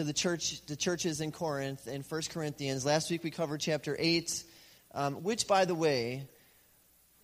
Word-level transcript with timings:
to 0.00 0.04
the 0.04 0.12
church, 0.14 0.64
the 0.64 0.76
churches 0.76 1.20
in 1.20 1.30
Corinth 1.30 1.86
in 1.86 2.00
1 2.00 2.22
Corinthians. 2.30 2.86
Last 2.86 3.10
week 3.10 3.22
we 3.22 3.30
covered 3.30 3.60
chapter 3.60 3.94
8, 3.98 4.44
um, 4.94 5.16
which, 5.16 5.46
by 5.46 5.66
the 5.66 5.74
way, 5.74 6.26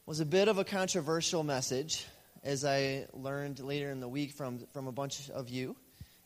was 0.04 0.21
a 0.21 0.26
bit 0.26 0.49
of 0.49 0.58
a 0.58 0.64
controversial 0.64 1.42
message, 1.42 2.04
as 2.44 2.66
I 2.66 3.06
learned 3.14 3.60
later 3.60 3.90
in 3.90 4.00
the 4.00 4.08
week 4.08 4.32
from, 4.32 4.58
from 4.74 4.88
a 4.88 4.92
bunch 4.92 5.30
of 5.30 5.48
you. 5.48 5.74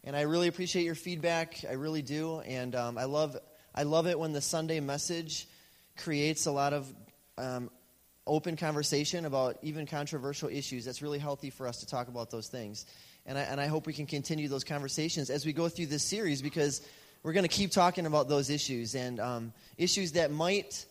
And 0.02 0.16
I 0.16 0.22
really 0.22 0.48
appreciate 0.48 0.82
your 0.82 0.96
feedback. 0.96 1.64
I 1.68 1.74
really 1.74 2.02
do. 2.02 2.40
And 2.40 2.74
um, 2.74 2.98
I, 2.98 3.04
love, 3.04 3.37
I 3.72 3.85
love 3.85 4.08
it 4.08 4.19
when 4.19 4.32
the 4.32 4.40
Sunday 4.40 4.80
message 4.80 5.46
creates 5.98 6.46
a 6.46 6.51
lot 6.51 6.72
of 6.72 6.92
um, 7.38 7.71
open 8.26 8.56
conversation 8.56 9.24
about 9.24 9.56
even 9.62 9.87
controversial 9.87 10.48
issues. 10.48 10.85
That's 10.85 11.01
really 11.01 11.21
healthy 11.21 11.51
for 11.51 11.69
us 11.69 11.78
to 11.78 11.87
talk 11.87 12.08
about 12.08 12.32
those 12.32 12.48
things. 12.48 12.87
And 13.26 13.38
I, 13.38 13.42
and 13.42 13.60
I 13.60 13.66
hope 13.66 13.87
we 13.87 13.92
can 13.92 14.06
continue 14.06 14.48
those 14.48 14.64
conversations 14.64 15.30
as 15.30 15.44
we 15.44 15.52
go 15.52 15.69
through 15.69 15.87
this 15.87 16.02
series 16.02 16.42
because 16.42 16.80
we're 17.23 17.32
going 17.32 17.45
to 17.45 17.48
keep 17.48 17.70
talking 17.70 18.06
about 18.06 18.28
those 18.28 18.51
issues 18.51 18.95
and 18.95 19.20
um, 19.20 19.52
issues 19.77 20.12
that 20.12 20.30
might, 20.30 20.87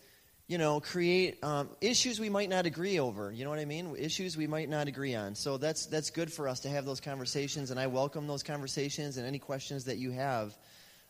you 0.46 0.58
know, 0.58 0.80
create 0.80 1.42
um, 1.42 1.68
issues 1.80 2.20
we 2.20 2.28
might 2.28 2.48
not 2.48 2.66
agree 2.66 3.00
over. 3.00 3.32
You 3.32 3.44
know 3.44 3.50
what 3.50 3.58
I 3.58 3.64
mean? 3.64 3.96
Issues 3.98 4.36
we 4.36 4.46
might 4.46 4.68
not 4.68 4.86
agree 4.86 5.14
on. 5.14 5.34
So 5.34 5.56
that's 5.56 5.86
that's 5.86 6.10
good 6.10 6.32
for 6.32 6.48
us 6.48 6.60
to 6.60 6.68
have 6.68 6.84
those 6.84 7.00
conversations, 7.00 7.70
and 7.72 7.80
I 7.80 7.88
welcome 7.88 8.26
those 8.26 8.44
conversations 8.44 9.16
and 9.16 9.26
any 9.26 9.38
questions 9.38 9.86
that 9.86 9.98
you 9.98 10.12
have 10.12 10.56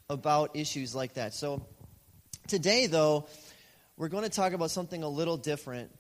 about 0.09 0.57
issues 0.57 0.95
like 0.95 1.15
that. 1.15 1.35
So 1.35 1.67
today, 2.49 2.87
though, 2.87 3.29
we're 3.97 4.09
going 4.09 4.25
to 4.25 4.31
talk 4.31 4.55
about 4.55 4.71
something 4.71 5.03
a 5.03 5.09
little 5.09 5.37
different. 5.37 5.91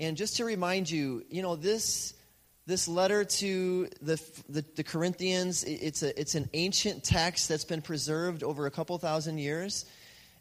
And 0.00 0.16
just 0.16 0.36
to 0.36 0.44
remind 0.44 0.88
you, 0.88 1.24
you 1.28 1.42
know, 1.42 1.56
this 1.56 2.14
this 2.68 2.86
letter 2.86 3.24
to 3.24 3.88
the, 4.02 4.22
the, 4.50 4.62
the, 4.76 4.84
Corinthians, 4.84 5.64
it's, 5.64 6.02
a, 6.02 6.20
it's 6.20 6.34
an 6.34 6.50
ancient 6.52 7.02
text 7.02 7.48
that's 7.48 7.64
been 7.64 7.80
preserved 7.80 8.42
over 8.42 8.66
a 8.66 8.70
couple 8.70 8.98
thousand 8.98 9.38
years. 9.38 9.86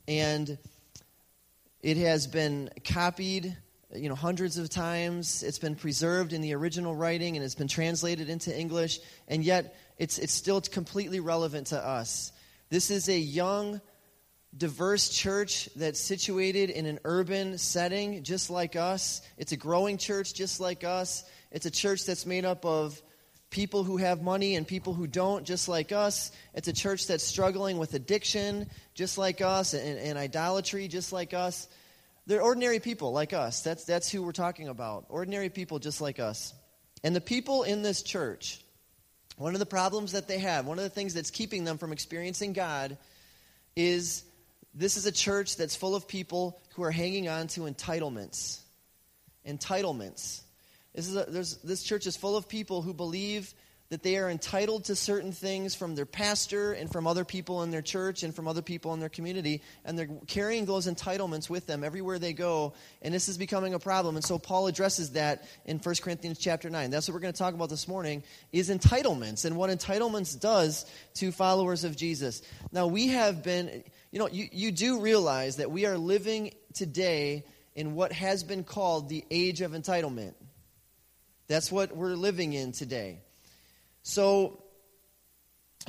And 0.10 0.58
it 1.82 1.96
has 1.96 2.28
been 2.28 2.70
copied, 2.84 3.56
you 3.96 4.10
know, 4.10 4.16
hundreds 4.16 4.58
of 4.58 4.70
times. 4.70 5.42
It's 5.42 5.58
been 5.58 5.76
preserved 5.76 6.34
in 6.34 6.42
the 6.42 6.54
original 6.54 6.94
writing 6.94 7.38
and 7.38 7.46
it's 7.46 7.56
been 7.56 7.70
translated 7.70 8.28
into 8.28 8.56
English. 8.56 9.00
And 9.30 9.42
yet, 9.42 9.78
it's, 9.98 10.20
it's 10.20 10.34
still 10.34 10.60
completely 10.60 11.22
relevant 11.22 11.68
to 11.68 11.80
us. 11.82 12.34
This 12.70 12.92
is 12.92 13.08
a 13.08 13.18
young, 13.18 13.80
diverse 14.58 15.08
church 15.08 15.70
that's 15.78 16.02
situated 16.02 16.72
in 16.72 16.88
an 16.88 17.00
urban 17.06 17.58
setting, 17.58 18.22
just 18.26 18.50
like 18.50 18.76
us. 18.76 19.22
It's 19.38 19.54
a 19.54 19.58
growing 19.58 19.98
church, 19.98 20.34
just 20.34 20.60
like 20.60 20.84
us. 20.84 21.24
It's 21.52 21.66
a 21.66 21.72
church 21.72 22.06
that's 22.06 22.26
made 22.26 22.46
up 22.46 22.66
of 22.66 23.02
people 23.50 23.84
who 23.84 23.98
have 23.98 24.22
money 24.22 24.56
and 24.56 24.68
people 24.68 24.94
who 24.94 25.08
don't, 25.08 25.46
just 25.46 25.68
like 25.70 25.92
us. 25.92 26.32
It's 26.54 26.68
a 26.68 26.74
church 26.74 27.08
that's 27.08 27.24
struggling 27.24 27.78
with 27.78 27.94
addiction, 27.94 28.70
just 28.94 29.18
like 29.18 29.42
us, 29.42 29.74
and, 29.74 30.00
and 30.00 30.18
idolatry, 30.18 30.88
just 30.88 31.14
like 31.14 31.34
us. 31.34 31.68
They're 32.26 32.42
ordinary 32.42 32.80
people 32.80 33.14
like 33.14 33.32
us. 33.32 33.62
That's, 33.62 33.86
that's 33.86 34.12
who 34.12 34.22
we're 34.22 34.34
talking 34.34 34.68
about. 34.68 35.06
Ordinary 35.10 35.50
people 35.50 35.80
just 35.80 36.02
like 36.02 36.20
us. 36.20 36.54
And 37.04 37.16
the 37.16 37.22
people 37.22 37.64
in 37.64 37.84
this 37.84 38.02
church, 38.02 38.62
one 39.38 39.54
of 39.54 39.60
the 39.60 39.66
problems 39.66 40.12
that 40.12 40.28
they 40.28 40.40
have, 40.40 40.66
one 40.66 40.78
of 40.78 40.84
the 40.84 40.90
things 40.90 41.14
that's 41.14 41.32
keeping 41.32 41.64
them 41.64 41.78
from 41.78 41.94
experiencing 41.94 42.52
God, 42.52 42.98
is 43.78 44.24
this 44.74 44.98
is 44.98 45.06
a 45.06 45.12
church 45.12 45.56
that's 45.56 45.76
full 45.76 45.96
of 45.96 46.08
people 46.08 46.60
who 46.76 46.84
are 46.84 46.92
hanging 46.92 47.30
on 47.30 47.48
to 47.48 47.62
entitlements. 47.62 48.60
Entitlements. 49.48 50.42
This, 50.98 51.10
is 51.10 51.16
a, 51.16 51.68
this 51.68 51.84
church 51.84 52.08
is 52.08 52.18
full 52.18 52.36
of 52.36 52.50
people 52.50 52.82
who 52.82 52.92
believe 52.92 53.54
that 53.90 54.02
they 54.02 54.18
are 54.18 54.32
entitled 54.32 54.86
to 54.86 54.96
certain 54.96 55.32
things 55.32 55.76
from 55.76 55.94
their 55.94 56.08
pastor 56.08 56.74
and 56.74 56.92
from 56.92 57.06
other 57.06 57.24
people 57.24 57.62
in 57.62 57.70
their 57.70 57.84
church 57.84 58.24
and 58.24 58.36
from 58.36 58.48
other 58.48 58.64
people 58.64 58.96
in 58.96 59.00
their 59.00 59.08
community, 59.08 59.62
and 59.86 59.98
they're 59.98 60.10
carrying 60.26 60.66
those 60.66 60.88
entitlements 60.88 61.52
with 61.52 61.68
them 61.68 61.84
everywhere 61.84 62.18
they 62.18 62.34
go, 62.34 62.74
and 63.04 63.14
this 63.14 63.30
is 63.30 63.38
becoming 63.38 63.76
a 63.76 63.80
problem. 63.80 64.16
And 64.16 64.26
so 64.26 64.40
Paul 64.40 64.66
addresses 64.66 65.12
that 65.12 65.48
in 65.66 65.78
1 65.78 65.96
Corinthians 66.02 66.40
chapter 66.40 66.68
9. 66.68 66.90
That's 66.90 67.08
what 67.08 67.14
we're 67.14 67.22
going 67.22 67.34
to 67.34 67.40
talk 67.40 67.54
about 67.54 67.70
this 67.70 67.88
morning, 67.88 68.24
is 68.52 68.72
entitlements 68.72 69.46
and 69.46 69.56
what 69.56 69.70
entitlements 69.70 70.38
does 70.38 70.88
to 71.14 71.32
followers 71.32 71.84
of 71.84 71.96
Jesus. 71.96 72.42
Now, 72.72 72.88
we 72.88 73.10
have 73.10 73.44
been, 73.44 73.84
you 74.10 74.18
know, 74.18 74.30
you, 74.30 74.50
you 74.52 74.72
do 74.72 75.00
realize 75.00 75.58
that 75.58 75.70
we 75.70 75.86
are 75.86 75.96
living 75.96 76.56
today 76.74 77.46
in 77.76 77.94
what 77.94 78.12
has 78.12 78.44
been 78.44 78.64
called 78.64 79.08
the 79.08 79.24
age 79.30 79.62
of 79.62 79.74
entitlement. 79.74 80.34
That's 81.48 81.72
what 81.72 81.96
we're 81.96 82.16
living 82.16 82.54
in 82.54 82.74
today. 82.74 83.20
So, 84.04 84.64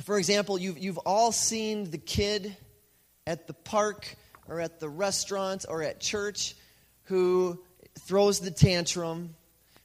for 0.03 0.17
example, 0.17 0.57
you've, 0.57 0.77
you've 0.77 0.97
all 0.99 1.31
seen 1.31 1.91
the 1.91 1.97
kid 1.97 2.55
at 3.27 3.47
the 3.47 3.53
park 3.53 4.15
or 4.47 4.61
at 4.61 4.79
the 4.79 4.89
restaurant 4.89 5.65
or 5.67 5.83
at 5.83 5.99
church 5.99 6.55
who 7.03 7.59
throws 7.99 8.39
the 8.39 8.51
tantrum, 8.51 9.35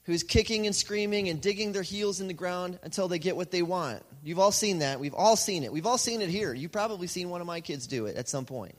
who's 0.04 0.22
kicking 0.22 0.66
and 0.66 0.76
screaming 0.76 1.28
and 1.28 1.40
digging 1.40 1.72
their 1.72 1.82
heels 1.82 2.20
in 2.20 2.28
the 2.28 2.34
ground 2.34 2.78
until 2.82 3.08
they 3.08 3.18
get 3.18 3.36
what 3.36 3.50
they 3.50 3.62
want. 3.62 4.02
You've 4.22 4.38
all 4.38 4.52
seen 4.52 4.78
that. 4.78 5.00
We've 5.00 5.14
all 5.14 5.36
seen 5.36 5.64
it. 5.64 5.72
We've 5.72 5.86
all 5.86 5.98
seen 5.98 6.22
it 6.22 6.28
here. 6.28 6.54
You've 6.54 6.72
probably 6.72 7.08
seen 7.08 7.30
one 7.30 7.40
of 7.40 7.46
my 7.46 7.60
kids 7.60 7.86
do 7.86 8.06
it 8.06 8.16
at 8.16 8.28
some 8.28 8.44
point. 8.44 8.76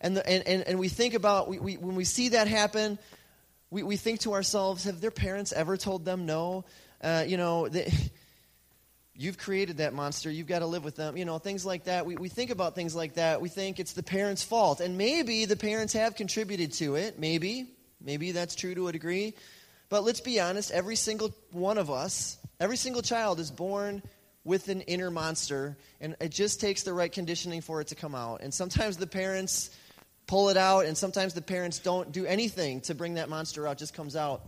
And, 0.00 0.16
the, 0.16 0.26
and, 0.28 0.46
and, 0.46 0.62
and 0.62 0.78
we 0.78 0.88
think 0.88 1.14
about, 1.14 1.48
we, 1.48 1.58
we, 1.58 1.76
when 1.76 1.94
we 1.94 2.04
see 2.04 2.30
that 2.30 2.48
happen, 2.48 2.98
we, 3.70 3.82
we 3.82 3.96
think 3.96 4.20
to 4.20 4.32
ourselves, 4.34 4.84
have 4.84 5.00
their 5.00 5.10
parents 5.10 5.52
ever 5.52 5.76
told 5.76 6.04
them 6.04 6.26
no? 6.26 6.64
Uh, 7.02 7.24
you 7.26 7.36
know, 7.36 7.68
they, 7.68 7.92
you've 9.14 9.38
created 9.38 9.78
that 9.78 9.94
monster. 9.94 10.30
You've 10.30 10.46
got 10.46 10.60
to 10.60 10.66
live 10.66 10.84
with 10.84 10.96
them. 10.96 11.16
You 11.16 11.24
know, 11.24 11.38
things 11.38 11.64
like 11.64 11.84
that. 11.84 12.04
We, 12.06 12.16
we 12.16 12.28
think 12.28 12.50
about 12.50 12.74
things 12.74 12.94
like 12.94 13.14
that. 13.14 13.40
We 13.40 13.48
think 13.48 13.78
it's 13.78 13.92
the 13.92 14.02
parents' 14.02 14.42
fault. 14.42 14.80
And 14.80 14.98
maybe 14.98 15.44
the 15.44 15.56
parents 15.56 15.92
have 15.92 16.16
contributed 16.16 16.72
to 16.74 16.96
it. 16.96 17.18
Maybe. 17.18 17.70
Maybe 18.00 18.32
that's 18.32 18.54
true 18.54 18.74
to 18.74 18.88
a 18.88 18.92
degree. 18.92 19.34
But 19.88 20.04
let's 20.04 20.20
be 20.20 20.40
honest 20.40 20.70
every 20.70 20.96
single 20.96 21.34
one 21.50 21.76
of 21.76 21.90
us, 21.90 22.38
every 22.60 22.76
single 22.76 23.02
child 23.02 23.40
is 23.40 23.50
born 23.50 24.02
with 24.44 24.68
an 24.68 24.80
inner 24.82 25.10
monster, 25.10 25.76
and 26.00 26.16
it 26.20 26.30
just 26.30 26.60
takes 26.60 26.82
the 26.82 26.94
right 26.94 27.12
conditioning 27.12 27.60
for 27.60 27.80
it 27.80 27.88
to 27.88 27.94
come 27.94 28.14
out. 28.14 28.40
And 28.40 28.54
sometimes 28.54 28.96
the 28.96 29.06
parents 29.06 29.70
pull 30.30 30.48
it 30.48 30.56
out, 30.56 30.86
and 30.86 30.96
sometimes 30.96 31.34
the 31.34 31.42
parents 31.42 31.80
don't 31.80 32.12
do 32.12 32.24
anything 32.24 32.80
to 32.82 32.94
bring 32.94 33.14
that 33.14 33.28
monster 33.28 33.66
out, 33.66 33.76
just 33.76 33.94
comes 33.94 34.14
out. 34.14 34.42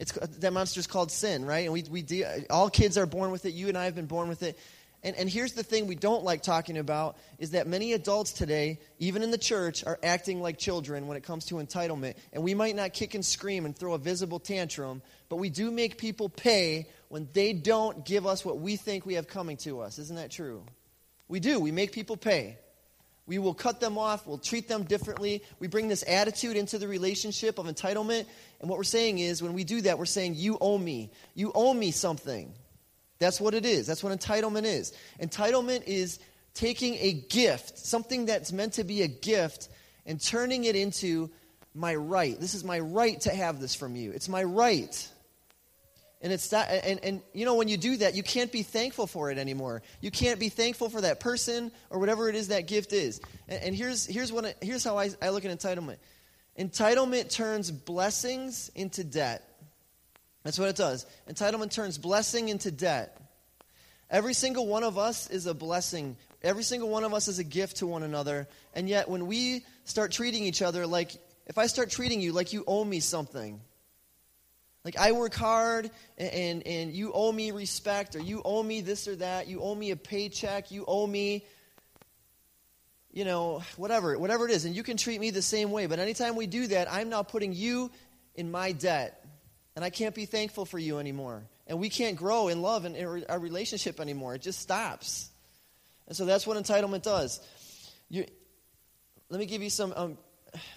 It's, 0.00 0.10
that 0.10 0.52
monster 0.52 0.80
is 0.80 0.88
called 0.88 1.12
sin, 1.12 1.44
right? 1.44 1.60
And 1.64 1.72
we, 1.72 1.84
we 1.88 2.02
de- 2.02 2.24
all 2.50 2.68
kids 2.68 2.98
are 2.98 3.06
born 3.06 3.30
with 3.30 3.46
it. 3.46 3.54
You 3.54 3.68
and 3.68 3.78
I 3.78 3.84
have 3.84 3.94
been 3.94 4.06
born 4.06 4.28
with 4.28 4.42
it. 4.42 4.58
And, 5.04 5.14
and 5.14 5.30
here's 5.30 5.52
the 5.52 5.62
thing 5.62 5.86
we 5.86 5.94
don't 5.94 6.24
like 6.24 6.42
talking 6.42 6.76
about 6.76 7.18
is 7.38 7.52
that 7.52 7.68
many 7.68 7.92
adults 7.92 8.32
today, 8.32 8.80
even 8.98 9.22
in 9.22 9.30
the 9.30 9.38
church, 9.38 9.84
are 9.84 9.96
acting 10.02 10.42
like 10.42 10.58
children 10.58 11.06
when 11.06 11.16
it 11.16 11.22
comes 11.22 11.44
to 11.46 11.54
entitlement. 11.54 12.16
And 12.32 12.42
we 12.42 12.54
might 12.54 12.74
not 12.74 12.92
kick 12.92 13.14
and 13.14 13.24
scream 13.24 13.64
and 13.64 13.78
throw 13.78 13.94
a 13.94 13.98
visible 13.98 14.40
tantrum, 14.40 15.02
but 15.28 15.36
we 15.36 15.50
do 15.50 15.70
make 15.70 15.98
people 15.98 16.28
pay 16.28 16.88
when 17.10 17.28
they 17.32 17.52
don't 17.52 18.04
give 18.04 18.26
us 18.26 18.44
what 18.44 18.58
we 18.58 18.74
think 18.74 19.06
we 19.06 19.14
have 19.14 19.28
coming 19.28 19.56
to 19.58 19.82
us. 19.82 20.00
Isn't 20.00 20.16
that 20.16 20.32
true? 20.32 20.64
We 21.28 21.38
do. 21.38 21.60
We 21.60 21.70
make 21.70 21.92
people 21.92 22.16
pay. 22.16 22.58
We 23.28 23.38
will 23.38 23.52
cut 23.52 23.78
them 23.78 23.98
off. 23.98 24.26
We'll 24.26 24.38
treat 24.38 24.68
them 24.68 24.84
differently. 24.84 25.42
We 25.60 25.68
bring 25.68 25.86
this 25.86 26.02
attitude 26.08 26.56
into 26.56 26.78
the 26.78 26.88
relationship 26.88 27.58
of 27.58 27.66
entitlement. 27.66 28.24
And 28.60 28.70
what 28.70 28.78
we're 28.78 28.84
saying 28.84 29.18
is, 29.18 29.42
when 29.42 29.52
we 29.52 29.64
do 29.64 29.82
that, 29.82 29.98
we're 29.98 30.06
saying, 30.06 30.34
You 30.36 30.56
owe 30.60 30.78
me. 30.78 31.12
You 31.34 31.52
owe 31.54 31.74
me 31.74 31.90
something. 31.90 32.54
That's 33.18 33.38
what 33.38 33.52
it 33.52 33.66
is. 33.66 33.86
That's 33.86 34.02
what 34.02 34.18
entitlement 34.18 34.64
is. 34.64 34.94
Entitlement 35.20 35.82
is 35.86 36.20
taking 36.54 36.94
a 36.94 37.12
gift, 37.12 37.78
something 37.78 38.26
that's 38.26 38.50
meant 38.50 38.72
to 38.74 38.84
be 38.84 39.02
a 39.02 39.08
gift, 39.08 39.68
and 40.06 40.18
turning 40.18 40.64
it 40.64 40.74
into 40.74 41.30
my 41.74 41.94
right. 41.94 42.40
This 42.40 42.54
is 42.54 42.64
my 42.64 42.80
right 42.80 43.20
to 43.20 43.30
have 43.30 43.60
this 43.60 43.74
from 43.74 43.94
you. 43.94 44.10
It's 44.12 44.28
my 44.28 44.42
right. 44.42 45.08
And 46.20 46.32
it's 46.32 46.48
that, 46.48 46.84
and, 46.84 46.98
and 47.04 47.22
you 47.32 47.44
know, 47.44 47.54
when 47.54 47.68
you 47.68 47.76
do 47.76 47.96
that, 47.98 48.14
you 48.14 48.24
can't 48.24 48.50
be 48.50 48.62
thankful 48.62 49.06
for 49.06 49.30
it 49.30 49.38
anymore. 49.38 49.82
You 50.00 50.10
can't 50.10 50.40
be 50.40 50.48
thankful 50.48 50.90
for 50.90 51.00
that 51.02 51.20
person 51.20 51.70
or 51.90 52.00
whatever 52.00 52.28
it 52.28 52.34
is 52.34 52.48
that 52.48 52.66
gift 52.66 52.92
is. 52.92 53.20
And, 53.48 53.62
and 53.62 53.74
here's, 53.74 54.04
here's, 54.04 54.32
what, 54.32 54.56
here's 54.60 54.82
how 54.82 54.98
I, 54.98 55.10
I 55.22 55.30
look 55.30 55.44
at 55.44 55.56
entitlement 55.56 55.98
entitlement 56.58 57.30
turns 57.30 57.70
blessings 57.70 58.68
into 58.74 59.04
debt. 59.04 59.44
That's 60.42 60.58
what 60.58 60.68
it 60.68 60.76
does. 60.76 61.06
Entitlement 61.30 61.70
turns 61.70 61.98
blessing 61.98 62.48
into 62.48 62.70
debt. 62.70 63.16
Every 64.10 64.34
single 64.34 64.66
one 64.66 64.82
of 64.82 64.98
us 64.98 65.30
is 65.30 65.46
a 65.46 65.54
blessing. 65.54 66.16
Every 66.42 66.62
single 66.62 66.88
one 66.88 67.04
of 67.04 67.14
us 67.14 67.28
is 67.28 67.38
a 67.38 67.44
gift 67.44 67.76
to 67.76 67.86
one 67.86 68.02
another. 68.02 68.48
And 68.74 68.88
yet, 68.88 69.08
when 69.08 69.26
we 69.26 69.64
start 69.84 70.10
treating 70.10 70.44
each 70.44 70.62
other 70.62 70.86
like, 70.86 71.12
if 71.46 71.58
I 71.58 71.66
start 71.66 71.90
treating 71.90 72.20
you 72.20 72.32
like 72.32 72.52
you 72.52 72.64
owe 72.66 72.84
me 72.84 73.00
something, 73.00 73.60
like 74.84 74.98
I 74.98 75.12
work 75.12 75.34
hard 75.34 75.90
and, 76.16 76.32
and, 76.32 76.66
and, 76.66 76.92
you 76.92 77.12
owe 77.12 77.32
me 77.32 77.50
respect 77.50 78.16
or 78.16 78.20
you 78.20 78.40
owe 78.44 78.62
me 78.62 78.80
this 78.80 79.08
or 79.08 79.16
that, 79.16 79.48
you 79.48 79.60
owe 79.60 79.74
me 79.74 79.90
a 79.90 79.96
paycheck, 79.96 80.70
you 80.70 80.84
owe 80.86 81.06
me 81.06 81.44
you 83.10 83.24
know, 83.24 83.62
whatever, 83.76 84.18
whatever 84.18 84.44
it 84.44 84.52
is, 84.52 84.64
and 84.64 84.76
you 84.76 84.82
can 84.82 84.96
treat 84.96 85.20
me 85.20 85.30
the 85.30 85.42
same 85.42 85.72
way. 85.72 85.86
But 85.86 85.98
anytime 85.98 86.36
we 86.36 86.46
do 86.46 86.66
that, 86.68 86.92
I'm 86.92 87.08
now 87.08 87.22
putting 87.22 87.52
you 87.52 87.90
in 88.34 88.50
my 88.50 88.72
debt. 88.72 89.24
And 89.74 89.84
I 89.84 89.90
can't 89.90 90.14
be 90.14 90.24
thankful 90.24 90.64
for 90.64 90.78
you 90.78 90.98
anymore. 90.98 91.44
And 91.66 91.78
we 91.78 91.88
can't 91.88 92.16
grow 92.16 92.48
in 92.48 92.62
love 92.62 92.84
and 92.84 93.24
our 93.28 93.38
relationship 93.38 94.00
anymore. 94.00 94.34
It 94.34 94.42
just 94.42 94.60
stops. 94.60 95.30
And 96.06 96.16
so 96.16 96.24
that's 96.24 96.46
what 96.46 96.56
entitlement 96.56 97.02
does. 97.02 97.40
You, 98.08 98.24
let 99.30 99.38
me 99.38 99.46
give 99.46 99.62
you 99.62 99.70
some, 99.70 99.92
um, 99.94 100.18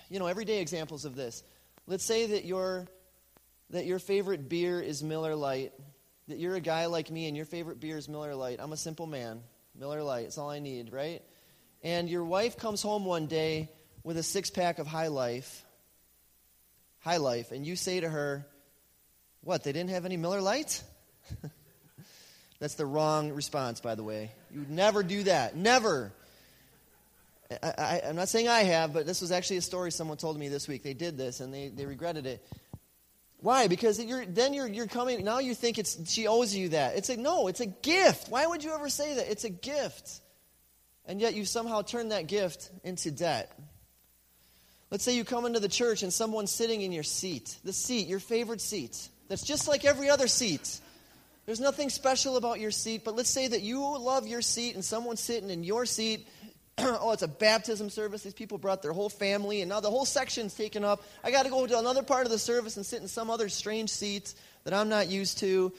you 0.09 0.19
know, 0.19 0.27
everyday 0.27 0.61
examples 0.61 1.05
of 1.05 1.15
this. 1.15 1.43
Let's 1.87 2.03
say 2.03 2.27
that 2.27 2.45
your 2.45 2.87
that 3.71 3.85
your 3.85 3.99
favorite 3.99 4.47
beer 4.47 4.79
is 4.79 5.03
Miller 5.03 5.35
Lite. 5.35 5.73
That 6.27 6.37
you're 6.37 6.55
a 6.55 6.61
guy 6.61 6.85
like 6.85 7.09
me 7.09 7.27
and 7.27 7.35
your 7.35 7.45
favorite 7.45 7.79
beer 7.79 7.97
is 7.97 8.07
Miller 8.07 8.35
Lite. 8.35 8.59
I'm 8.59 8.73
a 8.73 8.77
simple 8.77 9.07
man. 9.07 9.41
Miller 9.77 10.03
Lite. 10.03 10.25
It's 10.25 10.37
all 10.37 10.49
I 10.49 10.59
need, 10.59 10.93
right? 10.93 11.21
And 11.83 12.09
your 12.09 12.23
wife 12.23 12.57
comes 12.57 12.81
home 12.81 13.05
one 13.05 13.27
day 13.27 13.69
with 14.03 14.17
a 14.17 14.23
six 14.23 14.49
pack 14.49 14.79
of 14.79 14.87
High 14.87 15.07
Life. 15.07 15.65
High 16.99 17.17
Life, 17.17 17.51
and 17.51 17.65
you 17.65 17.75
say 17.75 17.99
to 17.99 18.07
her, 18.07 18.45
"What? 19.43 19.63
They 19.63 19.71
didn't 19.71 19.89
have 19.89 20.05
any 20.05 20.17
Miller 20.17 20.41
Lite?" 20.41 20.83
That's 22.59 22.75
the 22.75 22.85
wrong 22.85 23.31
response, 23.31 23.79
by 23.79 23.95
the 23.95 24.03
way. 24.03 24.29
You 24.53 24.59
would 24.59 24.69
never 24.69 25.01
do 25.01 25.23
that. 25.23 25.55
Never. 25.55 26.13
I, 27.63 28.01
am 28.03 28.15
not 28.15 28.29
saying 28.29 28.47
I 28.47 28.61
have, 28.61 28.93
but 28.93 29.05
this 29.05 29.19
was 29.19 29.31
actually 29.31 29.57
a 29.57 29.61
story 29.61 29.91
someone 29.91 30.17
told 30.17 30.37
me 30.37 30.47
this 30.47 30.67
week. 30.67 30.83
They 30.83 30.93
did 30.93 31.17
this 31.17 31.39
and 31.39 31.53
they, 31.53 31.69
they 31.69 31.85
regretted 31.85 32.25
it. 32.25 32.45
Why? 33.41 33.67
Because 33.67 33.99
you're, 33.99 34.25
then 34.25 34.53
you're, 34.53 34.67
you're 34.67 34.87
coming, 34.87 35.25
now 35.25 35.39
you 35.39 35.55
think 35.55 35.79
it's, 35.79 36.11
she 36.11 36.27
owes 36.27 36.55
you 36.55 36.69
that. 36.69 36.95
It's 36.95 37.09
like, 37.09 37.19
no, 37.19 37.47
it's 37.47 37.59
a 37.59 37.65
gift. 37.65 38.29
Why 38.29 38.45
would 38.45 38.63
you 38.63 38.73
ever 38.73 38.87
say 38.87 39.15
that? 39.15 39.31
It's 39.31 39.43
a 39.43 39.49
gift. 39.49 40.21
And 41.05 41.19
yet 41.19 41.33
you 41.33 41.43
somehow 41.45 41.81
turn 41.81 42.09
that 42.09 42.27
gift 42.27 42.69
into 42.83 43.09
debt. 43.09 43.51
Let's 44.91 45.03
say 45.03 45.15
you 45.15 45.23
come 45.23 45.45
into 45.45 45.59
the 45.59 45.69
church 45.69 46.03
and 46.03 46.13
someone's 46.13 46.51
sitting 46.51 46.81
in 46.81 46.91
your 46.91 47.03
seat, 47.03 47.57
the 47.63 47.73
seat, 47.73 48.07
your 48.07 48.19
favorite 48.19 48.61
seat, 48.61 49.09
that's 49.27 49.43
just 49.43 49.67
like 49.67 49.85
every 49.85 50.09
other 50.09 50.27
seat. 50.27 50.79
There's 51.45 51.59
nothing 51.59 51.89
special 51.89 52.37
about 52.37 52.59
your 52.59 52.69
seat, 52.69 53.03
but 53.03 53.15
let's 53.15 53.29
say 53.29 53.47
that 53.47 53.61
you 53.61 53.79
love 53.79 54.27
your 54.27 54.41
seat 54.41 54.75
and 54.75 54.85
someone's 54.85 55.21
sitting 55.21 55.49
in 55.49 55.63
your 55.63 55.85
seat. 55.85 56.27
oh, 57.01 57.11
it's 57.11 57.21
a 57.21 57.27
baptism 57.27 57.89
service. 57.89 58.23
These 58.23 58.33
people 58.33 58.57
brought 58.57 58.81
their 58.81 58.93
whole 58.93 59.09
family, 59.09 59.61
and 59.61 59.69
now 59.69 59.79
the 59.79 59.89
whole 59.89 60.05
section's 60.05 60.53
taken 60.53 60.83
up. 60.83 61.03
I 61.23 61.31
got 61.31 61.43
to 61.43 61.49
go 61.49 61.65
to 61.65 61.79
another 61.79 62.03
part 62.03 62.25
of 62.25 62.31
the 62.31 62.39
service 62.39 62.77
and 62.77 62.85
sit 62.85 63.01
in 63.01 63.07
some 63.07 63.29
other 63.29 63.49
strange 63.49 63.89
seats 63.89 64.35
that 64.63 64.73
I'm 64.73 64.89
not 64.89 65.07
used 65.07 65.39
to. 65.39 65.71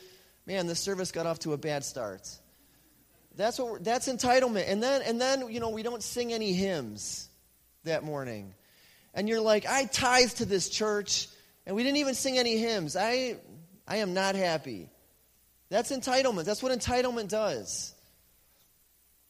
Man, 0.47 0.67
the 0.67 0.75
service 0.75 1.13
got 1.13 1.27
off 1.27 1.41
to 1.41 1.53
a 1.53 1.57
bad 1.57 1.85
start. 1.85 2.29
That's 3.37 3.59
what 3.59 3.83
that's 3.83 4.09
entitlement. 4.09 4.65
And 4.69 4.83
then 4.83 5.03
and 5.03 5.21
then 5.21 5.51
you 5.51 5.61
know 5.61 5.71
we 5.71 5.83
don't 5.83 6.03
sing 6.03 6.33
any 6.33 6.53
hymns 6.53 7.29
that 7.85 8.05
morning, 8.05 8.55
and 9.15 9.29
you're 9.29 9.41
like, 9.41 9.67
I 9.67 9.87
tithe 9.87 10.31
to 10.33 10.45
this 10.45 10.69
church, 10.69 11.29
and 11.67 11.75
we 11.75 11.83
didn't 11.83 11.99
even 11.99 12.15
sing 12.15 12.39
any 12.39 12.59
hymns. 12.59 12.97
I 12.97 13.37
I 13.87 13.97
am 13.97 14.15
not 14.15 14.35
happy. 14.35 14.91
That's 15.71 15.91
entitlement. 15.91 16.45
That's 16.45 16.63
what 16.63 16.79
entitlement 16.79 17.29
does. 17.29 17.95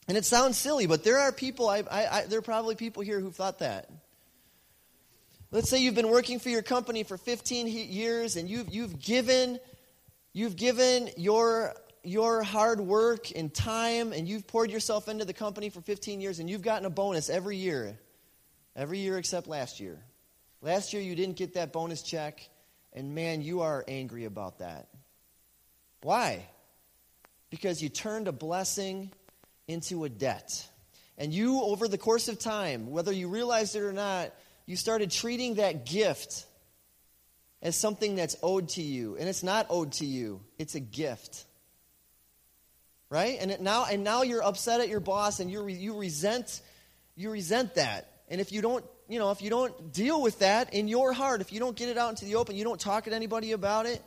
And 0.09 0.17
it 0.17 0.25
sounds 0.25 0.59
silly, 0.59 0.87
but 0.87 1.05
there 1.05 1.19
are 1.19 1.33
people, 1.33 1.69
I, 1.69 1.79
I, 1.91 2.07
I, 2.19 2.27
there 2.27 2.39
are 2.39 2.43
probably 2.43 2.75
people 2.75 3.03
here 3.03 3.21
who've 3.21 3.35
thought 3.35 3.61
that. 3.61 3.89
Let's 5.51 5.69
say 5.69 5.79
you've 5.83 5.95
been 5.95 6.09
working 6.09 6.39
for 6.39 6.49
your 6.49 6.63
company 6.63 7.03
for 7.03 7.17
15 7.17 7.69
years 7.69 8.37
and 8.37 8.49
you've, 8.49 8.75
you've 8.75 8.99
given, 8.99 9.61
you've 10.33 10.57
given 10.57 11.11
your, 11.17 11.75
your 12.03 12.43
hard 12.43 12.81
work 12.81 13.29
and 13.37 13.53
time 13.53 14.13
and 14.13 14.27
you've 14.27 14.47
poured 14.47 14.71
yourself 14.71 15.09
into 15.09 15.25
the 15.25 15.35
company 15.35 15.69
for 15.69 15.83
15 15.83 16.21
years 16.21 16.41
and 16.41 16.49
you've 16.51 16.63
gotten 16.63 16.87
a 16.87 16.91
bonus 16.91 17.29
every 17.31 17.59
year. 17.59 17.99
Every 18.75 18.99
year 18.99 19.19
except 19.19 19.47
last 19.47 19.79
year. 19.79 20.03
Last 20.63 20.93
year 20.93 21.03
you 21.03 21.15
didn't 21.15 21.37
get 21.37 21.55
that 21.55 21.73
bonus 21.73 22.03
check, 22.03 22.49
and 22.93 23.15
man, 23.15 23.43
you 23.43 23.61
are 23.61 23.85
angry 23.89 24.25
about 24.25 24.61
that. 24.61 24.89
Why? 26.03 26.47
Because 27.51 27.83
you 27.83 27.89
turned 27.89 28.29
a 28.29 28.33
blessing 28.33 29.13
into 29.69 30.05
a 30.05 30.09
debt. 30.09 30.67
And 31.19 31.33
you, 31.33 31.61
over 31.63 31.89
the 31.89 31.99
course 31.99 32.29
of 32.29 32.39
time, 32.39 32.91
whether 32.91 33.13
you 33.13 33.29
realized 33.29 33.77
it 33.77 33.83
or 33.83 33.93
not, 33.93 34.33
you 34.67 34.77
started 34.77 35.11
treating 35.11 35.55
that 35.55 35.87
gift 35.87 36.47
as 37.61 37.77
something 37.77 38.17
that's 38.17 38.37
owed 38.43 38.71
to 38.71 38.83
you. 38.83 39.17
And 39.17 39.29
it's 39.29 39.43
not 39.43 39.67
owed 39.71 39.93
to 39.93 40.07
you, 40.07 40.41
it's 40.59 40.75
a 40.75 40.81
gift. 40.81 41.45
Right? 43.09 43.37
And 43.41 43.61
now, 43.61 43.85
and 43.91 44.05
now 44.05 44.23
you're 44.23 44.43
upset 44.43 44.81
at 44.81 44.89
your 44.89 45.01
boss 45.01 45.39
and 45.39 45.51
you 45.51 45.67
you, 45.69 45.99
resent, 45.99 46.63
you 47.15 47.31
resent 47.31 47.75
that. 47.75 48.11
And 48.31 48.41
if 48.41 48.53
you 48.53 48.63
don't, 48.63 48.85
you 49.07 49.19
know, 49.19 49.31
if 49.31 49.43
you 49.43 49.51
don't 49.51 49.93
deal 49.93 50.23
with 50.23 50.39
that 50.39 50.73
in 50.73 50.89
your 50.89 51.13
heart, 51.13 51.43
if 51.43 51.53
you 51.53 51.61
don't 51.61 51.77
get 51.77 51.91
it 51.91 51.99
out 51.99 52.09
into 52.09 52.25
the 52.25 52.37
open, 52.37 52.57
you 52.57 52.65
don't 52.65 52.81
talk 52.81 53.05
to 53.05 53.15
anybody 53.15 53.53
about 53.53 53.85
it, 53.85 54.03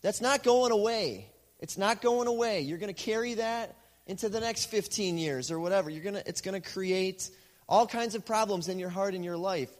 that's 0.00 0.22
not 0.22 0.42
going 0.42 0.72
away. 0.72 1.30
It's 1.60 1.76
not 1.76 2.00
going 2.00 2.26
away. 2.26 2.62
You're 2.62 2.78
going 2.78 2.94
to 2.94 3.02
carry 3.02 3.34
that 3.34 3.76
into 4.08 4.28
the 4.28 4.40
next 4.40 4.66
15 4.66 5.18
years 5.18 5.50
or 5.50 5.60
whatever. 5.60 5.90
You're 5.90 6.12
to 6.12 6.28
it's 6.28 6.40
going 6.40 6.60
to 6.60 6.68
create 6.68 7.30
all 7.68 7.86
kinds 7.86 8.14
of 8.14 8.24
problems 8.24 8.68
in 8.68 8.78
your 8.78 8.88
heart 8.88 9.14
and 9.14 9.24
your 9.24 9.36
life. 9.36 9.70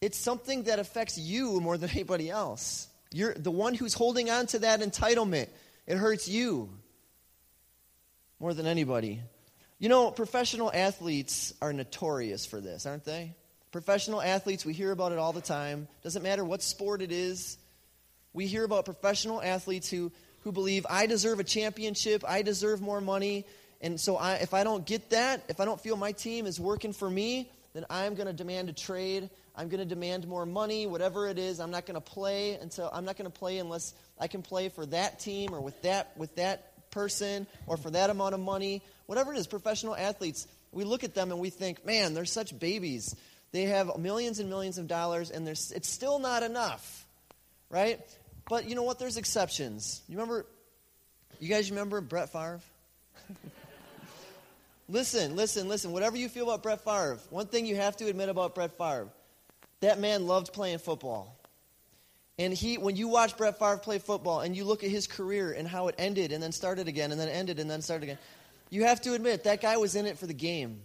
It's 0.00 0.18
something 0.18 0.64
that 0.64 0.78
affects 0.78 1.16
you 1.16 1.60
more 1.60 1.78
than 1.78 1.90
anybody 1.90 2.28
else. 2.28 2.88
You're 3.12 3.34
the 3.34 3.50
one 3.50 3.74
who's 3.74 3.94
holding 3.94 4.28
on 4.28 4.46
to 4.48 4.58
that 4.60 4.80
entitlement. 4.80 5.48
It 5.86 5.96
hurts 5.96 6.28
you 6.28 6.68
more 8.38 8.52
than 8.52 8.66
anybody. 8.66 9.20
You 9.78 9.88
know, 9.88 10.10
professional 10.10 10.70
athletes 10.72 11.54
are 11.62 11.72
notorious 11.72 12.44
for 12.44 12.60
this, 12.60 12.84
aren't 12.84 13.04
they? 13.04 13.34
Professional 13.70 14.20
athletes, 14.20 14.64
we 14.66 14.72
hear 14.72 14.90
about 14.90 15.12
it 15.12 15.18
all 15.18 15.32
the 15.32 15.40
time. 15.40 15.88
Doesn't 16.02 16.22
matter 16.22 16.44
what 16.44 16.62
sport 16.62 17.00
it 17.00 17.12
is. 17.12 17.58
We 18.32 18.46
hear 18.46 18.64
about 18.64 18.84
professional 18.84 19.40
athletes 19.40 19.88
who, 19.88 20.12
who 20.48 20.52
believe, 20.52 20.86
I 20.88 21.04
deserve 21.04 21.40
a 21.40 21.44
championship, 21.44 22.24
I 22.26 22.40
deserve 22.40 22.80
more 22.80 23.02
money, 23.02 23.44
and 23.82 24.00
so 24.00 24.16
I, 24.16 24.36
if 24.36 24.54
I 24.54 24.64
don't 24.64 24.86
get 24.86 25.10
that, 25.10 25.44
if 25.50 25.60
I 25.60 25.66
don't 25.66 25.78
feel 25.78 25.94
my 25.94 26.12
team 26.12 26.46
is 26.46 26.58
working 26.58 26.94
for 26.94 27.10
me, 27.10 27.50
then 27.74 27.84
I'm 27.90 28.14
going 28.14 28.28
to 28.28 28.32
demand 28.32 28.70
a 28.70 28.72
trade. 28.72 29.28
I'm 29.54 29.68
going 29.68 29.80
to 29.80 29.84
demand 29.84 30.26
more 30.26 30.46
money, 30.46 30.86
whatever 30.86 31.28
it 31.28 31.38
is. 31.38 31.60
I'm 31.60 31.70
not 31.70 31.84
going 31.84 31.96
to 31.96 32.00
play 32.00 32.54
until 32.54 32.88
I'm 32.90 33.04
not 33.04 33.18
going 33.18 33.30
to 33.30 33.38
play 33.38 33.58
unless 33.58 33.92
I 34.18 34.26
can 34.26 34.40
play 34.40 34.70
for 34.70 34.86
that 34.86 35.20
team 35.20 35.52
or 35.52 35.60
with 35.60 35.82
that 35.82 36.16
with 36.16 36.34
that 36.36 36.90
person 36.90 37.46
or 37.66 37.76
for 37.76 37.90
that 37.90 38.08
amount 38.08 38.32
of 38.32 38.40
money. 38.40 38.80
Whatever 39.04 39.34
it 39.34 39.38
is, 39.38 39.46
professional 39.46 39.94
athletes, 39.94 40.46
we 40.72 40.84
look 40.84 41.04
at 41.04 41.14
them 41.14 41.30
and 41.30 41.40
we 41.40 41.50
think, 41.50 41.84
man, 41.84 42.14
they're 42.14 42.24
such 42.24 42.58
babies. 42.58 43.14
They 43.52 43.64
have 43.64 43.98
millions 43.98 44.38
and 44.38 44.48
millions 44.48 44.78
of 44.78 44.88
dollars, 44.88 45.30
and 45.30 45.46
it's 45.46 45.88
still 45.90 46.18
not 46.18 46.42
enough 46.42 47.04
right? 47.70 48.00
But 48.48 48.68
you 48.68 48.74
know 48.74 48.82
what? 48.82 48.98
There's 48.98 49.16
exceptions. 49.16 50.02
You 50.08 50.16
remember, 50.16 50.46
you 51.38 51.48
guys 51.48 51.70
remember 51.70 52.00
Brett 52.00 52.30
Favre? 52.30 52.60
listen, 54.88 55.36
listen, 55.36 55.68
listen. 55.68 55.92
Whatever 55.92 56.16
you 56.16 56.28
feel 56.28 56.44
about 56.44 56.62
Brett 56.62 56.82
Favre, 56.82 57.18
one 57.30 57.46
thing 57.46 57.66
you 57.66 57.76
have 57.76 57.96
to 57.98 58.06
admit 58.06 58.28
about 58.28 58.54
Brett 58.54 58.76
Favre 58.76 59.08
that 59.80 60.00
man 60.00 60.26
loved 60.26 60.52
playing 60.52 60.78
football. 60.78 61.36
And 62.38 62.52
he, 62.52 62.78
when 62.78 62.96
you 62.96 63.08
watch 63.08 63.36
Brett 63.36 63.58
Favre 63.58 63.78
play 63.78 63.98
football 63.98 64.40
and 64.40 64.56
you 64.56 64.64
look 64.64 64.84
at 64.84 64.90
his 64.90 65.06
career 65.06 65.52
and 65.52 65.66
how 65.66 65.88
it 65.88 65.96
ended 65.98 66.32
and 66.32 66.42
then 66.42 66.52
started 66.52 66.88
again 66.88 67.10
and 67.10 67.20
then 67.20 67.28
ended 67.28 67.58
and 67.58 67.70
then 67.70 67.82
started 67.82 68.04
again, 68.04 68.18
you 68.70 68.84
have 68.84 69.00
to 69.02 69.14
admit 69.14 69.44
that 69.44 69.60
guy 69.60 69.76
was 69.76 69.96
in 69.96 70.06
it 70.06 70.18
for 70.18 70.26
the 70.26 70.34
game. 70.34 70.80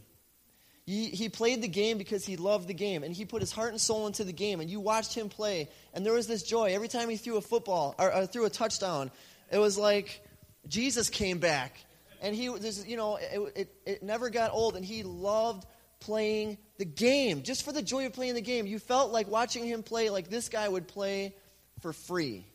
He, 0.86 1.06
he 1.08 1.30
played 1.30 1.62
the 1.62 1.68
game 1.70 1.98
because 1.98 2.25
he 2.25 2.36
loved 2.36 2.68
the 2.68 2.74
game, 2.74 3.04
and 3.04 3.16
he 3.16 3.24
put 3.24 3.42
his 3.42 3.52
heart 3.52 3.72
and 3.72 3.80
soul 3.80 4.06
into 4.06 4.24
the 4.25 4.34
game. 4.34 4.60
And 4.60 4.70
you 4.70 4.82
watched 4.82 5.13
him 5.13 5.30
play, 5.30 5.70
and 5.94 6.06
there 6.06 6.13
was 6.13 6.28
this 6.28 6.44
joy 6.44 6.74
every 6.74 6.90
time 6.90 7.10
he 7.10 7.16
threw 7.16 7.38
a 7.38 7.42
football 7.42 7.96
or, 7.98 8.13
or 8.13 8.25
threw 8.25 8.46
a 8.46 8.50
touchdown. 8.50 9.10
It 9.50 9.60
was 9.60 9.78
like 9.78 10.22
Jesus 10.68 11.10
came 11.10 11.40
back, 11.40 11.78
and 12.22 12.36
he, 12.36 12.50
this, 12.50 12.86
you 12.86 12.98
know, 12.98 13.16
it, 13.16 13.54
it, 13.56 13.75
it 13.86 14.04
never 14.04 14.30
got 14.30 14.52
old, 14.52 14.75
and 14.75 14.84
he 14.84 15.04
loved 15.04 15.66
playing 16.02 16.58
the 16.78 16.86
game 16.86 17.44
just 17.44 17.63
for 17.63 17.72
the 17.72 17.82
joy 17.82 18.06
of 18.06 18.13
playing 18.13 18.34
the 18.34 18.42
game. 18.42 18.68
You 18.68 18.78
felt 18.78 19.12
like 19.12 19.30
watching 19.30 19.66
him 19.66 19.84
play 19.84 20.10
like 20.10 20.30
this 20.30 20.50
guy 20.50 20.68
would 20.68 20.90
play 20.90 21.34
for 21.80 21.94
free. 21.94 22.46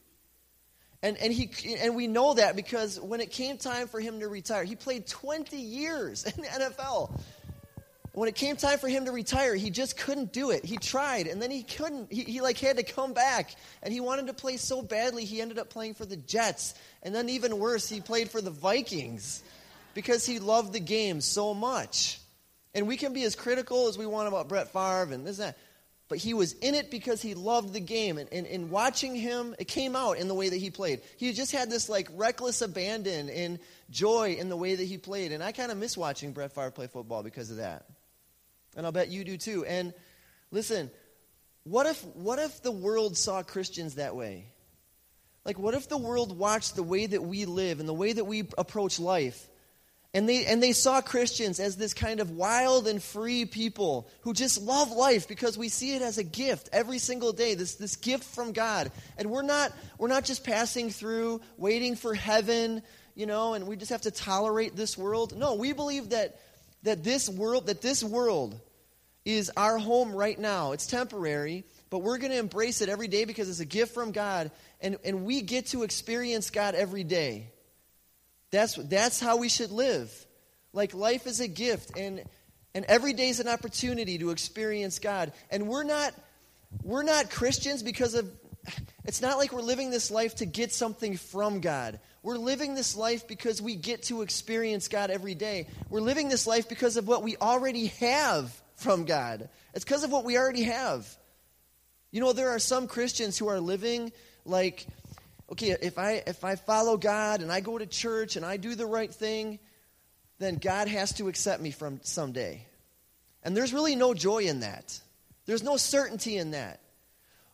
And, 1.02 1.16
and, 1.16 1.32
he, 1.32 1.50
and 1.80 1.94
we 1.94 2.08
know 2.08 2.34
that 2.34 2.56
because 2.56 3.00
when 3.00 3.20
it 3.20 3.30
came 3.30 3.56
time 3.56 3.86
for 3.86 4.00
him 4.00 4.20
to 4.20 4.28
retire, 4.28 4.64
he 4.64 4.74
played 4.74 5.06
20 5.06 5.56
years 5.56 6.24
in 6.24 6.42
the 6.42 6.48
NFL 6.48 7.18
when 8.18 8.28
it 8.28 8.34
came 8.34 8.56
time 8.56 8.78
for 8.78 8.88
him 8.88 9.04
to 9.04 9.12
retire, 9.12 9.54
he 9.54 9.70
just 9.70 9.96
couldn't 9.96 10.32
do 10.32 10.50
it. 10.50 10.64
He 10.64 10.76
tried, 10.76 11.26
and 11.26 11.40
then 11.40 11.50
he 11.50 11.62
couldn't. 11.62 12.12
He, 12.12 12.24
he, 12.24 12.40
like 12.40 12.58
had 12.58 12.78
to 12.78 12.82
come 12.82 13.12
back, 13.12 13.54
and 13.82 13.92
he 13.92 14.00
wanted 14.00 14.26
to 14.28 14.34
play 14.34 14.56
so 14.56 14.82
badly. 14.82 15.24
He 15.24 15.40
ended 15.40 15.58
up 15.58 15.70
playing 15.70 15.94
for 15.94 16.06
the 16.06 16.16
Jets, 16.16 16.74
and 17.02 17.14
then 17.14 17.28
even 17.28 17.58
worse, 17.58 17.88
he 17.88 18.00
played 18.00 18.30
for 18.30 18.40
the 18.40 18.50
Vikings 18.50 19.42
because 19.94 20.24
he 20.24 20.38
loved 20.38 20.72
the 20.72 20.80
game 20.80 21.20
so 21.20 21.54
much. 21.54 22.20
And 22.74 22.86
we 22.86 22.96
can 22.96 23.12
be 23.12 23.24
as 23.24 23.34
critical 23.34 23.88
as 23.88 23.98
we 23.98 24.06
want 24.06 24.28
about 24.28 24.48
Brett 24.48 24.72
Favre 24.72 25.12
and 25.12 25.26
this 25.26 25.38
and 25.38 25.48
that, 25.48 25.58
but 26.08 26.18
he 26.18 26.34
was 26.34 26.52
in 26.54 26.74
it 26.74 26.90
because 26.90 27.20
he 27.20 27.34
loved 27.34 27.72
the 27.72 27.80
game. 27.80 28.18
And, 28.18 28.32
and, 28.32 28.46
and 28.46 28.70
watching 28.70 29.14
him, 29.14 29.54
it 29.58 29.68
came 29.68 29.94
out 29.94 30.18
in 30.18 30.28
the 30.28 30.34
way 30.34 30.48
that 30.48 30.56
he 30.56 30.70
played. 30.70 31.00
He 31.18 31.32
just 31.32 31.52
had 31.52 31.70
this 31.70 31.88
like 31.88 32.08
reckless 32.14 32.62
abandon 32.62 33.28
and 33.28 33.58
joy 33.90 34.36
in 34.38 34.48
the 34.48 34.56
way 34.56 34.74
that 34.74 34.84
he 34.84 34.98
played. 34.98 35.32
And 35.32 35.42
I 35.42 35.52
kind 35.52 35.70
of 35.70 35.78
miss 35.78 35.96
watching 35.96 36.32
Brett 36.32 36.52
Favre 36.52 36.70
play 36.70 36.86
football 36.86 37.22
because 37.22 37.50
of 37.50 37.58
that. 37.58 37.84
And 38.78 38.86
I'll 38.86 38.92
bet 38.92 39.10
you 39.10 39.24
do 39.24 39.36
too. 39.36 39.66
And 39.66 39.92
listen, 40.50 40.90
what 41.64 41.84
if, 41.86 42.02
what 42.14 42.38
if 42.38 42.62
the 42.62 42.70
world 42.70 43.18
saw 43.18 43.42
Christians 43.42 43.96
that 43.96 44.16
way? 44.16 44.46
Like, 45.44 45.58
what 45.58 45.74
if 45.74 45.88
the 45.88 45.98
world 45.98 46.38
watched 46.38 46.76
the 46.76 46.82
way 46.82 47.04
that 47.04 47.22
we 47.22 47.44
live 47.44 47.80
and 47.80 47.88
the 47.88 47.92
way 47.92 48.12
that 48.12 48.24
we 48.24 48.48
approach 48.56 48.98
life 48.98 49.48
And 50.14 50.26
they, 50.26 50.46
and 50.46 50.62
they 50.62 50.72
saw 50.72 51.02
Christians 51.02 51.60
as 51.60 51.76
this 51.76 51.92
kind 51.92 52.20
of 52.20 52.30
wild 52.30 52.88
and 52.88 53.02
free 53.02 53.44
people 53.44 54.08
who 54.22 54.32
just 54.32 54.60
love 54.62 54.90
life 54.90 55.28
because 55.28 55.58
we 55.58 55.68
see 55.68 55.94
it 55.94 56.02
as 56.02 56.16
a 56.16 56.24
gift 56.24 56.70
every 56.72 56.98
single 56.98 57.32
day, 57.32 57.54
this, 57.54 57.74
this 57.74 57.96
gift 57.96 58.24
from 58.24 58.52
God. 58.52 58.90
And 59.18 59.30
we're 59.30 59.42
not, 59.42 59.70
we're 59.98 60.08
not 60.08 60.24
just 60.24 60.44
passing 60.44 60.88
through, 60.88 61.42
waiting 61.58 61.94
for 61.94 62.14
heaven, 62.14 62.82
you 63.14 63.26
know, 63.26 63.52
and 63.52 63.66
we 63.66 63.76
just 63.76 63.90
have 63.90 64.02
to 64.02 64.10
tolerate 64.10 64.76
this 64.76 64.96
world. 64.96 65.36
No, 65.36 65.56
we 65.56 65.74
believe 65.74 66.10
that, 66.10 66.40
that 66.84 67.04
this 67.04 67.28
world, 67.28 67.66
that 67.66 67.82
this 67.82 68.02
world 68.02 68.58
is 69.28 69.52
our 69.58 69.76
home 69.76 70.14
right 70.14 70.38
now. 70.38 70.72
It's 70.72 70.86
temporary, 70.86 71.64
but 71.90 71.98
we're 71.98 72.16
going 72.16 72.32
to 72.32 72.38
embrace 72.38 72.80
it 72.80 72.88
every 72.88 73.08
day 73.08 73.26
because 73.26 73.50
it's 73.50 73.60
a 73.60 73.66
gift 73.66 73.92
from 73.92 74.10
God, 74.10 74.50
and, 74.80 74.96
and 75.04 75.26
we 75.26 75.42
get 75.42 75.66
to 75.66 75.82
experience 75.82 76.48
God 76.48 76.74
every 76.74 77.04
day. 77.04 77.48
That's, 78.50 78.76
that's 78.76 79.20
how 79.20 79.36
we 79.36 79.50
should 79.50 79.70
live. 79.70 80.10
Like 80.72 80.94
life 80.94 81.26
is 81.26 81.40
a 81.40 81.48
gift, 81.48 81.98
and, 81.98 82.24
and 82.74 82.86
every 82.86 83.12
day 83.12 83.28
is 83.28 83.38
an 83.38 83.48
opportunity 83.48 84.16
to 84.16 84.30
experience 84.30 84.98
God. 84.98 85.32
And 85.50 85.68
we're 85.68 85.84
not, 85.84 86.14
we're 86.82 87.02
not 87.02 87.30
Christians 87.30 87.82
because 87.82 88.14
of, 88.14 88.30
it's 89.04 89.20
not 89.20 89.36
like 89.36 89.52
we're 89.52 89.60
living 89.60 89.90
this 89.90 90.10
life 90.10 90.36
to 90.36 90.46
get 90.46 90.72
something 90.72 91.18
from 91.18 91.60
God. 91.60 92.00
We're 92.22 92.38
living 92.38 92.74
this 92.74 92.96
life 92.96 93.28
because 93.28 93.60
we 93.60 93.76
get 93.76 94.04
to 94.04 94.22
experience 94.22 94.88
God 94.88 95.10
every 95.10 95.34
day. 95.34 95.66
We're 95.90 96.00
living 96.00 96.30
this 96.30 96.46
life 96.46 96.66
because 96.66 96.96
of 96.96 97.06
what 97.06 97.22
we 97.22 97.36
already 97.36 97.88
have 98.00 98.58
from 98.78 99.04
God. 99.04 99.48
It's 99.74 99.84
because 99.84 100.04
of 100.04 100.10
what 100.10 100.24
we 100.24 100.38
already 100.38 100.62
have. 100.62 101.06
You 102.10 102.20
know, 102.20 102.32
there 102.32 102.50
are 102.50 102.58
some 102.58 102.86
Christians 102.86 103.36
who 103.36 103.48
are 103.48 103.60
living 103.60 104.12
like, 104.44 104.86
okay, 105.52 105.76
if 105.82 105.98
I 105.98 106.22
if 106.26 106.44
I 106.44 106.56
follow 106.56 106.96
God 106.96 107.42
and 107.42 107.52
I 107.52 107.60
go 107.60 107.76
to 107.76 107.86
church 107.86 108.36
and 108.36 108.46
I 108.46 108.56
do 108.56 108.74
the 108.74 108.86
right 108.86 109.12
thing, 109.12 109.58
then 110.38 110.56
God 110.56 110.88
has 110.88 111.12
to 111.14 111.28
accept 111.28 111.62
me 111.62 111.70
from 111.70 112.00
someday. 112.02 112.66
And 113.42 113.56
there's 113.56 113.72
really 113.72 113.94
no 113.94 114.14
joy 114.14 114.44
in 114.44 114.60
that. 114.60 114.98
There's 115.46 115.62
no 115.62 115.76
certainty 115.76 116.36
in 116.36 116.52
that. 116.52 116.80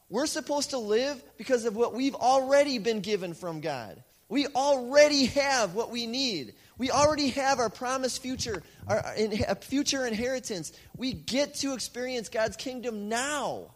We're 0.09 0.26
supposed 0.26 0.71
to 0.71 0.78
live 0.78 1.23
because 1.37 1.64
of 1.64 1.76
what 1.76 1.95
we've 1.95 2.14
already 2.14 2.78
been 2.78 3.00
given 3.00 3.35
from 3.35 3.61
God. 3.61 4.02
We 4.28 4.47
already 4.49 5.26
have 5.26 5.75
what 5.75 5.90
we 5.90 6.07
need. 6.07 6.54
We 6.76 6.90
already 6.90 7.28
have 7.31 7.61
our 7.61 7.71
promised 7.71 8.21
future, 8.21 8.62
our 8.87 9.14
future 9.61 10.07
inheritance. 10.07 10.73
We 10.97 11.12
get 11.12 11.57
to 11.57 11.75
experience 11.75 12.28
God's 12.28 12.57
kingdom 12.57 13.09
now 13.09 13.75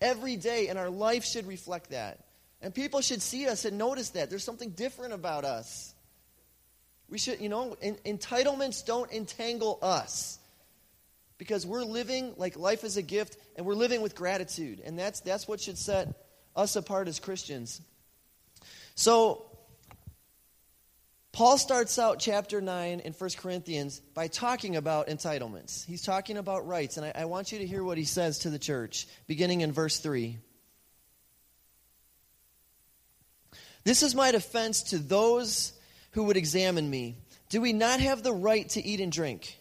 every 0.00 0.36
day, 0.36 0.68
and 0.68 0.78
our 0.78 0.90
life 0.90 1.24
should 1.24 1.46
reflect 1.46 1.90
that. 1.90 2.20
And 2.60 2.74
people 2.74 3.00
should 3.00 3.22
see 3.22 3.46
us 3.46 3.64
and 3.64 3.78
notice 3.78 4.10
that. 4.10 4.30
There's 4.30 4.44
something 4.44 4.70
different 4.70 5.12
about 5.12 5.44
us. 5.44 5.94
We 7.08 7.18
should, 7.18 7.40
you 7.40 7.48
know, 7.48 7.76
entitlements 7.82 8.84
don't 8.84 9.10
entangle 9.12 9.78
us 9.82 10.38
because 11.38 11.66
we're 11.66 11.84
living 11.84 12.34
like 12.36 12.56
life 12.56 12.82
is 12.82 12.96
a 12.96 13.02
gift 13.02 13.36
and 13.56 13.66
we're 13.66 13.74
living 13.74 14.02
with 14.02 14.14
gratitude. 14.14 14.80
And 14.84 14.98
that's, 14.98 15.20
that's 15.20 15.46
what 15.46 15.60
should 15.60 15.78
set 15.78 16.08
us 16.56 16.76
apart 16.76 17.08
as 17.08 17.20
Christians. 17.20 17.80
So, 18.94 19.45
Paul 21.36 21.58
starts 21.58 21.98
out 21.98 22.18
chapter 22.18 22.62
9 22.62 23.00
in 23.00 23.12
1 23.12 23.30
Corinthians 23.36 24.00
by 24.14 24.26
talking 24.26 24.74
about 24.74 25.08
entitlements. 25.08 25.84
He's 25.84 26.00
talking 26.00 26.38
about 26.38 26.66
rights, 26.66 26.96
and 26.96 27.04
I, 27.04 27.12
I, 27.14 27.24
want 27.26 27.52
you 27.52 27.58
to 27.58 27.66
hear 27.66 27.84
what 27.84 27.98
he 27.98 28.04
says 28.04 28.38
to 28.38 28.48
the 28.48 28.58
church, 28.58 29.06
beginning 29.26 29.60
in 29.60 29.70
verse 29.70 29.98
3. 29.98 30.38
This 33.84 34.02
is 34.02 34.14
my 34.14 34.30
defense 34.30 34.84
to 34.84 34.98
those 34.98 35.74
who 36.12 36.22
would 36.22 36.38
examine 36.38 36.88
me. 36.88 37.18
Do 37.50 37.60
we 37.60 37.74
not 37.74 38.00
have 38.00 38.22
the 38.22 38.32
right 38.32 38.66
to 38.70 38.82
eat 38.82 39.00
and 39.00 39.12
drink? 39.12 39.58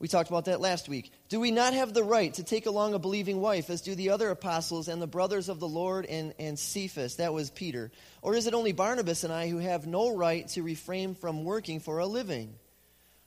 We 0.00 0.06
talked 0.06 0.28
about 0.28 0.44
that 0.44 0.60
last 0.60 0.88
week. 0.88 1.10
Do 1.28 1.40
we 1.40 1.50
not 1.50 1.74
have 1.74 1.92
the 1.92 2.04
right 2.04 2.32
to 2.34 2.44
take 2.44 2.66
along 2.66 2.94
a 2.94 3.00
believing 3.00 3.40
wife, 3.40 3.68
as 3.68 3.80
do 3.80 3.96
the 3.96 4.10
other 4.10 4.30
apostles 4.30 4.86
and 4.86 5.02
the 5.02 5.08
brothers 5.08 5.48
of 5.48 5.58
the 5.58 5.66
Lord 5.68 6.06
and, 6.06 6.34
and 6.38 6.56
Cephas? 6.56 7.16
That 7.16 7.34
was 7.34 7.50
Peter. 7.50 7.90
Or 8.22 8.36
is 8.36 8.46
it 8.46 8.54
only 8.54 8.72
Barnabas 8.72 9.24
and 9.24 9.32
I 9.32 9.48
who 9.48 9.58
have 9.58 9.86
no 9.86 10.14
right 10.14 10.46
to 10.48 10.62
refrain 10.62 11.16
from 11.16 11.44
working 11.44 11.80
for 11.80 11.98
a 11.98 12.06
living? 12.06 12.54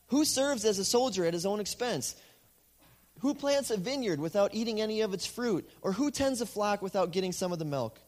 Who 0.07 0.23
serves 0.23 0.63
as 0.63 0.79
a 0.79 0.85
soldier 0.85 1.25
at 1.25 1.33
his 1.33 1.45
own 1.45 1.59
expense? 1.59 2.15
Who 3.19 3.33
plants 3.33 3.69
a 3.69 3.77
vineyard 3.77 4.21
without 4.21 4.55
eating 4.55 4.79
any 4.79 5.01
of 5.01 5.13
its 5.13 5.25
fruit? 5.25 5.69
Or 5.81 5.91
who 5.91 6.09
tends 6.09 6.39
a 6.39 6.45
flock 6.45 6.81
without 6.81 7.11
getting 7.11 7.33
some 7.33 7.51
of 7.51 7.59
the 7.59 7.65
milk? 7.65 7.99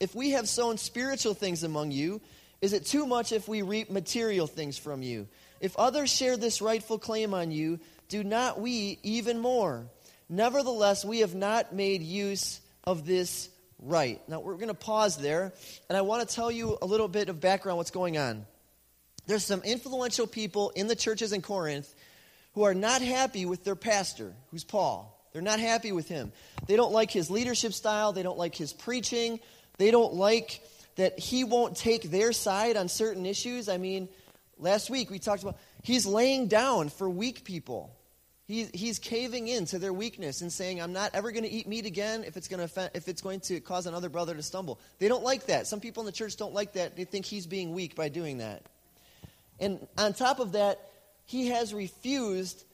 If 0.00 0.14
we 0.14 0.30
have 0.30 0.48
sown 0.48 0.76
spiritual 0.76 1.34
things 1.34 1.62
among 1.62 1.92
you, 1.92 2.20
is 2.60 2.72
it 2.72 2.84
too 2.84 3.06
much 3.06 3.32
if 3.32 3.48
we 3.48 3.62
reap 3.62 3.90
material 3.90 4.46
things 4.46 4.76
from 4.76 5.02
you? 5.02 5.28
If 5.62 5.76
others 5.76 6.12
share 6.12 6.36
this 6.36 6.60
rightful 6.60 6.98
claim 6.98 7.32
on 7.32 7.52
you, 7.52 7.78
do 8.08 8.24
not 8.24 8.60
we 8.60 8.98
even 9.04 9.38
more? 9.38 9.86
Nevertheless, 10.28 11.04
we 11.04 11.20
have 11.20 11.36
not 11.36 11.72
made 11.72 12.02
use 12.02 12.60
of 12.82 13.06
this 13.06 13.48
right. 13.78 14.20
Now, 14.28 14.40
we're 14.40 14.56
going 14.56 14.68
to 14.68 14.74
pause 14.74 15.16
there, 15.16 15.52
and 15.88 15.96
I 15.96 16.00
want 16.00 16.28
to 16.28 16.34
tell 16.34 16.50
you 16.50 16.76
a 16.82 16.86
little 16.86 17.06
bit 17.06 17.28
of 17.28 17.40
background 17.40 17.78
what's 17.78 17.92
going 17.92 18.18
on. 18.18 18.44
There's 19.28 19.44
some 19.44 19.62
influential 19.62 20.26
people 20.26 20.70
in 20.70 20.88
the 20.88 20.96
churches 20.96 21.32
in 21.32 21.42
Corinth 21.42 21.94
who 22.54 22.64
are 22.64 22.74
not 22.74 23.00
happy 23.00 23.46
with 23.46 23.62
their 23.62 23.76
pastor, 23.76 24.34
who's 24.50 24.64
Paul. 24.64 25.16
They're 25.32 25.42
not 25.42 25.60
happy 25.60 25.92
with 25.92 26.08
him. 26.08 26.32
They 26.66 26.74
don't 26.74 26.92
like 26.92 27.12
his 27.12 27.30
leadership 27.30 27.72
style, 27.72 28.12
they 28.12 28.24
don't 28.24 28.36
like 28.36 28.56
his 28.56 28.72
preaching, 28.72 29.38
they 29.78 29.92
don't 29.92 30.14
like 30.14 30.60
that 30.96 31.20
he 31.20 31.44
won't 31.44 31.76
take 31.76 32.10
their 32.10 32.32
side 32.32 32.76
on 32.76 32.88
certain 32.88 33.26
issues. 33.26 33.68
I 33.68 33.78
mean, 33.78 34.08
last 34.58 34.90
week 34.90 35.10
we 35.10 35.18
talked 35.18 35.42
about 35.42 35.58
he's 35.82 36.06
laying 36.06 36.48
down 36.48 36.88
for 36.88 37.08
weak 37.08 37.44
people. 37.44 37.96
He, 38.46 38.68
he's 38.74 38.98
caving 38.98 39.48
in 39.48 39.66
to 39.66 39.78
their 39.78 39.92
weakness 39.92 40.40
and 40.40 40.52
saying, 40.52 40.82
I'm 40.82 40.92
not 40.92 41.14
ever 41.14 41.30
going 41.30 41.44
to 41.44 41.50
eat 41.50 41.66
meat 41.66 41.86
again 41.86 42.24
if 42.24 42.36
it's, 42.36 42.48
going 42.48 42.58
to 42.58 42.64
offend, 42.64 42.90
if 42.92 43.08
it's 43.08 43.22
going 43.22 43.40
to 43.40 43.60
cause 43.60 43.86
another 43.86 44.08
brother 44.08 44.34
to 44.34 44.42
stumble. 44.42 44.80
They 44.98 45.08
don't 45.08 45.22
like 45.22 45.46
that. 45.46 45.66
Some 45.66 45.80
people 45.80 46.02
in 46.02 46.06
the 46.06 46.12
church 46.12 46.36
don't 46.36 46.52
like 46.52 46.72
that. 46.74 46.96
They 46.96 47.04
think 47.04 47.24
he's 47.24 47.46
being 47.46 47.72
weak 47.72 47.94
by 47.94 48.08
doing 48.08 48.38
that. 48.38 48.62
And 49.60 49.86
on 49.96 50.12
top 50.12 50.40
of 50.40 50.52
that, 50.52 50.80
he 51.24 51.48
has 51.48 51.72
refused 51.72 52.64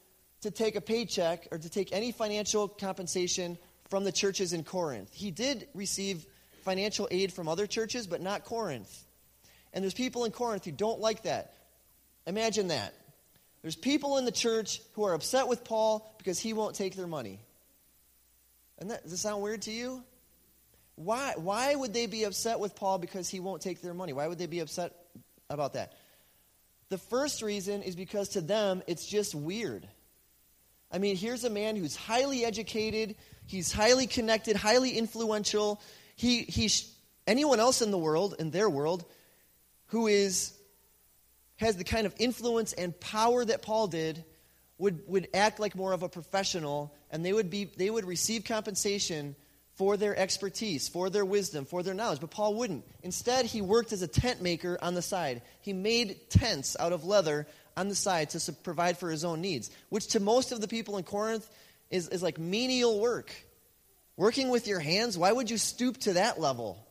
to 0.40 0.50
take 0.50 0.74
a 0.74 0.80
paycheck 0.80 1.48
or 1.50 1.58
to 1.58 1.68
take 1.68 1.92
any 1.92 2.12
financial 2.12 2.66
compensation 2.66 3.58
from 3.88 4.04
the 4.04 4.12
churches 4.12 4.52
in 4.52 4.64
Corinth. 4.64 5.10
He 5.12 5.30
did 5.30 5.68
receive 5.74 6.26
financial 6.62 7.08
aid 7.10 7.32
from 7.32 7.48
other 7.48 7.66
churches, 7.66 8.06
but 8.06 8.20
not 8.20 8.44
Corinth. 8.44 9.04
And 9.72 9.84
there's 9.84 9.94
people 9.94 10.24
in 10.24 10.32
Corinth 10.32 10.64
who 10.64 10.72
don't 10.72 11.00
like 11.00 11.22
that. 11.22 11.54
Imagine 12.28 12.68
that. 12.68 12.94
There's 13.62 13.74
people 13.74 14.18
in 14.18 14.26
the 14.26 14.30
church 14.30 14.82
who 14.92 15.04
are 15.04 15.14
upset 15.14 15.48
with 15.48 15.64
Paul 15.64 16.14
because 16.18 16.38
he 16.38 16.52
won't 16.52 16.76
take 16.76 16.94
their 16.94 17.06
money. 17.06 17.40
And 18.78 18.90
that, 18.90 19.02
does 19.02 19.12
that 19.12 19.18
sound 19.18 19.42
weird 19.42 19.62
to 19.62 19.72
you? 19.72 20.04
Why, 20.94 21.32
why 21.36 21.74
would 21.74 21.94
they 21.94 22.06
be 22.06 22.24
upset 22.24 22.60
with 22.60 22.76
Paul 22.76 22.98
because 22.98 23.30
he 23.30 23.40
won't 23.40 23.62
take 23.62 23.80
their 23.80 23.94
money? 23.94 24.12
Why 24.12 24.26
would 24.26 24.38
they 24.38 24.46
be 24.46 24.60
upset 24.60 24.92
about 25.48 25.72
that? 25.72 25.94
The 26.90 26.98
first 26.98 27.40
reason 27.40 27.82
is 27.82 27.96
because 27.96 28.30
to 28.30 28.42
them 28.42 28.82
it's 28.86 29.06
just 29.06 29.34
weird. 29.34 29.88
I 30.92 30.98
mean, 30.98 31.16
here's 31.16 31.44
a 31.44 31.50
man 31.50 31.76
who's 31.76 31.96
highly 31.96 32.44
educated, 32.44 33.16
he's 33.46 33.72
highly 33.72 34.06
connected, 34.06 34.54
highly 34.54 34.90
influential. 34.90 35.80
He, 36.14 36.42
he, 36.42 36.70
anyone 37.26 37.58
else 37.58 37.80
in 37.80 37.90
the 37.90 37.98
world, 37.98 38.34
in 38.38 38.50
their 38.50 38.68
world, 38.68 39.06
who 39.86 40.08
is 40.08 40.57
has 41.58 41.76
the 41.76 41.84
kind 41.84 42.06
of 42.06 42.14
influence 42.18 42.72
and 42.72 42.98
power 42.98 43.44
that 43.44 43.62
Paul 43.62 43.88
did 43.88 44.24
would, 44.78 45.02
would 45.06 45.28
act 45.34 45.60
like 45.60 45.74
more 45.74 45.92
of 45.92 46.02
a 46.02 46.08
professional 46.08 46.94
and 47.10 47.24
they 47.24 47.32
would, 47.32 47.50
be, 47.50 47.64
they 47.76 47.90
would 47.90 48.04
receive 48.04 48.44
compensation 48.44 49.34
for 49.74 49.96
their 49.96 50.16
expertise, 50.16 50.88
for 50.88 51.08
their 51.08 51.24
wisdom, 51.24 51.64
for 51.64 51.82
their 51.82 51.94
knowledge. 51.94 52.20
But 52.20 52.30
Paul 52.30 52.54
wouldn't. 52.54 52.84
Instead, 53.02 53.44
he 53.44 53.60
worked 53.60 53.92
as 53.92 54.02
a 54.02 54.08
tent 54.08 54.42
maker 54.42 54.78
on 54.82 54.94
the 54.94 55.02
side. 55.02 55.42
He 55.60 55.72
made 55.72 56.30
tents 56.30 56.76
out 56.78 56.92
of 56.92 57.04
leather 57.04 57.46
on 57.76 57.88
the 57.88 57.94
side 57.94 58.30
to 58.30 58.52
provide 58.52 58.98
for 58.98 59.10
his 59.10 59.24
own 59.24 59.40
needs, 59.40 59.70
which 59.88 60.08
to 60.08 60.20
most 60.20 60.50
of 60.50 60.60
the 60.60 60.66
people 60.66 60.96
in 60.96 61.04
Corinth 61.04 61.48
is, 61.90 62.08
is 62.08 62.22
like 62.22 62.38
menial 62.38 63.00
work. 63.00 63.32
Working 64.16 64.48
with 64.48 64.66
your 64.66 64.80
hands, 64.80 65.16
why 65.16 65.30
would 65.30 65.48
you 65.48 65.58
stoop 65.58 65.96
to 65.98 66.14
that 66.14 66.40
level? 66.40 66.84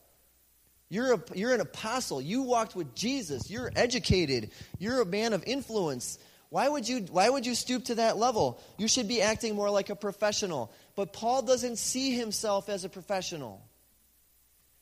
You're, 0.89 1.15
a, 1.15 1.22
you're 1.36 1.53
an 1.53 1.62
apostle. 1.62 2.22
You 2.22 2.44
walked 2.44 2.75
with 2.75 2.96
Jesus. 2.96 3.50
You're 3.50 3.72
educated. 3.75 4.51
You're 4.79 5.01
a 5.01 5.06
man 5.06 5.34
of 5.34 5.44
influence. 5.46 6.17
Why 6.50 6.70
would, 6.70 6.88
you, 6.88 7.00
why 7.12 7.29
would 7.29 7.46
you 7.46 7.56
stoop 7.56 7.86
to 7.86 7.96
that 7.96 8.17
level? 8.17 8.62
You 8.77 8.88
should 8.88 9.08
be 9.08 9.22
acting 9.22 9.56
more 9.56 9.70
like 9.70 9.89
a 9.89 9.96
professional. 9.96 10.72
But 10.96 11.12
Paul 11.12 11.41
doesn't 11.41 11.77
see 11.77 12.12
himself 12.12 12.70
as 12.70 12.86
a 12.86 12.89
professional. 12.89 13.62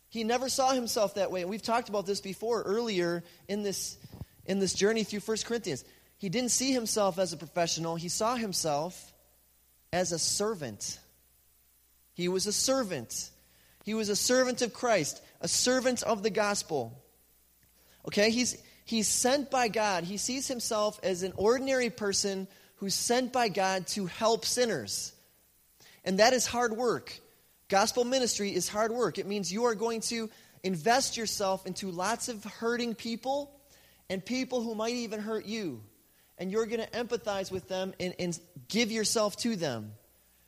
He 0.09 0.23
never 0.23 0.47
saw 0.47 0.73
himself 0.73 1.15
that 1.15 1.31
way. 1.31 1.41
And 1.41 1.49
we've 1.49 1.61
talked 1.61 1.89
about 1.89 2.05
this 2.05 2.21
before 2.21 2.61
earlier 2.61 3.23
in 3.47 3.63
this, 3.63 3.97
in 4.45 4.59
this 4.59 4.73
journey 4.73 5.03
through 5.03 5.21
1 5.21 5.37
Corinthians. 5.45 5.83
He 6.17 6.29
didn't 6.29 6.51
see 6.51 6.71
himself 6.71 7.19
as 7.19 7.33
a 7.33 7.37
professional, 7.37 7.95
he 7.95 8.09
saw 8.09 8.35
himself 8.35 9.13
as 9.91 10.11
a 10.11 10.19
servant. 10.19 10.99
He 12.13 12.29
was 12.29 12.47
a 12.47 12.53
servant. 12.53 13.29
He 13.83 13.93
was 13.93 14.09
a 14.09 14.15
servant 14.15 14.61
of 14.61 14.73
Christ, 14.73 15.21
a 15.41 15.47
servant 15.47 16.03
of 16.03 16.23
the 16.23 16.29
gospel. 16.29 17.01
Okay, 18.07 18.29
he's 18.31 18.57
He's 18.85 19.07
sent 19.07 19.49
by 19.49 19.67
God. 19.67 20.03
He 20.03 20.17
sees 20.17 20.47
himself 20.47 20.99
as 21.01 21.23
an 21.23 21.33
ordinary 21.35 21.89
person 21.89 22.47
who's 22.75 22.93
sent 22.93 23.33
by 23.33 23.49
God 23.49 23.87
to 23.87 24.05
help 24.05 24.45
sinners. 24.45 25.11
And 26.05 26.19
that 26.19 26.33
is 26.33 26.45
hard 26.45 26.77
work. 26.77 27.19
Gospel 27.67 28.05
ministry 28.05 28.53
is 28.53 28.69
hard 28.69 28.91
work. 28.91 29.17
It 29.17 29.25
means 29.25 29.51
you 29.51 29.65
are 29.65 29.73
going 29.73 30.01
to 30.01 30.29
invest 30.63 31.17
yourself 31.17 31.65
into 31.65 31.89
lots 31.89 32.29
of 32.29 32.43
hurting 32.43 32.93
people 32.93 33.59
and 34.07 34.23
people 34.23 34.61
who 34.61 34.75
might 34.75 34.93
even 34.93 35.19
hurt 35.19 35.47
you. 35.47 35.81
And 36.37 36.51
you're 36.51 36.67
going 36.67 36.81
to 36.81 36.89
empathize 36.91 37.51
with 37.51 37.67
them 37.67 37.95
and, 37.99 38.13
and 38.19 38.39
give 38.67 38.91
yourself 38.91 39.35
to 39.37 39.55
them 39.55 39.93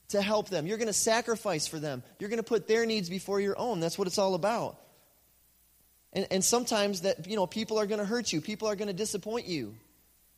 to 0.09 0.21
help 0.21 0.49
them. 0.49 0.65
You're 0.65 0.77
going 0.77 0.87
to 0.87 0.93
sacrifice 0.93 1.67
for 1.67 1.79
them. 1.79 2.03
You're 2.19 2.29
going 2.29 2.37
to 2.37 2.43
put 2.43 2.67
their 2.67 2.85
needs 2.85 3.09
before 3.09 3.39
your 3.39 3.57
own. 3.57 3.79
That's 3.79 3.97
what 3.97 4.07
it's 4.07 4.17
all 4.17 4.35
about. 4.35 4.77
And, 6.13 6.27
and 6.31 6.43
sometimes 6.43 7.01
that, 7.01 7.27
you 7.27 7.35
know, 7.35 7.45
people 7.45 7.79
are 7.79 7.85
going 7.85 7.99
to 7.99 8.05
hurt 8.05 8.31
you. 8.31 8.41
People 8.41 8.69
are 8.69 8.75
going 8.75 8.87
to 8.87 8.93
disappoint 8.93 9.47
you. 9.47 9.75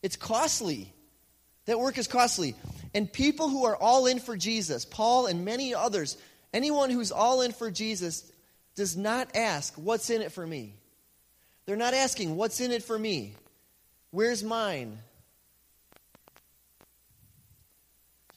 It's 0.01 0.15
costly. 0.15 0.91
That 1.65 1.79
work 1.79 1.97
is 1.97 2.07
costly. 2.07 2.55
And 2.93 3.11
people 3.11 3.49
who 3.49 3.65
are 3.65 3.75
all 3.75 4.07
in 4.07 4.19
for 4.19 4.35
Jesus, 4.35 4.85
Paul 4.85 5.27
and 5.27 5.45
many 5.45 5.75
others, 5.75 6.17
anyone 6.53 6.89
who's 6.89 7.11
all 7.11 7.41
in 7.41 7.51
for 7.51 7.69
Jesus 7.69 8.29
does 8.75 8.97
not 8.97 9.35
ask, 9.35 9.75
What's 9.75 10.09
in 10.09 10.21
it 10.21 10.31
for 10.31 10.45
me? 10.45 10.73
They're 11.65 11.75
not 11.75 11.93
asking, 11.93 12.35
What's 12.35 12.59
in 12.59 12.71
it 12.71 12.83
for 12.83 12.97
me? 12.97 13.35
Where's 14.09 14.43
mine? 14.43 14.97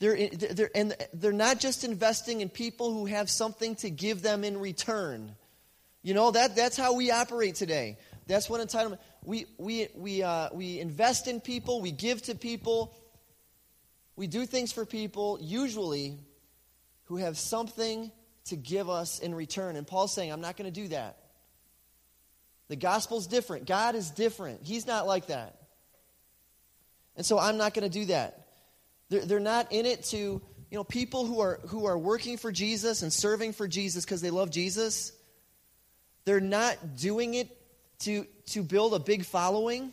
They're, 0.03 0.29
they're, 0.31 0.71
and 0.75 0.97
they're 1.15 1.31
not 1.31 1.61
just 1.61 1.85
investing 1.85 2.41
in 2.41 2.49
people 2.49 2.93
who 2.93 3.07
have 3.07 3.31
something 3.31 3.77
to 3.77 3.89
give 3.89 4.21
them 4.21 4.43
in 4.43 4.59
return. 4.59 5.37
You 6.03 6.13
know, 6.13 6.33
that, 6.33 6.57
that's 6.57 6.77
how 6.77 6.95
we 6.95 7.13
operate 7.13 7.55
today. 7.55 7.99
That's 8.27 8.51
what 8.51 8.61
entitlement. 8.61 8.99
We, 9.25 9.47
we, 9.59 9.87
we, 9.95 10.25
uh, 10.25 10.49
we 10.53 10.81
invest 10.81 11.29
in 11.29 11.41
people, 11.41 11.81
we 11.81 11.93
give 11.93 12.21
to 12.23 12.35
people, 12.35 12.93
we 14.17 14.27
do 14.27 14.45
things 14.45 14.73
for 14.73 14.85
people, 14.85 15.39
usually 15.41 16.19
who 17.05 17.19
have 17.19 17.39
something 17.39 18.11
to 18.47 18.57
give 18.57 18.91
us 18.91 19.21
in 19.21 19.37
return. 19.37 19.77
And 19.77 19.87
Paul's 19.87 20.13
saying, 20.13 20.33
I'm 20.33 20.41
not 20.41 20.57
going 20.57 20.67
to 20.69 20.81
do 20.81 20.89
that. 20.89 21.17
The 22.67 22.75
gospel's 22.75 23.29
different. 23.29 23.69
God 23.69 23.95
is 23.95 24.11
different. 24.11 24.63
He's 24.65 24.85
not 24.85 25.07
like 25.07 25.29
that. 25.29 25.61
And 27.15 27.25
so 27.25 27.39
I'm 27.39 27.57
not 27.57 27.73
going 27.73 27.89
to 27.89 27.99
do 28.01 28.07
that. 28.07 28.42
They're, 29.13 29.25
they're 29.25 29.41
not 29.41 29.71
in 29.71 29.87
it 29.87 30.03
to, 30.07 30.17
you 30.17 30.43
know, 30.73 30.83
people 30.83 31.27
who 31.27 31.41
are, 31.41 31.61
who 31.69 31.87
are 31.87 31.97
working 31.97 32.37
for 32.37 32.51
Jesus 32.51 33.03
and 33.03 33.13
serving 33.13 33.53
for 33.53 33.69
Jesus 33.69 34.05
because 34.05 34.21
they 34.21 34.31
love 34.31 34.51
Jesus 34.51 35.13
they're 36.25 36.41
not 36.41 36.97
doing 36.97 37.35
it 37.35 37.49
to, 38.01 38.27
to 38.47 38.63
build 38.63 38.95
a 38.95 38.99
big 38.99 39.25
following 39.25 39.93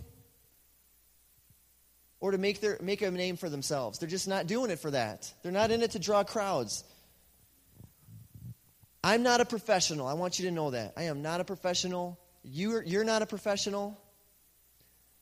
or 2.20 2.32
to 2.32 2.38
make, 2.38 2.62
their, 2.62 2.78
make 2.82 3.02
a 3.02 3.10
name 3.10 3.38
for 3.38 3.50
themselves. 3.50 4.00
They're 4.00 4.10
just 4.10 4.28
not 4.28 4.46
doing 4.46 4.72
it 4.72 4.80
for 4.80 4.92
that. 4.92 5.32
They're 5.42 5.52
not 5.52 5.72
in 5.72 5.82
it 5.82 5.92
to 5.92 6.00
draw 6.00 6.24
crowds. 6.24 6.84
I'm 9.04 9.24
not 9.24 9.42
a 9.42 9.46
professional. 9.46 10.08
I 10.08 10.14
want 10.14 10.40
you 10.40 10.46
to 10.46 10.52
know 10.52 10.72
that. 10.72 10.94
I 10.98 11.04
am 11.04 11.22
not 11.22 11.40
a 11.40 11.46
professional. 11.46 12.20
You're, 12.44 12.84
you're 12.84 13.06
not 13.06 13.22
a 13.22 13.26
professional. 13.26 14.00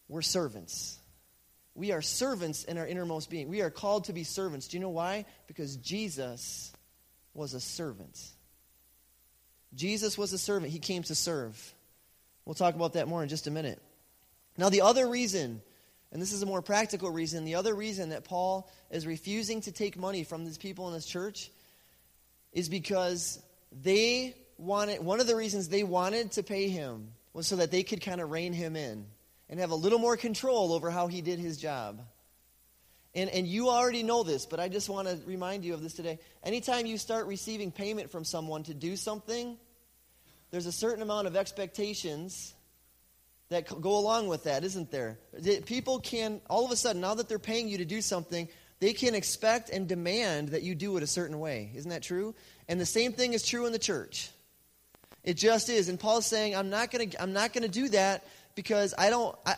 We're 0.08 0.24
servants. 0.24 0.98
We 1.78 1.92
are 1.92 2.02
servants 2.02 2.64
in 2.64 2.80
our 2.80 2.88
innermost 2.88 3.30
being. 3.30 3.50
We 3.50 3.62
are 3.62 3.70
called 3.70 4.06
to 4.06 4.14
be 4.14 4.24
servants. 4.24 4.68
Do 4.68 4.78
you 4.78 4.82
know 4.82 4.90
why? 4.90 5.26
Because 5.46 5.78
Jesus 5.78 6.74
was 7.36 7.54
a 7.54 7.60
servant. 7.60 8.20
Jesus 9.76 10.18
was 10.18 10.34
a 10.34 10.40
servant, 10.40 10.72
he 10.72 10.80
came 10.80 11.04
to 11.04 11.14
serve. 11.14 11.76
We'll 12.46 12.56
talk 12.56 12.74
about 12.74 12.94
that 12.94 13.08
more 13.08 13.22
in 13.22 13.30
just 13.30 13.46
a 13.46 13.52
minute. 13.52 13.80
Now, 14.58 14.70
the 14.70 14.82
other 14.82 15.08
reason, 15.08 15.62
and 16.12 16.20
this 16.20 16.34
is 16.34 16.42
a 16.42 16.48
more 16.48 16.64
practical 16.64 17.12
reason, 17.12 17.46
the 17.46 17.56
other 17.56 17.76
reason 17.76 18.10
that 18.10 18.24
Paul 18.24 18.72
is 18.90 19.06
refusing 19.06 19.62
to 19.62 19.72
take 19.72 20.00
money 20.00 20.24
from 20.24 20.46
these 20.46 20.58
people 20.58 20.88
in 20.88 20.96
this 20.96 21.06
church 21.06 21.52
is 22.54 22.70
because 22.70 23.40
they 23.84 24.36
wanted, 24.58 25.04
one 25.04 25.20
of 25.20 25.28
the 25.28 25.36
reasons 25.36 25.70
they 25.70 25.84
wanted 25.84 26.32
to 26.32 26.42
pay 26.42 26.70
him 26.70 27.10
was 27.34 27.46
so 27.46 27.58
that 27.58 27.70
they 27.70 27.84
could 27.84 28.02
kind 28.02 28.20
of 28.20 28.32
rein 28.32 28.54
him 28.54 28.76
in 28.76 29.06
and 29.50 29.60
have 29.60 29.72
a 29.72 29.76
little 29.76 30.00
more 30.00 30.18
control 30.18 30.74
over 30.74 30.90
how 30.90 31.08
he 31.08 31.22
did 31.22 31.40
his 31.40 31.58
job. 31.58 32.02
And, 33.16 33.30
and 33.30 33.48
you 33.48 33.70
already 33.70 34.04
know 34.04 34.24
this, 34.24 34.46
but 34.46 34.60
I 34.60 34.70
just 34.70 34.90
want 34.90 35.08
to 35.08 35.18
remind 35.26 35.66
you 35.66 35.74
of 35.74 35.82
this 35.82 35.94
today. 35.94 36.20
Anytime 36.44 36.86
you 36.86 36.98
start 36.98 37.26
receiving 37.26 37.72
payment 37.72 38.12
from 38.12 38.24
someone 38.24 38.64
to 38.64 38.74
do 38.74 38.96
something, 38.96 39.58
there's 40.52 40.66
a 40.66 40.72
certain 40.72 41.02
amount 41.02 41.28
of 41.28 41.36
expectations 41.36 42.54
that 43.50 43.66
go 43.82 43.98
along 43.98 44.28
with 44.28 44.44
that, 44.44 44.64
isn't 44.64 44.92
there? 44.92 45.18
People 45.66 46.00
can, 46.00 46.42
all 46.50 46.66
of 46.66 46.72
a 46.72 46.76
sudden, 46.76 47.02
now 47.02 47.16
that 47.16 47.30
they're 47.30 47.40
paying 47.40 47.70
you 47.70 47.78
to 47.78 47.86
do 47.86 48.02
something, 48.02 48.48
they 48.80 48.94
can 48.94 49.16
expect 49.16 49.70
and 49.70 49.88
demand 49.88 50.50
that 50.50 50.64
you 50.64 50.76
do 50.76 50.98
it 50.98 51.04
a 51.04 51.08
certain 51.08 51.40
way. 51.40 51.72
Isn't 51.74 51.90
that 51.90 52.04
true? 52.04 52.36
And 52.68 52.80
the 52.80 52.86
same 52.86 53.14
thing 53.14 53.34
is 53.34 53.46
true 53.46 53.66
in 53.66 53.72
the 53.72 53.80
church. 53.80 54.30
It 55.24 55.36
just 55.36 55.70
is. 55.70 55.90
And 55.90 56.00
Paul's 56.00 56.26
saying, 56.26 56.56
I'm 56.56 56.70
not 56.70 56.92
going 56.92 57.10
to 57.10 57.22
I'm 57.22 57.34
not 57.34 57.52
going 57.52 57.64
to 57.64 57.70
do 57.70 57.90
that 57.90 58.26
because 58.58 58.94
I 58.98 59.10
don't 59.10 59.34
I, 59.46 59.56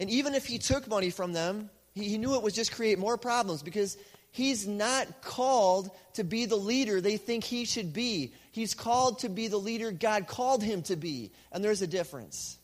and 0.00 0.10
even 0.10 0.34
if 0.34 0.44
he 0.44 0.58
took 0.58 0.88
money 0.88 1.10
from 1.10 1.32
them, 1.32 1.70
he, 1.94 2.08
he 2.08 2.18
knew 2.18 2.34
it 2.34 2.42
would 2.42 2.54
just 2.54 2.72
create 2.72 2.98
more 2.98 3.16
problems 3.16 3.62
because 3.62 3.96
he's 4.32 4.66
not 4.66 5.22
called 5.22 5.92
to 6.14 6.24
be 6.24 6.46
the 6.46 6.56
leader 6.56 7.00
they 7.00 7.18
think 7.18 7.44
he 7.44 7.64
should 7.64 7.92
be. 7.92 8.34
He's 8.50 8.74
called 8.74 9.20
to 9.20 9.28
be 9.28 9.46
the 9.46 9.58
leader 9.58 9.92
God 9.92 10.26
called 10.26 10.64
him 10.64 10.82
to 10.84 10.96
be. 10.96 11.30
And 11.52 11.62
there's 11.62 11.82
a 11.82 11.86
difference. 11.86 12.58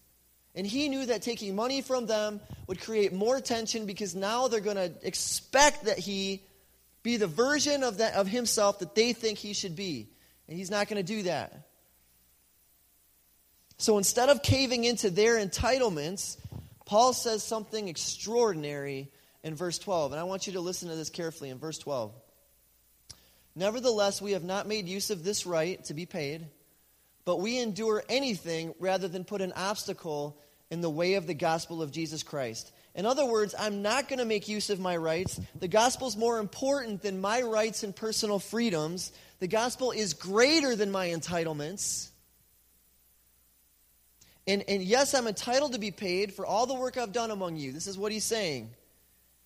And 0.57 0.67
he 0.67 0.89
knew 0.89 1.07
that 1.07 1.23
taking 1.23 1.55
money 1.55 1.83
from 1.83 2.07
them 2.07 2.41
would 2.67 2.81
create 2.81 3.13
more 3.13 3.41
tension 3.41 3.87
because 3.87 4.17
now 4.17 4.49
they're 4.49 4.61
going 4.61 4.77
to 4.77 4.93
expect 5.07 5.85
that 5.85 5.99
he 5.99 6.43
be 7.05 7.17
the 7.17 7.29
version 7.29 7.85
of, 7.85 7.99
that, 7.99 8.15
of 8.15 8.27
himself 8.27 8.81
that 8.81 8.97
they 8.97 9.13
think 9.13 9.39
he 9.39 9.53
should 9.53 9.77
be. 9.77 10.09
And 10.49 10.59
he's 10.59 10.71
not 10.71 10.89
going 10.89 10.97
to 10.97 11.07
do 11.07 11.23
that. 11.25 11.68
So 13.79 13.97
instead 13.97 14.29
of 14.29 14.43
caving 14.43 14.85
into 14.85 15.09
their 15.09 15.35
entitlements, 15.35 16.37
Paul 16.85 17.13
says 17.13 17.45
something 17.45 17.89
extraordinary 17.89 19.11
in 19.45 19.55
verse 19.55 19.79
12. 19.79 20.13
And 20.13 20.21
I 20.21 20.25
want 20.25 20.47
you 20.47 20.55
to 20.55 20.61
listen 20.61 20.89
to 20.89 20.97
this 20.97 21.11
carefully 21.11 21.51
in 21.51 21.59
verse 21.59 21.79
12. 21.79 22.13
Nevertheless, 23.55 24.21
we 24.21 24.33
have 24.33 24.45
not 24.45 24.67
made 24.67 24.89
use 24.89 25.11
of 25.11 25.25
this 25.25 25.47
right 25.47 25.83
to 25.85 25.95
be 25.95 26.07
paid, 26.07 26.47
but 27.25 27.41
we 27.41 27.59
endure 27.59 28.03
anything 28.09 28.75
rather 28.79 29.09
than 29.09 29.25
put 29.25 29.41
an 29.41 29.53
obstacle 29.55 30.41
in 30.71 30.81
the 30.81 30.91
way 30.91 31.15
of 31.15 31.27
the 31.27 31.35
gospel 31.35 31.81
of 31.81 31.91
Jesus 31.91 32.23
Christ. 32.23 32.73
In 32.95 33.07
other 33.07 33.25
words, 33.25 33.55
I'm 33.59 33.83
not 33.83 34.09
going 34.09 34.19
to 34.19 34.25
make 34.25 34.49
use 34.49 34.71
of 34.71 34.81
my 34.81 34.97
rights. 34.97 35.41
The 35.59 35.69
gospel 35.69 36.09
is 36.09 36.17
more 36.17 36.39
important 36.39 37.03
than 37.03 37.21
my 37.21 37.43
rights 37.43 37.85
and 37.85 37.95
personal 37.95 38.39
freedoms. 38.39 39.13
The 39.39 39.49
gospel 39.49 39.93
is 39.93 40.15
greater 40.15 40.75
than 40.75 40.91
my 40.91 41.09
entitlements. 41.09 42.11
And, 44.49 44.65
and 44.67 44.83
yes, 44.83 45.15
I'm 45.15 45.29
entitled 45.29 45.75
to 45.75 45.79
be 45.79 45.91
paid 45.91 46.33
for 46.33 46.47
all 46.47 46.67
the 46.67 46.75
work 46.75 46.97
I've 46.97 47.13
done 47.13 47.31
among 47.31 47.59
you. 47.59 47.71
This 47.71 47.87
is 47.87 47.99
what 47.99 48.11
he's 48.11 48.25
saying 48.25 48.71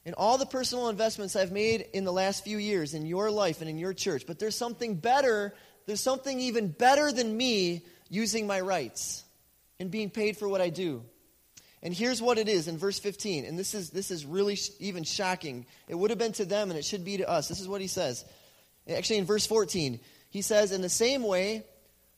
and 0.04 0.14
all 0.16 0.38
the 0.38 0.46
personal 0.46 0.88
investments 0.88 1.36
I've 1.36 1.52
made 1.52 1.86
in 1.92 2.04
the 2.04 2.12
last 2.12 2.44
few 2.44 2.58
years 2.58 2.94
in 2.94 3.04
your 3.06 3.30
life 3.30 3.60
and 3.60 3.68
in 3.68 3.78
your 3.78 3.92
church. 3.92 4.24
But 4.26 4.38
there's 4.38 4.56
something 4.56 4.94
better, 4.94 5.54
there's 5.86 6.00
something 6.00 6.38
even 6.40 6.68
better 6.68 7.12
than 7.12 7.36
me 7.36 7.82
using 8.08 8.46
my 8.46 8.60
rights 8.60 9.24
and 9.78 9.90
being 9.90 10.08
paid 10.08 10.36
for 10.36 10.48
what 10.48 10.60
I 10.60 10.70
do. 10.70 11.02
And 11.82 11.92
here's 11.92 12.22
what 12.22 12.38
it 12.38 12.48
is 12.48 12.68
in 12.68 12.78
verse 12.78 13.00
15. 13.00 13.44
And 13.44 13.58
this 13.58 13.74
is, 13.74 13.90
this 13.90 14.12
is 14.12 14.24
really 14.24 14.54
sh- 14.54 14.70
even 14.78 15.02
shocking. 15.02 15.66
It 15.88 15.96
would 15.96 16.10
have 16.10 16.18
been 16.18 16.32
to 16.32 16.44
them 16.44 16.70
and 16.70 16.78
it 16.78 16.84
should 16.84 17.04
be 17.04 17.16
to 17.16 17.28
us. 17.28 17.48
This 17.48 17.60
is 17.60 17.66
what 17.66 17.80
he 17.80 17.88
says. 17.88 18.24
Actually, 18.88 19.18
in 19.18 19.24
verse 19.24 19.46
14, 19.46 19.98
he 20.30 20.42
says, 20.42 20.70
In 20.70 20.80
the 20.80 20.88
same 20.88 21.24
way, 21.24 21.64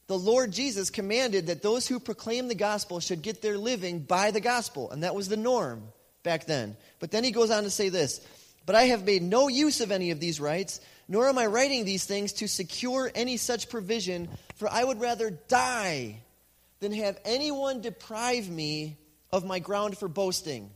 the 0.06 0.18
Lord 0.18 0.52
Jesus 0.52 0.90
commanded 0.90 1.46
that 1.46 1.62
those 1.62 1.86
who 1.86 1.98
proclaim 1.98 2.48
the 2.48 2.54
gospel 2.54 3.00
should 3.00 3.22
get 3.22 3.40
their 3.40 3.56
living 3.56 4.00
by 4.00 4.30
the 4.30 4.40
gospel. 4.40 4.90
And 4.90 5.02
that 5.02 5.14
was 5.14 5.28
the 5.28 5.36
norm 5.36 5.84
back 6.22 6.46
then. 6.46 6.76
But 7.00 7.10
then 7.10 7.24
he 7.24 7.30
goes 7.30 7.50
on 7.50 7.62
to 7.62 7.70
say 7.70 7.88
this 7.88 8.20
But 8.66 8.74
I 8.74 8.84
have 8.84 9.04
made 9.04 9.22
no 9.22 9.48
use 9.48 9.80
of 9.80 9.90
any 9.90 10.10
of 10.10 10.20
these 10.20 10.40
rights, 10.40 10.80
nor 11.08 11.28
am 11.28 11.38
I 11.38 11.46
writing 11.46 11.84
these 11.84 12.04
things 12.04 12.34
to 12.34 12.48
secure 12.48 13.10
any 13.14 13.36
such 13.36 13.70
provision, 13.70 14.28
for 14.56 14.68
I 14.70 14.84
would 14.84 15.00
rather 15.00 15.30
die 15.30 16.20
than 16.80 16.92
have 16.92 17.18
anyone 17.24 17.80
deprive 17.80 18.50
me 18.50 18.98
of 19.32 19.44
my 19.44 19.58
ground 19.58 19.96
for 19.96 20.08
boasting. 20.08 20.70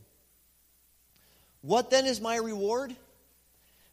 What 1.61 1.91
then 1.91 2.05
is 2.05 2.19
my 2.19 2.37
reward? 2.37 2.95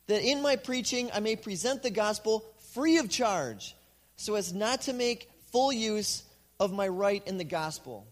That 0.06 0.22
in 0.22 0.40
my 0.40 0.56
preaching 0.56 1.10
I 1.12 1.20
may 1.20 1.36
present 1.36 1.82
the 1.82 1.90
gospel 1.90 2.44
free 2.72 2.98
of 2.98 3.10
charge, 3.10 3.74
so 4.16 4.34
as 4.34 4.52
not 4.52 4.82
to 4.82 4.92
make 4.92 5.30
full 5.52 5.72
use 5.72 6.24
of 6.58 6.72
my 6.72 6.88
right 6.88 7.22
in 7.26 7.38
the 7.38 7.44
gospel. 7.44 8.06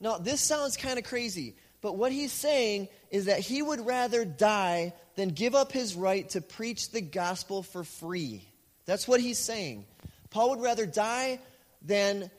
Now, 0.00 0.18
this 0.18 0.40
sounds 0.40 0.76
kind 0.76 0.98
of 0.98 1.04
crazy. 1.04 1.54
But 1.80 1.96
what 1.96 2.12
he's 2.12 2.32
saying 2.32 2.88
is 3.10 3.26
that 3.26 3.40
he 3.40 3.60
would 3.62 3.84
rather 3.84 4.24
die 4.24 4.94
than 5.16 5.28
give 5.28 5.54
up 5.54 5.70
his 5.70 5.94
right 5.94 6.28
to 6.30 6.40
preach 6.40 6.90
the 6.90 7.00
gospel 7.00 7.62
for 7.62 7.84
free. 7.84 8.48
That's 8.86 9.06
what 9.06 9.20
he's 9.20 9.38
saying. 9.38 9.86
Paul 10.30 10.50
would 10.50 10.62
rather 10.62 10.86
die 10.86 11.40
than 11.82 12.30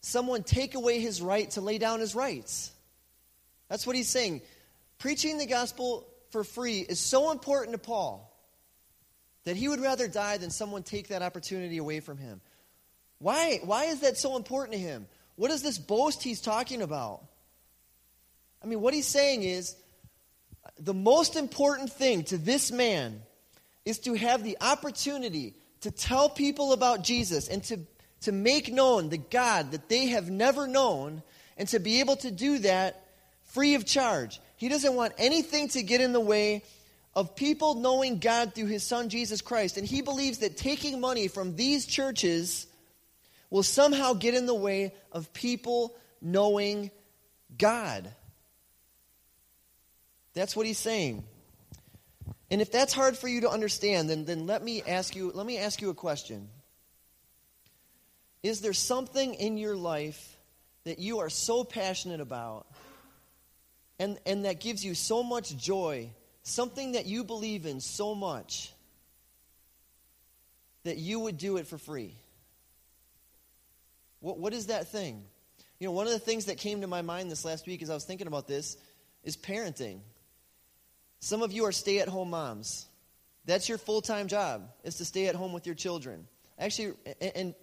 someone 0.00 0.42
take 0.42 0.74
away 0.74 1.00
his 1.00 1.20
right 1.20 1.50
to 1.50 1.60
lay 1.60 1.78
down 1.78 2.00
his 2.00 2.14
rights. 2.14 2.72
That's 3.68 3.86
what 3.86 3.94
he's 3.94 4.08
saying. 4.08 4.42
Preaching 4.98 5.38
the 5.38 5.46
gospel 5.46 6.06
for 6.30 6.42
free 6.42 6.80
is 6.80 6.98
so 6.98 7.30
important 7.30 7.72
to 7.72 7.78
Paul 7.78 8.29
that 9.44 9.56
he 9.56 9.68
would 9.68 9.80
rather 9.80 10.08
die 10.08 10.36
than 10.36 10.50
someone 10.50 10.82
take 10.82 11.08
that 11.08 11.22
opportunity 11.22 11.78
away 11.78 12.00
from 12.00 12.18
him. 12.18 12.40
Why, 13.18 13.60
why 13.64 13.84
is 13.84 14.00
that 14.00 14.16
so 14.16 14.36
important 14.36 14.72
to 14.72 14.78
him? 14.78 15.06
What 15.36 15.50
is 15.50 15.62
this 15.62 15.78
boast 15.78 16.22
he's 16.22 16.40
talking 16.40 16.82
about? 16.82 17.22
I 18.62 18.66
mean, 18.66 18.80
what 18.80 18.94
he's 18.94 19.06
saying 19.06 19.42
is 19.42 19.76
the 20.78 20.94
most 20.94 21.36
important 21.36 21.92
thing 21.92 22.24
to 22.24 22.38
this 22.38 22.70
man 22.70 23.22
is 23.84 23.98
to 24.00 24.14
have 24.14 24.44
the 24.44 24.58
opportunity 24.60 25.54
to 25.80 25.90
tell 25.90 26.28
people 26.28 26.72
about 26.72 27.02
Jesus 27.02 27.48
and 27.48 27.62
to, 27.64 27.78
to 28.22 28.32
make 28.32 28.72
known 28.72 29.08
the 29.08 29.18
God 29.18 29.72
that 29.72 29.88
they 29.88 30.06
have 30.08 30.30
never 30.30 30.66
known 30.66 31.22
and 31.56 31.68
to 31.68 31.78
be 31.78 32.00
able 32.00 32.16
to 32.16 32.30
do 32.30 32.58
that 32.60 33.04
free 33.44 33.74
of 33.74 33.86
charge. 33.86 34.40
He 34.56 34.68
doesn't 34.68 34.94
want 34.94 35.14
anything 35.18 35.68
to 35.68 35.82
get 35.82 36.00
in 36.00 36.12
the 36.12 36.20
way 36.20 36.62
of 37.14 37.34
people 37.34 37.74
knowing 37.74 38.18
God 38.18 38.54
through 38.54 38.66
his 38.66 38.84
son 38.84 39.08
Jesus 39.08 39.40
Christ. 39.40 39.76
And 39.76 39.86
he 39.86 40.00
believes 40.00 40.38
that 40.38 40.56
taking 40.56 41.00
money 41.00 41.28
from 41.28 41.56
these 41.56 41.86
churches 41.86 42.66
will 43.50 43.62
somehow 43.62 44.12
get 44.12 44.34
in 44.34 44.46
the 44.46 44.54
way 44.54 44.94
of 45.12 45.32
people 45.32 45.96
knowing 46.22 46.90
God. 47.58 48.08
That's 50.34 50.54
what 50.54 50.66
he's 50.66 50.78
saying. 50.78 51.24
And 52.50 52.60
if 52.60 52.70
that's 52.70 52.92
hard 52.92 53.16
for 53.16 53.28
you 53.28 53.42
to 53.42 53.50
understand, 53.50 54.10
then, 54.10 54.24
then 54.24 54.46
let 54.46 54.62
me 54.62 54.82
ask 54.86 55.14
you 55.14 55.30
let 55.32 55.46
me 55.46 55.58
ask 55.58 55.80
you 55.80 55.90
a 55.90 55.94
question. 55.94 56.48
Is 58.42 58.60
there 58.60 58.72
something 58.72 59.34
in 59.34 59.58
your 59.58 59.76
life 59.76 60.36
that 60.84 60.98
you 60.98 61.18
are 61.18 61.28
so 61.28 61.62
passionate 61.62 62.20
about 62.20 62.66
and, 63.98 64.18
and 64.24 64.46
that 64.46 64.60
gives 64.60 64.84
you 64.84 64.94
so 64.94 65.22
much 65.22 65.54
joy, 65.56 66.10
something 66.42 66.92
that 66.92 67.06
you 67.06 67.24
believe 67.24 67.66
in 67.66 67.80
so 67.80 68.14
much 68.14 68.72
that 70.84 70.96
you 70.96 71.20
would 71.20 71.38
do 71.38 71.56
it 71.56 71.66
for 71.66 71.78
free? 71.78 72.14
What, 74.20 74.38
what 74.38 74.52
is 74.52 74.66
that 74.66 74.88
thing? 74.88 75.24
You 75.78 75.86
know, 75.86 75.92
one 75.92 76.06
of 76.06 76.12
the 76.12 76.18
things 76.18 76.46
that 76.46 76.58
came 76.58 76.82
to 76.82 76.86
my 76.86 77.02
mind 77.02 77.30
this 77.30 77.44
last 77.44 77.66
week 77.66 77.82
as 77.82 77.90
I 77.90 77.94
was 77.94 78.04
thinking 78.04 78.26
about 78.26 78.46
this 78.46 78.76
is 79.24 79.36
parenting. 79.36 80.00
Some 81.20 81.42
of 81.42 81.52
you 81.52 81.64
are 81.66 81.72
stay 81.72 82.00
at 82.00 82.08
home 82.08 82.30
moms. 82.30 82.86
That's 83.46 83.68
your 83.68 83.78
full 83.78 84.02
time 84.02 84.28
job, 84.28 84.68
is 84.84 84.96
to 84.96 85.04
stay 85.04 85.26
at 85.26 85.34
home 85.34 85.52
with 85.52 85.66
your 85.66 85.74
children. 85.74 86.26
Actually, 86.58 86.94
and 87.34 87.54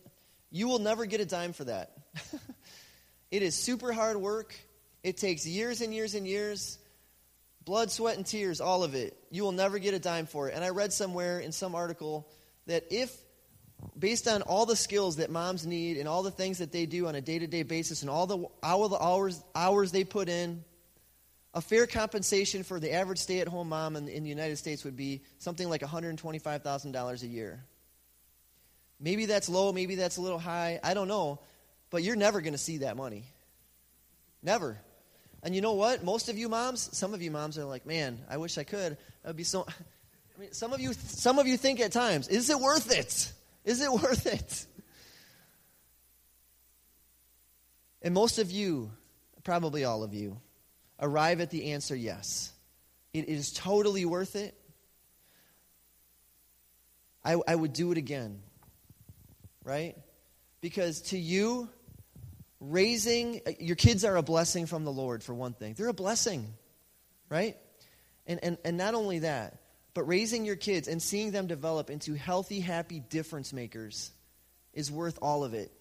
you 0.52 0.68
will 0.68 0.80
never 0.80 1.06
get 1.06 1.22
a 1.22 1.26
dime 1.26 1.54
for 1.54 1.66
that. 1.66 1.92
it 3.32 3.44
is 3.44 3.56
super 3.56 3.92
hard 3.92 4.18
work. 4.18 4.56
It 5.04 5.18
takes 5.18 5.46
years 5.46 5.82
and 5.82 5.94
years 5.94 6.16
and 6.16 6.28
years, 6.28 6.80
blood, 7.68 7.92
sweat, 7.92 8.16
and 8.16 8.26
tears, 8.26 8.62
all 8.62 8.84
of 8.84 8.96
it. 8.96 9.16
You 9.30 9.44
will 9.44 9.52
never 9.52 9.78
get 9.78 9.94
a 9.94 10.00
dime 10.00 10.26
for 10.26 10.48
it. 10.48 10.56
And 10.56 10.64
I 10.64 10.70
read 10.70 10.94
somewhere 10.94 11.40
in 11.40 11.52
some 11.52 11.76
article 11.76 12.28
that 12.66 12.86
if, 12.90 13.16
based 14.00 14.26
on 14.28 14.42
all 14.42 14.66
the 14.66 14.78
skills 14.78 15.18
that 15.18 15.30
moms 15.30 15.68
need 15.68 15.98
and 15.98 16.08
all 16.08 16.24
the 16.24 16.32
things 16.32 16.60
that 16.60 16.72
they 16.72 16.86
do 16.86 17.08
on 17.08 17.16
a 17.16 17.22
day 17.22 17.38
to 17.38 17.46
day 17.46 17.64
basis 17.64 18.02
and 18.02 18.10
all 18.10 18.26
the, 18.26 18.46
all 18.64 18.88
the 18.88 18.98
hours, 18.98 19.44
hours 19.54 19.92
they 19.92 20.06
put 20.06 20.30
in, 20.30 20.64
a 21.54 21.60
fair 21.60 21.88
compensation 21.88 22.64
for 22.64 22.80
the 22.80 22.94
average 22.94 23.20
stay 23.20 23.42
at 23.42 23.50
home 23.50 23.68
mom 23.68 23.98
in, 23.98 24.08
in, 24.08 24.24
the 24.24 24.30
United 24.30 24.58
States 24.58 24.86
would 24.86 24.96
be 24.96 25.24
something 25.38 25.70
like 25.70 25.82
$125,000 25.82 27.24
a 27.24 27.28
year. 27.28 27.66
Maybe 29.00 29.26
that's 29.26 29.50
low, 29.50 29.74
maybe 29.74 29.96
that's 29.96 30.16
a 30.18 30.22
little 30.22 30.40
high. 30.40 30.80
I 30.82 30.94
don't 30.94 31.10
know. 31.10 31.40
But 31.90 32.04
you're 32.04 32.16
never 32.16 32.42
going 32.42 32.54
to 32.54 32.60
see 32.60 32.80
that 32.80 32.96
money. 32.96 33.26
Never. 34.42 34.80
And 35.44 35.56
you 35.56 35.62
know 35.62 35.74
what? 35.74 36.04
Most 36.04 36.30
of 36.30 36.38
you 36.38 36.50
moms, 36.50 36.90
some 36.98 37.14
of 37.14 37.22
you 37.22 37.32
moms 37.32 37.58
are 37.58 37.66
like, 37.66 37.86
man, 37.86 38.20
I 38.30 38.38
wish 38.38 38.58
I 38.58 38.64
could. 38.64 38.98
That 39.24 39.28
would 39.28 39.38
be 39.38 39.44
so. 39.44 39.66
I 40.38 40.40
mean, 40.40 40.52
some 40.52 40.74
of 40.74 40.80
you, 40.80 40.94
some 40.94 41.40
of 41.40 41.48
you 41.48 41.58
think 41.58 41.80
at 41.80 41.92
times, 41.92 42.28
is 42.28 42.50
it 42.50 42.60
worth 42.60 42.92
it? 42.92 43.32
Is 43.66 43.82
it 43.82 43.92
worth 44.04 44.26
it? 44.26 44.66
And 48.02 48.14
most 48.14 48.38
of 48.40 48.52
you, 48.52 48.92
probably 49.44 49.84
all 49.84 50.04
of 50.04 50.14
you, 50.14 50.40
arrive 51.00 51.42
at 51.42 51.50
the 51.50 51.72
answer 51.72 51.96
yes. 51.96 52.54
It 53.14 53.28
is 53.28 53.52
totally 53.52 54.06
worth 54.06 54.36
it. 54.36 54.56
I, 57.24 57.36
I 57.48 57.56
would 57.56 57.74
do 57.74 57.92
it 57.92 57.98
again. 57.98 58.42
Right? 59.64 59.98
Because 60.62 61.02
to 61.02 61.18
you, 61.18 61.70
raising 62.60 63.42
uh, 63.46 63.52
your 63.60 63.76
kids 63.76 64.04
are 64.06 64.16
a 64.16 64.24
blessing 64.24 64.66
from 64.66 64.84
the 64.84 64.92
Lord, 64.92 65.24
for 65.24 65.34
one 65.34 65.54
thing. 65.54 65.74
They're 65.74 65.88
a 65.88 65.94
blessing. 65.94 66.54
Right? 67.30 67.58
And, 68.26 68.40
and, 68.44 68.58
and 68.64 68.78
not 68.78 68.94
only 68.94 69.20
that, 69.20 69.60
but 69.94 70.04
raising 70.04 70.46
your 70.46 70.56
kids 70.56 70.88
and 70.88 71.02
seeing 71.02 71.32
them 71.32 71.48
develop 71.48 71.90
into 71.90 72.14
healthy, 72.14 72.60
happy 72.60 73.00
difference 73.00 73.52
makers 73.52 74.12
is 74.74 74.92
worth 74.92 75.18
all 75.22 75.44
of 75.44 75.54
it. 75.54 75.72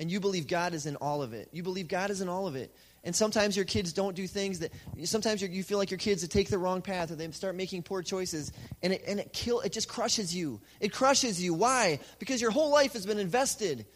And 0.00 0.10
you 0.10 0.18
believe 0.18 0.48
God 0.48 0.74
is 0.74 0.86
in 0.86 0.96
all 0.96 1.22
of 1.22 1.32
it. 1.32 1.48
You 1.52 1.62
believe 1.62 1.86
God 1.86 2.10
is 2.10 2.20
in 2.20 2.28
all 2.28 2.48
of 2.48 2.56
it. 2.56 2.74
And 3.04 3.14
sometimes 3.14 3.56
your 3.56 3.64
kids 3.64 3.92
don't 3.92 4.16
do 4.16 4.26
things 4.26 4.58
that, 4.60 4.72
sometimes 5.04 5.42
you 5.42 5.62
feel 5.62 5.78
like 5.78 5.90
your 5.90 5.98
kids 5.98 6.26
take 6.26 6.48
the 6.48 6.58
wrong 6.58 6.82
path 6.82 7.10
or 7.10 7.14
they 7.14 7.30
start 7.30 7.54
making 7.54 7.84
poor 7.84 8.02
choices. 8.02 8.52
And 8.82 8.92
it, 8.92 9.04
and 9.06 9.20
it, 9.20 9.32
kill, 9.32 9.60
it 9.60 9.72
just 9.72 9.88
crushes 9.88 10.34
you. 10.34 10.60
It 10.80 10.92
crushes 10.92 11.40
you. 11.40 11.54
Why? 11.54 12.00
Because 12.18 12.40
your 12.40 12.50
whole 12.50 12.70
life 12.70 12.94
has 12.94 13.06
been 13.06 13.18
invested 13.18 13.86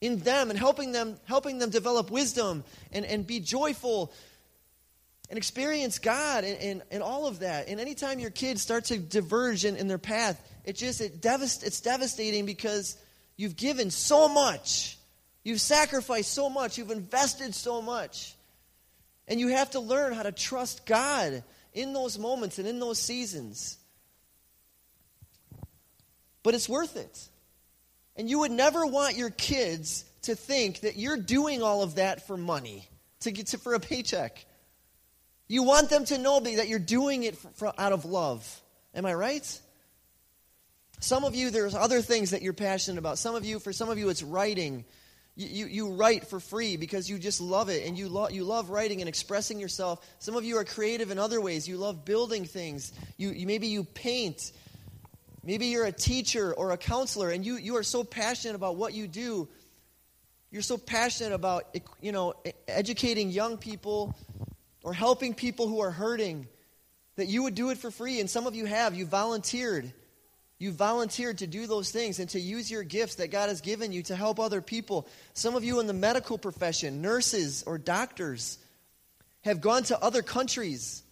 in 0.00 0.18
them 0.20 0.50
and 0.50 0.58
helping 0.58 0.92
them, 0.92 1.16
helping 1.24 1.58
them 1.58 1.70
develop 1.70 2.10
wisdom 2.10 2.64
and, 2.92 3.04
and 3.04 3.26
be 3.26 3.40
joyful 3.40 4.12
and 5.30 5.38
experience 5.38 5.98
God 5.98 6.44
and, 6.44 6.58
and, 6.60 6.82
and 6.90 7.02
all 7.02 7.26
of 7.26 7.40
that. 7.40 7.68
And 7.68 7.80
anytime 7.80 8.18
your 8.18 8.30
kids 8.30 8.62
start 8.62 8.86
to 8.86 8.98
diverge 8.98 9.64
in, 9.64 9.76
in 9.76 9.88
their 9.88 9.98
path, 9.98 10.40
it 10.64 10.76
just, 10.76 11.00
it 11.00 11.20
devast, 11.20 11.64
it's 11.64 11.80
devastating 11.80 12.46
because 12.46 12.96
you've 13.36 13.56
given 13.56 13.90
so 13.90 14.28
much. 14.28 14.98
You've 15.42 15.60
sacrificed 15.60 16.32
so 16.32 16.48
much. 16.48 16.78
You've 16.78 16.90
invested 16.90 17.54
so 17.54 17.82
much. 17.82 18.34
And 19.26 19.40
you 19.40 19.48
have 19.48 19.70
to 19.70 19.80
learn 19.80 20.12
how 20.12 20.22
to 20.22 20.32
trust 20.32 20.86
God 20.86 21.42
in 21.72 21.92
those 21.92 22.18
moments 22.18 22.58
and 22.58 22.68
in 22.68 22.78
those 22.78 22.98
seasons. 22.98 23.78
But 26.42 26.54
it's 26.54 26.68
worth 26.68 26.96
it. 26.96 27.28
And 28.16 28.28
you 28.28 28.40
would 28.40 28.50
never 28.50 28.86
want 28.86 29.16
your 29.16 29.30
kids 29.30 30.04
to 30.22 30.34
think 30.34 30.80
that 30.80 30.96
you're 30.96 31.16
doing 31.16 31.62
all 31.62 31.82
of 31.82 31.96
that 31.96 32.26
for 32.26 32.36
money, 32.36 32.88
to 33.20 33.30
get 33.30 33.48
to, 33.48 33.58
for 33.58 33.74
a 33.74 33.80
paycheck. 33.80 34.44
You 35.48 35.62
want 35.62 35.90
them 35.90 36.04
to 36.06 36.18
know 36.18 36.40
that 36.40 36.68
you're 36.68 36.78
doing 36.78 37.24
it 37.24 37.36
for, 37.36 37.48
for, 37.48 37.72
out 37.78 37.92
of 37.92 38.04
love. 38.04 38.60
Am 38.94 39.04
I 39.04 39.14
right? 39.14 39.60
Some 41.00 41.24
of 41.24 41.34
you, 41.34 41.50
there's 41.50 41.74
other 41.74 42.00
things 42.00 42.30
that 42.30 42.42
you're 42.42 42.52
passionate 42.52 42.98
about. 42.98 43.18
Some 43.18 43.34
of 43.34 43.44
you, 43.44 43.58
for 43.58 43.72
some 43.72 43.90
of 43.90 43.98
you, 43.98 44.08
it's 44.08 44.22
writing 44.22 44.84
you, 45.36 45.48
you, 45.48 45.66
you, 45.66 45.90
write 45.94 46.28
for 46.28 46.38
free 46.38 46.76
because 46.76 47.10
you 47.10 47.18
just 47.18 47.40
love 47.40 47.68
it 47.68 47.86
and 47.86 47.98
you, 47.98 48.08
lo- 48.08 48.28
you 48.28 48.44
love 48.44 48.70
writing 48.70 49.00
and 49.00 49.08
expressing 49.08 49.58
yourself. 49.58 50.06
Some 50.20 50.36
of 50.36 50.44
you 50.44 50.58
are 50.58 50.64
creative 50.64 51.10
in 51.10 51.18
other 51.18 51.40
ways. 51.40 51.66
You 51.66 51.76
love 51.76 52.04
building 52.04 52.44
things. 52.44 52.92
You, 53.16 53.30
you, 53.30 53.46
maybe 53.46 53.66
you 53.66 53.82
paint. 53.82 54.52
Maybe 55.44 55.66
you're 55.66 55.84
a 55.84 55.92
teacher 55.92 56.52
or 56.54 56.72
a 56.72 56.76
counselor 56.76 57.30
and 57.30 57.44
you, 57.44 57.56
you 57.56 57.76
are 57.76 57.82
so 57.82 58.02
passionate 58.04 58.54
about 58.54 58.76
what 58.76 58.94
you 58.94 59.06
do. 59.06 59.48
You're 60.50 60.62
so 60.62 60.78
passionate 60.78 61.32
about 61.32 61.76
you 62.00 62.12
know, 62.12 62.34
educating 62.66 63.30
young 63.30 63.58
people 63.58 64.14
or 64.82 64.94
helping 64.94 65.34
people 65.34 65.68
who 65.68 65.80
are 65.80 65.90
hurting 65.90 66.46
that 67.16 67.26
you 67.26 67.42
would 67.42 67.54
do 67.54 67.70
it 67.70 67.78
for 67.78 67.90
free. 67.90 68.20
And 68.20 68.30
some 68.30 68.46
of 68.46 68.54
you 68.54 68.64
have. 68.64 68.94
You 68.94 69.06
volunteered 69.06 69.92
you 70.58 70.70
volunteered 70.72 71.38
to 71.38 71.46
do 71.46 71.66
those 71.66 71.90
things 71.90 72.20
and 72.20 72.28
to 72.30 72.40
use 72.40 72.70
your 72.70 72.84
gifts 72.84 73.16
that 73.16 73.30
God 73.30 73.48
has 73.48 73.60
given 73.60 73.92
you 73.92 74.02
to 74.04 74.16
help 74.16 74.38
other 74.38 74.60
people. 74.60 75.06
Some 75.34 75.56
of 75.56 75.64
you 75.64 75.80
in 75.80 75.86
the 75.86 75.92
medical 75.92 76.38
profession, 76.38 77.02
nurses 77.02 77.64
or 77.66 77.76
doctors, 77.76 78.58
have 79.42 79.60
gone 79.60 79.82
to 79.84 80.02
other 80.02 80.22
countries 80.22 81.02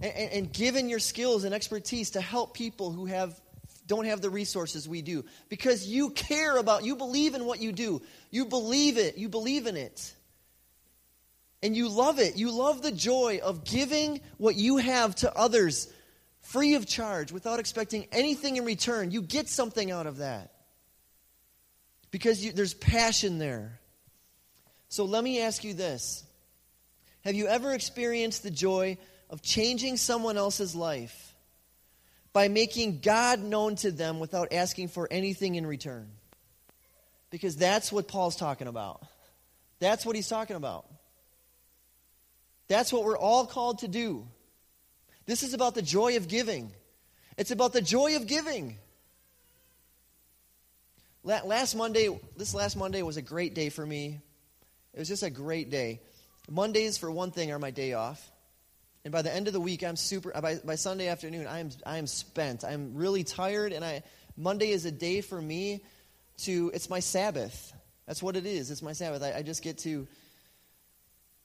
and, 0.00 0.12
and, 0.14 0.32
and 0.32 0.52
given 0.52 0.88
your 0.88 1.00
skills 1.00 1.44
and 1.44 1.54
expertise 1.54 2.10
to 2.10 2.20
help 2.20 2.54
people 2.54 2.92
who 2.92 3.06
have 3.06 3.38
don't 3.86 4.06
have 4.06 4.20
the 4.20 4.30
resources 4.30 4.88
we 4.88 5.02
do. 5.02 5.24
Because 5.48 5.86
you 5.86 6.10
care 6.10 6.56
about 6.56 6.84
you 6.84 6.96
believe 6.96 7.34
in 7.34 7.44
what 7.44 7.60
you 7.60 7.72
do. 7.72 8.02
You 8.30 8.46
believe 8.46 8.98
it. 8.98 9.16
You 9.16 9.28
believe 9.28 9.66
in 9.66 9.76
it. 9.76 10.14
And 11.62 11.76
you 11.76 11.88
love 11.88 12.18
it. 12.18 12.36
You 12.36 12.50
love 12.50 12.82
the 12.82 12.92
joy 12.92 13.40
of 13.42 13.64
giving 13.64 14.20
what 14.38 14.56
you 14.56 14.76
have 14.76 15.14
to 15.16 15.34
others 15.34 15.92
free 16.46 16.74
of 16.74 16.86
charge, 16.86 17.32
without 17.32 17.58
expecting 17.58 18.06
anything 18.12 18.56
in 18.56 18.64
return. 18.64 19.10
You 19.10 19.20
get 19.20 19.48
something 19.48 19.90
out 19.90 20.06
of 20.06 20.18
that. 20.18 20.52
Because 22.12 22.44
you, 22.44 22.52
there's 22.52 22.74
passion 22.74 23.38
there. 23.38 23.80
So 24.88 25.04
let 25.04 25.24
me 25.24 25.40
ask 25.40 25.64
you 25.64 25.74
this. 25.74 26.22
Have 27.24 27.34
you 27.34 27.48
ever 27.48 27.72
experienced 27.72 28.44
the 28.44 28.52
joy 28.52 28.96
of 29.28 29.42
changing 29.42 29.96
someone 29.96 30.36
else's 30.36 30.76
life 30.76 31.25
by 32.36 32.48
making 32.48 33.00
God 33.00 33.40
known 33.42 33.76
to 33.76 33.90
them 33.90 34.20
without 34.20 34.52
asking 34.52 34.88
for 34.88 35.08
anything 35.10 35.54
in 35.54 35.66
return? 35.66 36.06
Because 37.30 37.56
that's 37.56 37.90
what 37.90 38.08
Paul's 38.08 38.36
talking 38.36 38.66
about. 38.66 39.02
That's 39.78 40.04
what 40.04 40.16
he's 40.16 40.28
talking 40.28 40.54
about. 40.54 40.84
That's 42.68 42.92
what 42.92 43.04
we're 43.04 43.16
all 43.16 43.46
called 43.46 43.78
to 43.78 43.88
do. 43.88 44.26
This 45.24 45.42
is 45.42 45.54
about 45.54 45.74
the 45.74 45.80
joy 45.80 46.18
of 46.18 46.28
giving. 46.28 46.72
It's 47.38 47.52
about 47.52 47.72
the 47.72 47.80
joy 47.80 48.16
of 48.16 48.26
giving. 48.26 48.76
Last 51.24 51.74
Monday, 51.74 52.20
this 52.36 52.52
last 52.52 52.76
Monday 52.76 53.00
was 53.00 53.16
a 53.16 53.22
great 53.22 53.54
day 53.54 53.70
for 53.70 53.86
me. 53.86 54.20
It 54.92 54.98
was 54.98 55.08
just 55.08 55.22
a 55.22 55.30
great 55.30 55.70
day. 55.70 56.02
Mondays, 56.50 56.98
for 56.98 57.10
one 57.10 57.30
thing, 57.30 57.50
are 57.50 57.58
my 57.58 57.70
day 57.70 57.94
off. 57.94 58.30
And 59.06 59.12
by 59.12 59.22
the 59.22 59.32
end 59.32 59.46
of 59.46 59.52
the 59.52 59.60
week, 59.60 59.84
I'm 59.84 59.94
super, 59.94 60.32
by, 60.32 60.56
by 60.56 60.74
Sunday 60.74 61.06
afternoon, 61.06 61.46
I 61.46 61.60
am, 61.60 61.70
I 61.86 61.98
am 61.98 62.08
spent. 62.08 62.64
I'm 62.64 62.96
really 62.96 63.22
tired, 63.22 63.72
and 63.72 63.84
I, 63.84 64.02
Monday 64.36 64.70
is 64.70 64.84
a 64.84 64.90
day 64.90 65.20
for 65.20 65.40
me 65.40 65.84
to, 66.38 66.72
it's 66.74 66.90
my 66.90 66.98
Sabbath. 66.98 67.72
That's 68.08 68.20
what 68.20 68.34
it 68.34 68.46
is. 68.46 68.72
It's 68.72 68.82
my 68.82 68.94
Sabbath. 68.94 69.22
I, 69.22 69.32
I 69.32 69.42
just 69.42 69.62
get 69.62 69.78
to, 69.78 70.08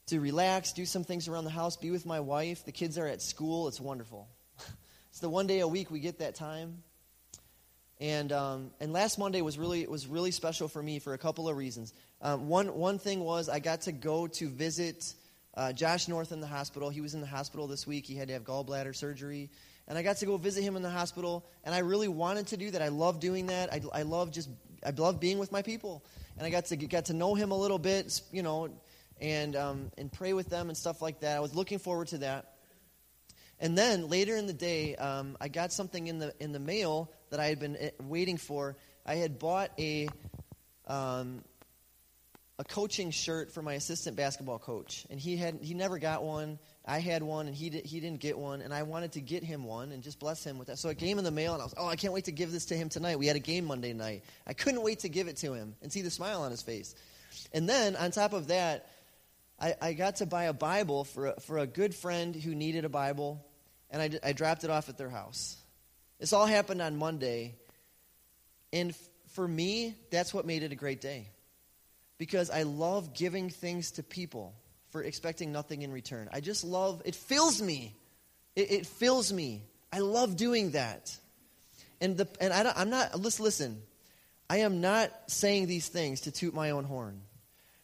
to 0.08 0.20
relax, 0.20 0.74
do 0.74 0.88
some 0.88 1.04
things 1.04 1.28
around 1.28 1.44
the 1.44 1.52
house, 1.52 1.78
be 1.78 1.92
with 1.92 2.04
my 2.04 2.20
wife. 2.20 2.66
The 2.66 2.72
kids 2.72 2.98
are 2.98 3.06
at 3.06 3.22
school. 3.22 3.68
It's 3.68 3.80
wonderful. 3.80 4.28
it's 5.12 5.20
the 5.20 5.30
one 5.30 5.46
day 5.46 5.60
a 5.60 5.68
week 5.68 5.92
we 5.92 6.00
get 6.00 6.18
that 6.18 6.34
time. 6.34 6.82
And, 8.00 8.32
um, 8.32 8.72
and 8.80 8.92
last 8.92 9.20
Monday 9.20 9.44
was 9.44 9.60
really, 9.60 9.86
was 9.86 10.08
really 10.08 10.32
special 10.32 10.68
for 10.68 10.82
me 10.82 10.98
for 10.98 11.14
a 11.14 11.20
couple 11.20 11.48
of 11.48 11.56
reasons. 11.56 11.94
Um, 12.24 12.48
one, 12.48 12.74
one 12.74 12.98
thing 12.98 13.20
was 13.20 13.50
I 13.50 13.60
got 13.60 13.82
to 13.82 13.92
go 13.92 14.26
to 14.26 14.50
visit 14.50 15.14
uh, 15.56 15.74
Josh 15.74 16.08
North 16.08 16.32
in 16.32 16.40
the 16.40 16.48
hospital. 16.48 16.90
He 16.90 17.02
was 17.02 17.14
in 17.14 17.22
the 17.22 17.28
hospital 17.28 17.68
this 17.68 17.86
week. 17.86 18.06
He 18.06 18.16
had 18.16 18.28
to 18.30 18.34
have 18.34 18.44
gallbladder 18.44 18.96
surgery. 18.96 19.50
And 19.88 19.98
I 19.98 20.04
got 20.04 20.18
to 20.18 20.26
go 20.26 20.38
visit 20.38 20.64
him 20.64 20.76
in 20.76 20.82
the 20.82 20.90
hospital. 20.90 21.46
And 21.64 21.76
I 21.76 21.80
really 21.80 22.08
wanted 22.08 22.48
to 22.48 22.58
do 22.58 22.72
that. 22.72 22.82
I 22.82 22.88
love 22.88 23.20
doing 23.20 23.48
that. 23.48 23.74
I, 23.74 23.82
I 23.94 24.02
love 24.04 24.32
just, 24.32 24.50
I 24.86 24.92
love 24.92 25.20
being 25.20 25.38
with 25.38 25.52
my 25.52 25.62
people. 25.62 26.04
And 26.38 26.48
I 26.48 26.50
got 26.50 26.66
to, 26.66 26.76
got 26.78 27.06
to 27.06 27.14
know 27.14 27.36
him 27.36 27.52
a 27.52 27.58
little 27.58 27.80
bit, 27.80 28.22
you 28.32 28.44
know, 28.44 28.70
and, 29.20 29.56
um, 29.56 29.92
and 29.98 30.12
pray 30.12 30.34
with 30.34 30.50
them 30.50 30.70
and 30.70 30.78
stuff 30.78 31.02
like 31.02 31.20
that. 31.20 31.38
I 31.38 31.40
was 31.40 31.54
looking 31.54 31.80
forward 31.80 32.08
to 32.10 32.20
that. 32.20 32.54
And 33.60 33.78
then 33.78 34.10
later 34.10 34.36
in 34.36 34.48
the 34.48 34.54
day, 34.54 34.96
um, 34.96 35.38
I 35.40 35.48
got 35.48 35.72
something 35.72 36.08
in 36.08 36.18
the, 36.18 36.34
in 36.40 36.52
the 36.52 36.60
mail 36.60 37.12
that 37.30 37.40
I 37.40 37.48
had 37.48 37.60
been 37.60 37.78
eh, 37.78 37.92
waiting 38.02 38.38
for. 38.38 38.76
I 39.06 39.16
had 39.16 39.38
bought 39.38 39.72
a, 39.78 40.08
um, 40.88 41.44
a 42.62 42.64
coaching 42.64 43.10
shirt 43.10 43.52
for 43.52 43.64
my 43.64 43.74
assistant 43.74 44.16
basketball 44.16 44.60
coach, 44.60 45.08
and 45.10 45.20
he 45.20 45.36
had 45.36 45.58
he 45.64 45.74
never 45.74 45.98
got 45.98 46.24
one. 46.24 46.60
I 46.86 47.00
had 47.00 47.24
one, 47.24 47.48
and 47.48 47.56
he 47.56 47.72
did, 47.72 47.88
he 47.88 48.00
didn't 48.00 48.20
get 48.20 48.38
one, 48.38 48.62
and 48.62 48.72
I 48.72 48.84
wanted 48.84 49.14
to 49.14 49.20
get 49.20 49.44
him 49.44 49.64
one 49.64 49.92
and 49.92 50.04
just 50.04 50.20
bless 50.20 50.44
him 50.44 50.60
with 50.60 50.68
that. 50.68 50.78
So 50.78 50.90
it 50.90 51.00
came 51.00 51.18
in 51.18 51.24
the 51.24 51.32
mail, 51.32 51.54
and 51.54 51.62
I 51.62 51.66
was 51.66 51.74
oh 51.76 51.88
I 51.88 51.96
can't 51.96 52.14
wait 52.14 52.26
to 52.26 52.32
give 52.32 52.52
this 52.52 52.66
to 52.66 52.76
him 52.76 52.88
tonight. 52.88 53.18
We 53.18 53.26
had 53.26 53.36
a 53.36 53.40
game 53.40 53.66
Monday 53.66 53.94
night. 53.94 54.24
I 54.46 54.54
couldn't 54.54 54.84
wait 54.84 55.00
to 55.00 55.10
give 55.10 55.28
it 55.28 55.38
to 55.38 55.54
him 55.54 55.74
and 55.82 55.92
see 55.92 56.04
the 56.04 56.12
smile 56.12 56.44
on 56.44 56.52
his 56.52 56.62
face. 56.62 56.94
And 57.52 57.68
then 57.68 57.96
on 57.96 58.12
top 58.12 58.34
of 58.34 58.50
that, 58.50 58.88
I, 59.60 59.74
I 59.82 59.94
got 59.94 60.18
to 60.18 60.28
buy 60.28 60.44
a 60.44 60.54
Bible 60.54 61.04
for 61.06 61.28
a, 61.28 61.40
for 61.40 61.58
a 61.58 61.66
good 61.66 61.96
friend 61.96 62.36
who 62.36 62.54
needed 62.54 62.86
a 62.86 62.90
Bible, 62.90 63.44
and 63.90 64.04
I, 64.04 64.30
I 64.30 64.34
dropped 64.34 64.64
it 64.64 64.70
off 64.70 64.88
at 64.88 65.00
their 65.00 65.10
house. 65.10 65.58
This 66.20 66.32
all 66.32 66.46
happened 66.46 66.84
on 66.84 66.96
Monday. 66.96 67.56
And 68.72 68.96
for 69.30 69.48
me, 69.48 69.96
that's 70.12 70.32
what 70.32 70.46
made 70.46 70.62
it 70.62 70.72
a 70.72 70.76
great 70.76 71.02
day. 71.02 71.28
Because 72.22 72.52
I 72.52 72.62
love 72.62 73.16
giving 73.16 73.50
things 73.50 73.94
to 73.94 74.04
people 74.04 74.54
for 74.92 75.02
expecting 75.02 75.52
nothing 75.52 75.82
in 75.82 75.92
return. 75.92 76.30
I 76.32 76.40
just 76.40 76.64
love, 76.64 77.02
it 77.04 77.16
fills 77.16 77.60
me. 77.60 77.96
It, 78.56 78.72
it 78.72 78.86
fills 78.86 79.34
me. 79.34 79.64
I 79.92 80.02
love 80.02 80.38
doing 80.38 80.70
that. 80.74 81.18
And, 82.00 82.16
the, 82.18 82.28
and 82.40 82.54
I 82.54 82.80
am 82.80 82.92
not, 82.92 83.20
let's 83.20 83.40
listen. 83.40 83.82
I 84.48 84.58
am 84.58 84.82
not 84.82 85.12
saying 85.26 85.66
these 85.66 85.88
things 85.88 86.22
to 86.22 86.32
toot 86.32 86.54
my 86.54 86.70
own 86.70 86.84
horn. 86.84 87.22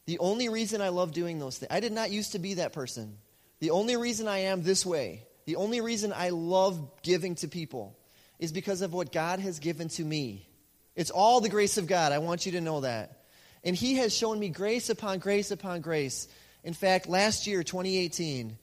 The 0.06 0.20
only 0.20 0.50
reason 0.50 0.84
I 0.84 0.90
love 0.90 1.14
doing 1.14 1.40
those 1.40 1.58
things, 1.58 1.72
I 1.72 1.80
did 1.80 1.92
not 1.92 2.12
used 2.12 2.34
to 2.34 2.40
be 2.40 2.54
that 2.54 2.74
person. 2.74 3.18
The 3.60 3.72
only 3.72 3.98
reason 3.98 4.28
I 4.28 4.42
am 4.42 4.62
this 4.62 4.86
way, 4.86 5.24
the 5.46 5.56
only 5.56 5.82
reason 5.82 6.14
I 6.16 6.30
love 6.30 7.02
giving 7.02 7.34
to 7.38 7.48
people 7.48 7.98
is 8.38 8.52
because 8.52 8.84
of 8.84 8.94
what 8.94 9.12
God 9.12 9.40
has 9.40 9.58
given 9.58 9.90
to 9.90 10.04
me. 10.04 10.48
It's 10.96 11.10
all 11.10 11.42
the 11.42 11.50
grace 11.50 11.80
of 11.80 11.88
God. 11.88 12.12
I 12.12 12.20
want 12.20 12.46
you 12.46 12.52
to 12.52 12.62
know 12.62 12.82
that. 12.82 13.24
And 13.64 13.76
He 13.76 13.96
has 13.96 14.16
shown 14.16 14.40
me 14.40 14.50
grace 14.50 14.90
upon 14.90 15.20
grace 15.20 15.52
upon 15.52 15.82
grace. 15.82 16.28
In 16.64 16.74
fact, 16.74 17.08
last 17.08 17.48
year, 17.48 17.64
2018, 17.64 18.58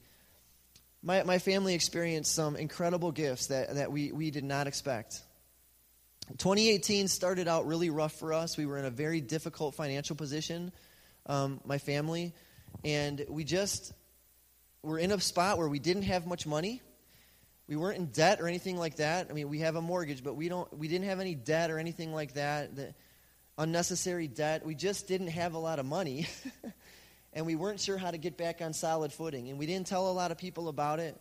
my, 1.01 1.23
my 1.23 1.39
family 1.39 1.75
experienced 1.75 2.33
some 2.33 2.55
incredible 2.55 3.11
gifts 3.11 3.47
that, 3.47 3.75
that 3.75 3.91
we, 3.91 4.11
we 4.11 4.31
did 4.31 4.43
not 4.43 4.67
expect. 4.67 5.21
2018 6.37 7.07
started 7.07 7.47
out 7.47 7.67
really 7.67 7.91
rough 7.91 8.13
for 8.13 8.33
us. 8.33 8.57
We 8.57 8.65
were 8.65 8.79
in 8.79 8.85
a 8.85 8.89
very 8.89 9.21
difficult 9.21 9.75
financial 9.75 10.15
position, 10.15 10.71
um, 11.27 11.61
my 11.63 11.77
family, 11.77 12.33
and 12.83 13.23
we 13.29 13.43
just 13.43 13.93
were 14.81 14.97
in 14.97 15.11
a 15.11 15.19
spot 15.19 15.59
where 15.59 15.69
we 15.69 15.79
didn't 15.79 16.03
have 16.03 16.25
much 16.25 16.47
money. 16.47 16.81
We 17.67 17.75
weren't 17.75 17.97
in 17.97 18.07
debt 18.07 18.41
or 18.41 18.47
anything 18.47 18.77
like 18.77 18.97
that. 18.97 19.27
I 19.29 19.33
mean, 19.33 19.49
we 19.49 19.59
have 19.59 19.75
a 19.75 19.81
mortgage, 19.81 20.23
but 20.23 20.35
we 20.35 20.49
don't. 20.49 20.71
We 20.77 20.87
didn't 20.87 21.07
have 21.07 21.19
any 21.19 21.33
debt 21.33 21.71
or 21.71 21.79
anything 21.79 22.13
like 22.13 22.33
that. 22.33 22.75
The 22.75 22.93
unnecessary 23.57 24.27
debt. 24.27 24.65
We 24.65 24.75
just 24.75 25.07
didn't 25.07 25.27
have 25.27 25.53
a 25.53 25.57
lot 25.57 25.79
of 25.79 25.85
money, 25.85 26.27
and 27.33 27.45
we 27.45 27.55
weren't 27.55 27.79
sure 27.79 27.97
how 27.97 28.11
to 28.11 28.17
get 28.17 28.37
back 28.37 28.61
on 28.61 28.73
solid 28.73 29.13
footing. 29.13 29.49
And 29.49 29.59
we 29.59 29.65
didn't 29.65 29.87
tell 29.87 30.09
a 30.09 30.13
lot 30.13 30.31
of 30.31 30.37
people 30.37 30.67
about 30.67 30.99
it. 30.99 31.19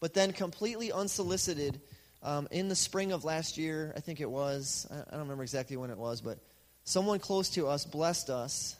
But 0.00 0.14
then, 0.14 0.32
completely 0.32 0.92
unsolicited, 0.92 1.80
um, 2.22 2.48
in 2.50 2.68
the 2.68 2.76
spring 2.76 3.12
of 3.12 3.24
last 3.24 3.58
year, 3.58 3.92
I 3.96 4.00
think 4.00 4.20
it 4.20 4.30
was. 4.30 4.86
I 4.90 5.10
don't 5.10 5.20
remember 5.20 5.42
exactly 5.42 5.76
when 5.76 5.90
it 5.90 5.98
was, 5.98 6.20
but 6.20 6.38
someone 6.84 7.18
close 7.18 7.50
to 7.50 7.68
us 7.68 7.84
blessed 7.84 8.30
us 8.30 8.76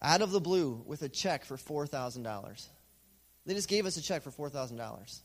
out 0.00 0.22
of 0.22 0.30
the 0.30 0.40
blue 0.40 0.82
with 0.86 1.02
a 1.02 1.08
check 1.08 1.44
for 1.44 1.56
four 1.56 1.86
thousand 1.86 2.22
dollars. 2.22 2.68
They 3.46 3.54
just 3.54 3.68
gave 3.68 3.86
us 3.86 3.96
a 3.96 4.02
check 4.02 4.22
for 4.22 4.30
four 4.30 4.50
thousand 4.50 4.76
dollars. 4.76 5.22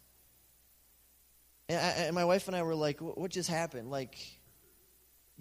And, 1.69 1.77
I, 1.77 1.89
and 2.05 2.15
my 2.15 2.25
wife 2.25 2.47
and 2.47 2.55
I 2.55 2.63
were 2.63 2.75
like, 2.75 2.99
what 2.99 3.31
just 3.31 3.49
happened? 3.49 3.89
Like, 3.89 4.17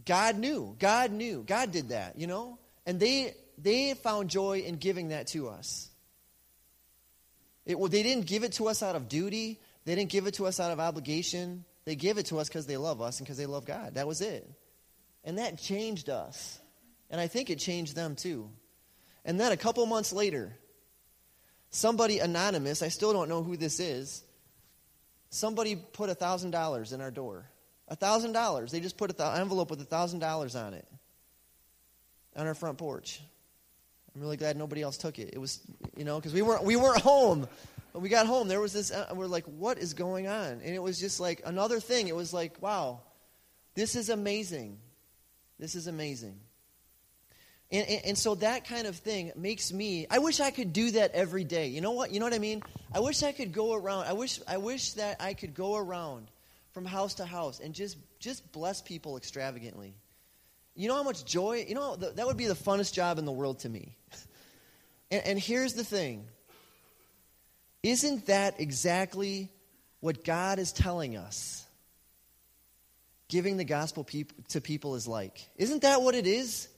God 0.04 0.38
knew. 0.38 0.76
God 0.78 1.12
knew. 1.12 1.44
God 1.46 1.70
did 1.72 1.90
that, 1.90 2.18
you 2.18 2.26
know? 2.26 2.58
And 2.86 2.98
they, 2.98 3.34
they 3.58 3.94
found 3.94 4.30
joy 4.30 4.60
in 4.60 4.76
giving 4.76 5.08
that 5.08 5.28
to 5.28 5.48
us. 5.48 5.88
It, 7.64 7.78
well, 7.78 7.88
they 7.88 8.02
didn't 8.02 8.26
give 8.26 8.42
it 8.42 8.52
to 8.54 8.68
us 8.68 8.82
out 8.82 8.96
of 8.96 9.08
duty, 9.08 9.60
they 9.84 9.94
didn't 9.94 10.10
give 10.10 10.26
it 10.26 10.34
to 10.34 10.46
us 10.46 10.60
out 10.60 10.70
of 10.70 10.80
obligation. 10.80 11.64
They 11.84 11.96
give 11.96 12.18
it 12.18 12.26
to 12.26 12.38
us 12.38 12.48
because 12.48 12.66
they 12.66 12.76
love 12.76 13.00
us 13.00 13.18
and 13.18 13.26
because 13.26 13.38
they 13.38 13.46
love 13.46 13.64
God. 13.64 13.94
That 13.94 14.06
was 14.06 14.20
it. 14.20 14.48
And 15.24 15.38
that 15.38 15.58
changed 15.58 16.08
us. 16.08 16.60
And 17.10 17.20
I 17.20 17.26
think 17.26 17.50
it 17.50 17.58
changed 17.58 17.94
them 17.94 18.16
too. 18.16 18.50
And 19.24 19.38
then 19.38 19.52
a 19.52 19.56
couple 19.56 19.84
months 19.86 20.12
later, 20.12 20.56
somebody 21.70 22.18
anonymous, 22.18 22.82
I 22.82 22.88
still 22.88 23.12
don't 23.12 23.28
know 23.28 23.42
who 23.42 23.56
this 23.56 23.80
is, 23.80 24.22
somebody 25.30 25.76
put 25.76 26.10
a 26.10 26.14
$1,000 26.14 26.92
in 26.92 27.00
our 27.00 27.10
door. 27.10 27.48
A 27.88 27.96
$1,000. 27.96 28.70
They 28.70 28.80
just 28.80 28.96
put 28.96 29.18
an 29.18 29.40
envelope 29.40 29.70
with 29.70 29.80
a 29.80 29.84
$1,000 29.84 30.64
on 30.64 30.74
it 30.74 30.86
on 32.36 32.46
our 32.46 32.54
front 32.54 32.78
porch. 32.78 33.20
I'm 34.14 34.20
really 34.20 34.36
glad 34.36 34.56
nobody 34.56 34.82
else 34.82 34.96
took 34.96 35.18
it. 35.18 35.30
It 35.32 35.38
was, 35.38 35.60
you 35.96 36.04
know, 36.04 36.16
because 36.16 36.32
we 36.32 36.42
weren't, 36.42 36.64
we 36.64 36.76
weren't 36.76 37.00
home. 37.00 37.48
When 37.92 38.02
we 38.02 38.08
got 38.08 38.26
home, 38.26 38.48
there 38.48 38.60
was 38.60 38.72
this, 38.72 38.90
uh, 38.90 39.08
we're 39.14 39.26
like, 39.26 39.44
what 39.44 39.78
is 39.78 39.94
going 39.94 40.26
on? 40.26 40.60
And 40.64 40.74
it 40.74 40.82
was 40.82 40.98
just 40.98 41.20
like 41.20 41.42
another 41.44 41.80
thing. 41.80 42.08
It 42.08 42.16
was 42.16 42.32
like, 42.32 42.60
wow, 42.60 43.00
this 43.74 43.96
is 43.96 44.08
amazing. 44.10 44.78
This 45.58 45.74
is 45.74 45.86
amazing. 45.86 46.38
And, 47.70 47.88
and, 47.88 48.04
and, 48.04 48.18
so 48.18 48.34
that 48.36 48.66
kind 48.66 48.86
of 48.86 48.96
thing 48.96 49.32
makes 49.34 49.72
me, 49.72 50.06
I 50.10 50.18
wish 50.18 50.40
I 50.40 50.50
could 50.50 50.74
do 50.74 50.90
that 50.90 51.12
every 51.12 51.44
day. 51.44 51.68
You 51.68 51.80
know 51.80 51.92
what? 51.92 52.10
You 52.12 52.20
know 52.20 52.26
what 52.26 52.34
I 52.34 52.38
mean? 52.38 52.62
I 52.94 53.00
wish 53.00 53.22
I 53.22 53.32
could 53.32 53.52
go 53.52 53.72
around. 53.72 54.04
I 54.04 54.12
wish, 54.12 54.40
I 54.46 54.58
wish 54.58 54.92
that 54.94 55.16
I 55.20 55.32
could 55.32 55.54
go 55.54 55.76
around 55.76 56.26
from 56.72 56.84
house 56.84 57.14
to 57.14 57.24
house 57.24 57.60
and 57.60 57.74
just, 57.74 57.96
just 58.18 58.50
bless 58.52 58.80
people 58.80 59.16
extravagantly. 59.16 59.94
You 60.74 60.88
know 60.88 60.96
how 60.96 61.02
much 61.02 61.24
joy? 61.24 61.64
You 61.68 61.74
know, 61.74 61.96
that 61.96 62.26
would 62.26 62.36
be 62.36 62.46
the 62.46 62.54
funnest 62.54 62.94
job 62.94 63.18
in 63.18 63.24
the 63.24 63.32
world 63.32 63.60
to 63.60 63.68
me. 63.68 63.96
and, 65.10 65.22
and 65.26 65.38
here's 65.38 65.74
the 65.74 65.84
thing 65.84 66.26
Isn't 67.82 68.26
that 68.26 68.58
exactly 68.60 69.50
what 70.00 70.24
God 70.24 70.58
is 70.58 70.72
telling 70.72 71.16
us? 71.16 71.64
Giving 73.28 73.56
the 73.56 73.64
gospel 73.64 74.04
peop- 74.04 74.48
to 74.48 74.60
people 74.60 74.94
is 74.94 75.06
like. 75.06 75.46
Isn't 75.56 75.82
that 75.82 76.02
what 76.02 76.14
it 76.14 76.26
is? 76.26 76.68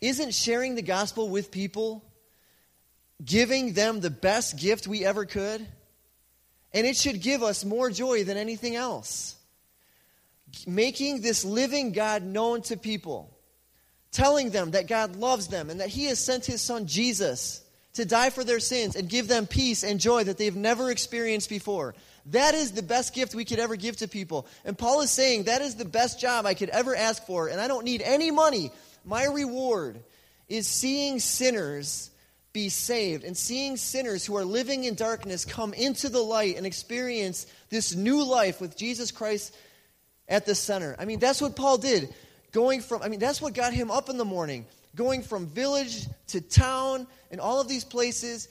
Isn't 0.00 0.34
sharing 0.34 0.74
the 0.74 0.82
gospel 0.82 1.28
with 1.28 1.50
people 1.50 2.04
giving 3.24 3.72
them 3.72 4.00
the 4.00 4.10
best 4.10 4.58
gift 4.58 4.86
we 4.86 5.04
ever 5.04 5.24
could? 5.24 5.66
And 6.76 6.86
it 6.86 6.96
should 6.96 7.22
give 7.22 7.42
us 7.42 7.64
more 7.64 7.90
joy 7.90 8.24
than 8.24 8.36
anything 8.36 8.76
else. 8.76 9.36
Making 10.66 11.22
this 11.22 11.42
living 11.42 11.92
God 11.92 12.22
known 12.22 12.60
to 12.62 12.76
people, 12.76 13.34
telling 14.12 14.50
them 14.50 14.72
that 14.72 14.86
God 14.86 15.16
loves 15.16 15.48
them 15.48 15.70
and 15.70 15.80
that 15.80 15.88
He 15.88 16.04
has 16.04 16.22
sent 16.22 16.44
His 16.44 16.60
Son 16.60 16.86
Jesus 16.86 17.62
to 17.94 18.04
die 18.04 18.28
for 18.28 18.44
their 18.44 18.60
sins 18.60 18.94
and 18.94 19.08
give 19.08 19.26
them 19.26 19.46
peace 19.46 19.82
and 19.82 19.98
joy 19.98 20.24
that 20.24 20.36
they've 20.36 20.54
never 20.54 20.90
experienced 20.90 21.48
before. 21.48 21.94
That 22.26 22.54
is 22.54 22.72
the 22.72 22.82
best 22.82 23.14
gift 23.14 23.34
we 23.34 23.46
could 23.46 23.58
ever 23.58 23.76
give 23.76 23.96
to 23.96 24.08
people. 24.08 24.46
And 24.64 24.76
Paul 24.76 25.00
is 25.00 25.10
saying 25.10 25.44
that 25.44 25.62
is 25.62 25.76
the 25.76 25.84
best 25.86 26.20
job 26.20 26.44
I 26.44 26.54
could 26.54 26.68
ever 26.68 26.94
ask 26.94 27.24
for, 27.24 27.48
and 27.48 27.58
I 27.58 27.68
don't 27.68 27.84
need 27.84 28.02
any 28.02 28.30
money 28.30 28.70
my 29.06 29.24
reward 29.24 30.00
is 30.48 30.66
seeing 30.66 31.20
sinners 31.20 32.10
be 32.56 32.70
saved 32.70 33.22
and 33.22 33.36
seeing 33.36 33.76
sinners 33.76 34.24
who 34.24 34.34
are 34.34 34.44
living 34.44 34.84
in 34.84 34.94
darkness 34.94 35.44
come 35.44 35.74
into 35.74 36.08
the 36.08 36.22
light 36.22 36.56
and 36.56 36.64
experience 36.64 37.46
this 37.68 37.94
new 37.94 38.24
life 38.24 38.62
with 38.62 38.78
Jesus 38.78 39.10
Christ 39.10 39.54
at 40.26 40.46
the 40.46 40.54
center. 40.54 40.96
I 40.98 41.04
mean, 41.04 41.18
that's 41.18 41.42
what 41.42 41.54
Paul 41.54 41.76
did. 41.76 42.14
Going 42.52 42.80
from, 42.80 43.02
I 43.02 43.08
mean, 43.08 43.20
that's 43.20 43.42
what 43.42 43.52
got 43.52 43.74
him 43.74 43.90
up 43.90 44.08
in 44.08 44.16
the 44.16 44.24
morning, 44.24 44.64
going 44.94 45.22
from 45.22 45.48
village 45.48 46.06
to 46.28 46.40
town 46.40 47.06
and 47.30 47.42
all 47.42 47.60
of 47.60 47.68
these 47.68 47.84
places, 47.84 48.48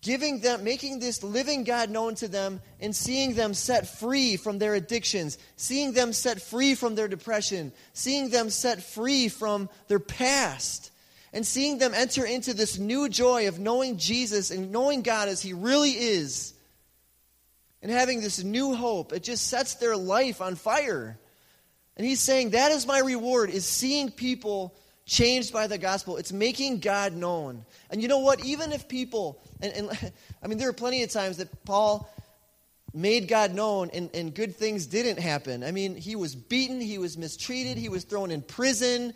giving 0.00 0.40
them, 0.40 0.64
making 0.64 0.98
this 0.98 1.22
living 1.22 1.64
God 1.64 1.90
known 1.90 2.14
to 2.14 2.28
them, 2.28 2.62
and 2.80 2.96
seeing 2.96 3.34
them 3.34 3.52
set 3.52 3.86
free 3.86 4.38
from 4.38 4.60
their 4.60 4.72
addictions, 4.72 5.36
seeing 5.56 5.92
them 5.92 6.14
set 6.14 6.40
free 6.40 6.74
from 6.74 6.94
their 6.94 7.06
depression, 7.06 7.70
seeing 7.92 8.30
them 8.30 8.48
set 8.48 8.82
free 8.82 9.28
from 9.28 9.68
their 9.88 10.00
past 10.00 10.91
and 11.32 11.46
seeing 11.46 11.78
them 11.78 11.92
enter 11.94 12.24
into 12.24 12.54
this 12.54 12.78
new 12.78 13.08
joy 13.08 13.48
of 13.48 13.58
knowing 13.58 13.96
Jesus 13.96 14.50
and 14.50 14.70
knowing 14.70 15.02
God 15.02 15.28
as 15.28 15.40
He 15.40 15.52
really 15.52 15.90
is, 15.90 16.54
and 17.82 17.90
having 17.90 18.20
this 18.20 18.44
new 18.44 18.74
hope, 18.74 19.12
it 19.12 19.22
just 19.22 19.48
sets 19.48 19.74
their 19.74 19.96
life 19.96 20.40
on 20.40 20.54
fire. 20.54 21.18
And 21.96 22.06
He's 22.06 22.20
saying, 22.20 22.50
That 22.50 22.72
is 22.72 22.86
my 22.86 23.00
reward, 23.00 23.50
is 23.50 23.64
seeing 23.64 24.10
people 24.10 24.74
changed 25.04 25.52
by 25.52 25.66
the 25.66 25.78
gospel. 25.78 26.16
It's 26.16 26.32
making 26.32 26.78
God 26.78 27.12
known. 27.12 27.64
And 27.90 28.00
you 28.00 28.08
know 28.08 28.20
what? 28.20 28.44
Even 28.44 28.72
if 28.72 28.88
people, 28.88 29.42
and, 29.60 29.72
and 29.72 30.12
I 30.42 30.46
mean, 30.46 30.58
there 30.58 30.68
are 30.68 30.74
plenty 30.74 31.02
of 31.02 31.10
times 31.10 31.38
that 31.38 31.64
Paul 31.64 32.08
made 32.94 33.26
God 33.26 33.54
known 33.54 33.90
and, 33.92 34.10
and 34.14 34.34
good 34.34 34.54
things 34.56 34.86
didn't 34.86 35.18
happen. 35.18 35.64
I 35.64 35.70
mean, 35.70 35.96
he 35.96 36.14
was 36.14 36.34
beaten, 36.34 36.80
he 36.80 36.98
was 36.98 37.16
mistreated, 37.16 37.78
he 37.78 37.88
was 37.88 38.04
thrown 38.04 38.30
in 38.30 38.42
prison. 38.42 39.14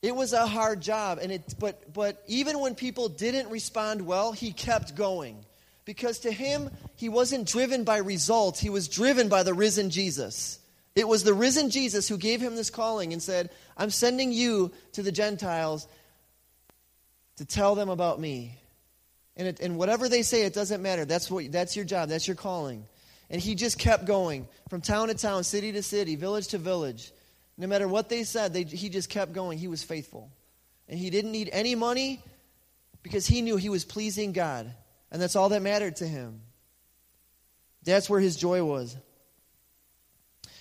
It 0.00 0.14
was 0.14 0.32
a 0.32 0.46
hard 0.46 0.80
job, 0.80 1.18
and 1.20 1.32
it, 1.32 1.54
but, 1.58 1.92
but 1.92 2.22
even 2.28 2.60
when 2.60 2.74
people 2.74 3.08
didn't 3.08 3.50
respond 3.50 4.06
well, 4.06 4.32
he 4.32 4.52
kept 4.52 4.94
going. 4.94 5.44
Because 5.84 6.20
to 6.20 6.30
him, 6.30 6.70
he 6.96 7.08
wasn't 7.08 7.48
driven 7.48 7.82
by 7.82 7.96
results, 7.98 8.60
he 8.60 8.70
was 8.70 8.88
driven 8.88 9.28
by 9.28 9.42
the 9.42 9.54
risen 9.54 9.90
Jesus. 9.90 10.60
It 10.94 11.08
was 11.08 11.24
the 11.24 11.34
risen 11.34 11.70
Jesus 11.70 12.08
who 12.08 12.18
gave 12.18 12.40
him 12.40 12.56
this 12.56 12.70
calling 12.70 13.12
and 13.12 13.22
said, 13.22 13.50
I'm 13.76 13.90
sending 13.90 14.32
you 14.32 14.72
to 14.92 15.02
the 15.02 15.12
Gentiles 15.12 15.86
to 17.36 17.44
tell 17.44 17.74
them 17.74 17.88
about 17.88 18.20
me. 18.20 18.58
And, 19.36 19.48
it, 19.48 19.60
and 19.60 19.78
whatever 19.78 20.08
they 20.08 20.22
say, 20.22 20.42
it 20.42 20.54
doesn't 20.54 20.82
matter. 20.82 21.04
That's, 21.04 21.30
what, 21.30 21.50
that's 21.52 21.76
your 21.76 21.84
job, 21.84 22.08
that's 22.08 22.26
your 22.26 22.34
calling. 22.34 22.84
And 23.30 23.40
he 23.40 23.54
just 23.54 23.78
kept 23.78 24.06
going 24.06 24.48
from 24.68 24.80
town 24.80 25.08
to 25.08 25.14
town, 25.14 25.44
city 25.44 25.70
to 25.72 25.82
city, 25.82 26.16
village 26.16 26.48
to 26.48 26.58
village. 26.58 27.12
No 27.58 27.66
matter 27.66 27.88
what 27.88 28.08
they 28.08 28.22
said, 28.22 28.54
they, 28.54 28.62
he 28.62 28.88
just 28.88 29.10
kept 29.10 29.32
going. 29.32 29.58
He 29.58 29.66
was 29.66 29.82
faithful. 29.82 30.30
And 30.88 30.98
he 30.98 31.10
didn't 31.10 31.32
need 31.32 31.50
any 31.52 31.74
money 31.74 32.22
because 33.02 33.26
he 33.26 33.42
knew 33.42 33.56
he 33.56 33.68
was 33.68 33.84
pleasing 33.84 34.32
God. 34.32 34.72
And 35.10 35.20
that's 35.20 35.34
all 35.34 35.48
that 35.48 35.60
mattered 35.60 35.96
to 35.96 36.06
him. 36.06 36.40
That's 37.82 38.08
where 38.08 38.20
his 38.20 38.36
joy 38.36 38.64
was. 38.64 38.96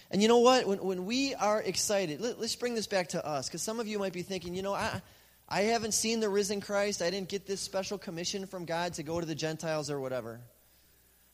And 0.09 0.21
you 0.21 0.27
know 0.27 0.39
what? 0.39 0.65
When, 0.65 0.79
when 0.79 1.05
we 1.05 1.35
are 1.35 1.61
excited, 1.61 2.19
let, 2.19 2.39
us 2.39 2.55
bring 2.55 2.73
this 2.73 2.87
back 2.87 3.09
to 3.09 3.25
us 3.25 3.47
because 3.47 3.61
some 3.61 3.79
of 3.79 3.87
you 3.87 3.99
might 3.99 4.13
be 4.13 4.23
thinking, 4.23 4.55
you 4.55 4.63
know, 4.63 4.73
I, 4.73 5.01
I 5.47 5.61
haven't 5.63 5.93
seen 5.93 6.19
the 6.19 6.29
risen 6.29 6.61
Christ. 6.61 7.01
I 7.01 7.09
didn't 7.09 7.29
get 7.29 7.45
this 7.45 7.61
special 7.61 7.97
commission 7.97 8.47
from 8.47 8.65
God 8.65 8.95
to 8.95 9.03
go 9.03 9.19
to 9.19 9.25
the 9.25 9.35
Gentiles 9.35 9.91
or 9.91 9.99
whatever. 9.99 10.39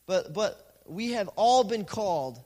But, 0.07 0.33
but 0.33 0.81
we 0.85 1.11
have 1.11 1.29
all 1.35 1.63
been 1.63 1.85
called 1.85 2.39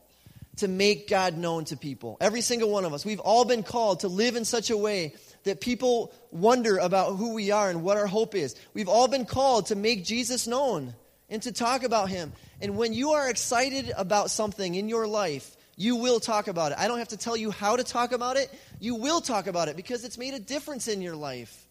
to 0.57 0.67
make 0.67 1.09
God 1.09 1.37
known 1.37 1.65
to 1.65 1.77
people. 1.77 2.17
Every 2.21 2.41
single 2.41 2.69
one 2.69 2.85
of 2.85 2.93
us. 2.93 3.05
We've 3.05 3.19
all 3.19 3.45
been 3.45 3.63
called 3.63 4.01
to 4.01 4.07
live 4.07 4.35
in 4.35 4.45
such 4.45 4.69
a 4.69 4.77
way 4.77 5.13
that 5.43 5.61
people 5.61 6.13
wonder 6.31 6.77
about 6.77 7.15
who 7.15 7.33
we 7.33 7.51
are 7.51 7.69
and 7.69 7.83
what 7.83 7.97
our 7.97 8.07
hope 8.07 8.35
is. 8.35 8.55
We've 8.73 8.89
all 8.89 9.07
been 9.07 9.25
called 9.25 9.67
to 9.67 9.75
make 9.75 10.05
Jesus 10.05 10.47
known 10.47 10.93
and 11.29 11.41
to 11.43 11.51
talk 11.51 11.83
about 11.83 12.09
him. 12.09 12.33
And 12.61 12.77
when 12.77 12.93
you 12.93 13.11
are 13.11 13.29
excited 13.29 13.93
about 13.97 14.31
something 14.31 14.75
in 14.75 14.89
your 14.89 15.07
life, 15.07 15.55
you 15.75 15.95
will 15.95 16.19
talk 16.19 16.47
about 16.47 16.71
it. 16.71 16.77
I 16.79 16.87
don't 16.87 16.97
have 16.97 17.09
to 17.09 17.17
tell 17.17 17.37
you 17.37 17.51
how 17.51 17.75
to 17.75 17.83
talk 17.83 18.11
about 18.11 18.35
it. 18.35 18.51
You 18.79 18.95
will 18.95 19.21
talk 19.21 19.47
about 19.47 19.67
it 19.67 19.75
because 19.75 20.03
it's 20.03 20.17
made 20.17 20.33
a 20.33 20.39
difference 20.39 20.87
in 20.87 21.01
your 21.01 21.15
life. 21.15 21.65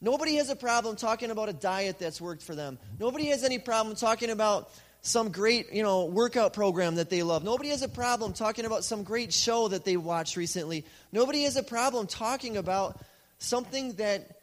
Nobody 0.00 0.34
has 0.34 0.50
a 0.50 0.56
problem 0.56 0.96
talking 0.96 1.30
about 1.30 1.48
a 1.48 1.52
diet 1.52 1.98
that's 1.98 2.20
worked 2.20 2.42
for 2.42 2.54
them. 2.54 2.78
Nobody 2.98 3.26
has 3.26 3.44
any 3.44 3.58
problem 3.58 3.96
talking 3.96 4.30
about 4.30 4.70
some 5.02 5.32
great, 5.32 5.72
you 5.72 5.82
know, 5.82 6.04
workout 6.04 6.52
program 6.52 6.94
that 6.94 7.10
they 7.10 7.24
love. 7.24 7.42
Nobody 7.42 7.70
has 7.70 7.82
a 7.82 7.88
problem 7.88 8.32
talking 8.32 8.64
about 8.64 8.84
some 8.84 9.02
great 9.02 9.32
show 9.32 9.68
that 9.68 9.84
they 9.84 9.96
watched 9.96 10.36
recently. 10.36 10.84
Nobody 11.10 11.42
has 11.42 11.56
a 11.56 11.62
problem 11.62 12.06
talking 12.06 12.56
about 12.56 13.00
something 13.38 13.94
that 13.94 14.38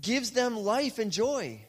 gives 0.00 0.30
them 0.30 0.56
life 0.56 0.98
and 0.98 1.12
joy. 1.12 1.60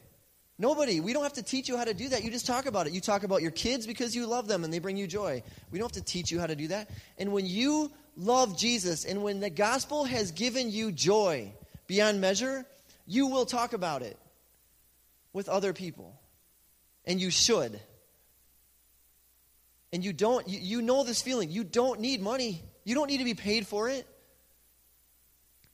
Nobody. 0.58 1.02
We 1.02 1.12
don't 1.12 1.24
have 1.24 1.34
to 1.34 1.44
teach 1.44 1.68
you 1.68 1.76
how 1.76 1.84
to 1.84 1.94
do 1.94 2.10
that. 2.10 2.24
You 2.24 2.32
just 2.32 2.46
talk 2.46 2.66
about 2.66 2.88
it. 2.88 2.94
You 2.94 3.02
talk 3.02 3.24
about 3.24 3.42
your 3.42 3.52
kids 3.52 3.86
because 3.86 4.16
you 4.16 4.26
love 4.26 4.48
them 4.48 4.64
and 4.64 4.74
they 4.74 4.80
bring 4.80 4.96
you 4.96 5.06
joy. 5.06 5.44
We 5.70 5.80
don't 5.80 5.94
have 5.94 6.04
to 6.04 6.10
teach 6.10 6.32
you 6.32 6.40
how 6.40 6.48
to 6.48 6.56
do 6.56 6.70
that. 6.70 6.90
And 7.18 7.34
when 7.34 7.46
you 7.46 7.92
love 8.16 8.58
Jesus 8.58 9.04
and 9.04 9.22
when 9.22 9.42
the 9.42 9.50
gospel 9.50 10.06
has 10.06 10.32
given 10.32 10.72
you 10.72 10.94
joy 10.94 11.52
beyond 11.88 12.22
measure, 12.22 12.66
you 13.06 13.28
will 13.28 13.46
talk 13.46 13.74
about 13.74 14.02
it 14.02 14.18
with 15.34 15.50
other 15.50 15.74
people. 15.74 16.18
And 17.06 17.20
you 17.20 17.30
should. 17.30 17.82
And 19.94 20.04
you 20.04 20.12
don't, 20.12 20.50
you, 20.50 20.60
you 20.60 20.82
know 20.82 21.04
this 21.04 21.22
feeling. 21.22 21.52
You 21.52 21.64
don't 21.64 22.00
need 22.02 22.22
money, 22.22 22.64
you 22.84 22.96
don't 22.96 23.08
need 23.08 23.20
to 23.20 23.24
be 23.24 23.36
paid 23.36 23.68
for 23.68 23.88
it. 23.88 24.08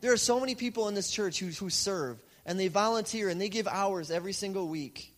There 0.01 0.13
are 0.13 0.17
so 0.17 0.39
many 0.39 0.55
people 0.55 0.87
in 0.87 0.93
this 0.93 1.09
church 1.09 1.39
who, 1.39 1.47
who 1.47 1.69
serve 1.69 2.21
and 2.45 2.59
they 2.59 2.67
volunteer 2.67 3.29
and 3.29 3.39
they 3.39 3.49
give 3.49 3.67
hours 3.67 4.11
every 4.11 4.33
single 4.33 4.67
week. 4.67 5.15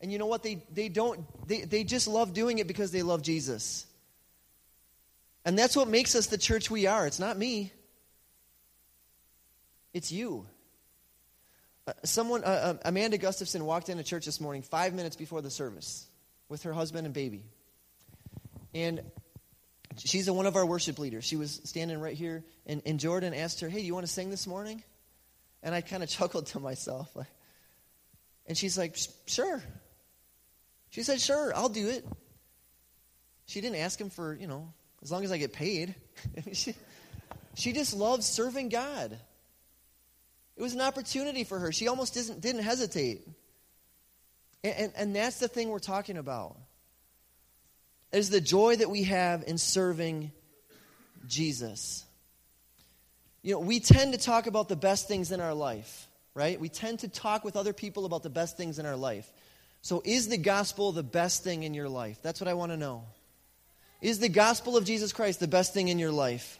And 0.00 0.12
you 0.12 0.18
know 0.18 0.26
what? 0.26 0.42
They, 0.42 0.62
they 0.72 0.88
don't, 0.88 1.24
they, 1.48 1.62
they 1.62 1.84
just 1.84 2.08
love 2.08 2.34
doing 2.34 2.58
it 2.58 2.66
because 2.66 2.90
they 2.90 3.02
love 3.02 3.22
Jesus. 3.22 3.86
And 5.44 5.58
that's 5.58 5.76
what 5.76 5.88
makes 5.88 6.14
us 6.14 6.26
the 6.26 6.38
church 6.38 6.70
we 6.70 6.86
are. 6.86 7.06
It's 7.06 7.18
not 7.18 7.38
me, 7.38 7.72
it's 9.92 10.10
you. 10.10 10.46
Uh, 11.86 11.92
someone, 12.04 12.42
uh, 12.44 12.46
uh 12.46 12.74
Amanda 12.86 13.18
Gustafson 13.18 13.64
walked 13.64 13.90
into 13.90 14.02
church 14.02 14.24
this 14.24 14.40
morning 14.40 14.62
five 14.62 14.94
minutes 14.94 15.16
before 15.16 15.42
the 15.42 15.50
service 15.50 16.06
with 16.48 16.62
her 16.62 16.72
husband 16.72 17.06
and 17.06 17.14
baby. 17.14 17.44
And 18.74 19.00
she's 19.96 20.30
one 20.30 20.46
of 20.46 20.56
our 20.56 20.66
worship 20.66 20.98
leaders. 20.98 21.24
She 21.24 21.36
was 21.36 21.60
standing 21.64 22.00
right 22.00 22.16
here, 22.16 22.44
and, 22.66 22.82
and 22.84 22.98
Jordan 22.98 23.32
asked 23.32 23.60
her, 23.60 23.68
Hey, 23.68 23.80
do 23.80 23.86
you 23.86 23.94
want 23.94 24.06
to 24.06 24.12
sing 24.12 24.30
this 24.30 24.46
morning? 24.46 24.82
And 25.62 25.74
I 25.74 25.80
kind 25.80 26.02
of 26.02 26.08
chuckled 26.10 26.46
to 26.46 26.60
myself. 26.60 27.16
And 28.46 28.58
she's 28.58 28.76
like, 28.76 28.96
Sure. 29.26 29.62
She 30.90 31.02
said, 31.02 31.20
Sure, 31.20 31.52
I'll 31.54 31.68
do 31.68 31.88
it. 31.88 32.04
She 33.46 33.60
didn't 33.60 33.76
ask 33.76 34.00
him 34.00 34.10
for, 34.10 34.34
you 34.34 34.46
know, 34.46 34.72
as 35.02 35.12
long 35.12 35.24
as 35.24 35.30
I 35.30 35.38
get 35.38 35.52
paid. 35.52 35.94
she, 36.52 36.74
she 37.54 37.72
just 37.72 37.94
loves 37.94 38.26
serving 38.26 38.70
God. 38.70 39.18
It 40.56 40.62
was 40.62 40.72
an 40.72 40.80
opportunity 40.80 41.44
for 41.44 41.58
her. 41.58 41.72
She 41.72 41.88
almost 41.88 42.14
didn't, 42.14 42.40
didn't 42.40 42.62
hesitate. 42.62 43.26
And, 44.62 44.74
and, 44.76 44.92
and 44.96 45.16
that's 45.16 45.40
the 45.40 45.48
thing 45.48 45.68
we're 45.68 45.78
talking 45.78 46.16
about 46.16 46.56
is 48.14 48.30
the 48.30 48.40
joy 48.40 48.76
that 48.76 48.90
we 48.90 49.04
have 49.04 49.44
in 49.46 49.58
serving 49.58 50.32
Jesus. 51.26 52.04
You 53.42 53.54
know, 53.54 53.60
we 53.60 53.80
tend 53.80 54.12
to 54.12 54.18
talk 54.18 54.46
about 54.46 54.68
the 54.68 54.76
best 54.76 55.08
things 55.08 55.32
in 55.32 55.40
our 55.40 55.54
life, 55.54 56.08
right? 56.34 56.58
We 56.58 56.68
tend 56.68 57.00
to 57.00 57.08
talk 57.08 57.44
with 57.44 57.56
other 57.56 57.72
people 57.72 58.06
about 58.06 58.22
the 58.22 58.30
best 58.30 58.56
things 58.56 58.78
in 58.78 58.86
our 58.86 58.96
life. 58.96 59.30
So, 59.82 60.00
is 60.04 60.28
the 60.28 60.38
gospel 60.38 60.92
the 60.92 61.02
best 61.02 61.44
thing 61.44 61.62
in 61.62 61.74
your 61.74 61.88
life? 61.88 62.18
That's 62.22 62.40
what 62.40 62.48
I 62.48 62.54
want 62.54 62.72
to 62.72 62.78
know. 62.78 63.04
Is 64.00 64.18
the 64.18 64.30
gospel 64.30 64.76
of 64.76 64.84
Jesus 64.84 65.12
Christ 65.12 65.40
the 65.40 65.48
best 65.48 65.74
thing 65.74 65.88
in 65.88 65.98
your 65.98 66.12
life? 66.12 66.58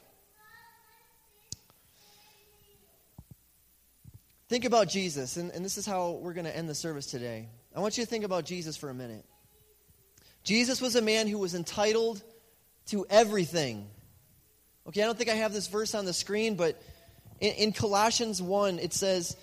Think 4.49 4.67
about 4.67 4.89
Jesus, 4.89 5.39
and, 5.39 5.51
and 5.53 5.65
this 5.65 5.79
is 5.79 5.87
how 5.87 6.13
we're 6.23 6.35
going 6.35 6.45
to 6.45 6.55
end 6.55 6.69
the 6.69 6.75
service 6.75 7.07
today. 7.07 7.49
I 7.75 7.81
want 7.81 7.97
you 7.97 8.05
to 8.05 8.11
think 8.11 8.25
about 8.25 8.45
Jesus 8.45 8.77
for 8.77 8.91
a 8.91 8.95
minute. 8.95 9.25
Jesus 10.45 10.81
was 10.81 10.95
a 10.95 11.03
man 11.03 11.27
who 11.27 11.39
was 11.39 11.55
entitled 11.55 12.23
to 12.87 13.07
everything. 13.09 13.89
Okay, 14.87 15.03
I 15.03 15.07
don't 15.07 15.17
think 15.17 15.31
I 15.31 15.35
have 15.35 15.55
this 15.55 15.67
verse 15.67 15.95
on 15.95 16.05
the 16.05 16.13
screen, 16.13 16.55
but 16.55 16.81
in, 17.41 17.55
in, 17.55 17.73
Colossians 17.73 18.43
1, 18.43 18.79
it 18.79 18.93
says, 18.93 19.37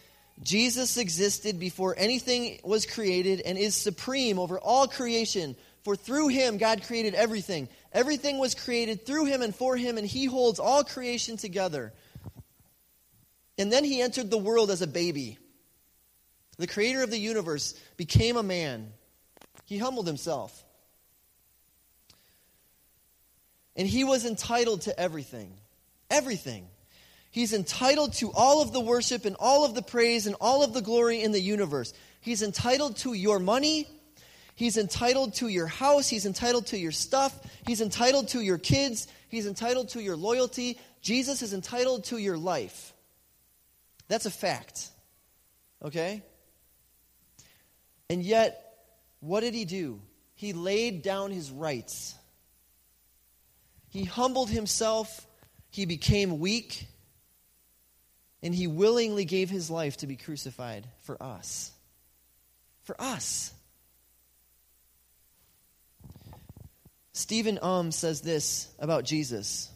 Jesus 0.44 0.98
existed 0.98 1.60
before 1.60 1.96
anything 1.98 2.60
was 2.64 2.86
created 2.86 3.42
and 3.42 3.58
is 3.58 3.76
supreme 3.76 4.38
over 4.38 4.60
all 4.60 4.88
creation. 4.88 5.56
For 5.84 5.96
through 5.96 6.28
him, 6.28 6.58
God 6.58 6.84
created 6.84 7.16
everything. 7.16 7.68
Everything 7.92 8.38
was 8.38 8.54
created 8.54 9.06
through 9.06 9.26
him 9.26 9.42
and 9.42 9.56
for 9.56 9.76
him, 9.76 9.98
and 9.98 10.06
he 10.06 10.26
holds 10.26 10.60
all 10.60 10.84
creation 10.84 11.38
together. 11.38 11.92
And 13.58 13.72
then 13.72 13.84
he 13.84 14.02
entered 14.02 14.30
the 14.30 14.38
world 14.38 14.70
as 14.70 14.84
a 14.84 14.88
baby. 14.88 15.40
The 16.58 16.68
creator 16.68 17.02
of 17.02 17.10
the 17.10 17.18
universe 17.18 17.74
became 17.98 18.38
a 18.38 18.44
man. 18.44 18.94
He 19.66 19.80
humbled 19.80 20.06
himself. 20.06 20.64
And 23.82 23.90
he 23.90 24.04
was 24.04 24.28
entitled 24.28 24.82
to 24.82 25.00
everything. 25.00 25.52
Everything. 26.12 26.68
He's 27.32 27.52
entitled 27.52 28.14
to 28.18 28.32
all 28.32 28.62
of 28.62 28.72
the 28.72 28.80
worship 28.80 29.26
and 29.26 29.36
all 29.40 29.66
of 29.66 29.74
the 29.74 29.82
praise 29.82 30.28
and 30.28 30.36
all 30.40 30.64
of 30.64 30.76
the 30.76 30.84
glory 30.84 31.24
in 31.24 31.32
the 31.32 31.42
universe. 31.42 31.92
He's 32.20 32.44
entitled 32.44 32.98
to 32.98 33.14
your 33.14 33.40
money. 33.40 33.88
He's 34.54 34.78
entitled 34.78 35.34
to 35.38 35.48
your 35.48 35.66
house. 35.66 36.08
He's 36.08 36.28
entitled 36.28 36.68
to 36.68 36.78
your 36.78 36.92
stuff. 36.92 37.34
He's 37.66 37.82
entitled 37.82 38.28
to 38.28 38.42
your 38.42 38.60
kids. 38.60 39.08
He's 39.30 39.48
entitled 39.48 39.90
to 39.90 40.04
your 40.04 40.16
loyalty. 40.16 40.80
Jesus 41.02 41.42
is 41.42 41.52
entitled 41.52 42.04
to 42.04 42.20
your 42.20 42.38
life. 42.38 42.94
That's 44.10 44.28
a 44.28 44.32
fact. 44.32 44.90
Okay? 45.84 46.22
And 48.12 48.22
yet, 48.22 48.76
what 49.22 49.40
did 49.40 49.56
he 49.56 49.66
do? 49.66 50.04
He 50.36 50.54
laid 50.54 51.02
down 51.02 51.32
his 51.32 51.50
rights. 51.50 52.14
He 53.92 54.06
humbled 54.06 54.50
himself. 54.50 55.28
He 55.70 55.86
became 55.86 56.40
weak. 56.40 56.88
And 58.42 58.56
he 58.56 58.66
willingly 58.66 59.26
gave 59.26 59.50
his 59.50 59.70
life 59.70 59.98
to 59.98 60.08
be 60.08 60.16
crucified 60.16 60.88
for 61.02 61.22
us. 61.22 61.72
For 62.84 63.00
us. 63.00 63.54
Stephen 67.14 67.60
Um 67.62 67.92
says 67.92 68.22
this 68.22 68.74
about 68.80 69.04
Jesus. 69.04 69.70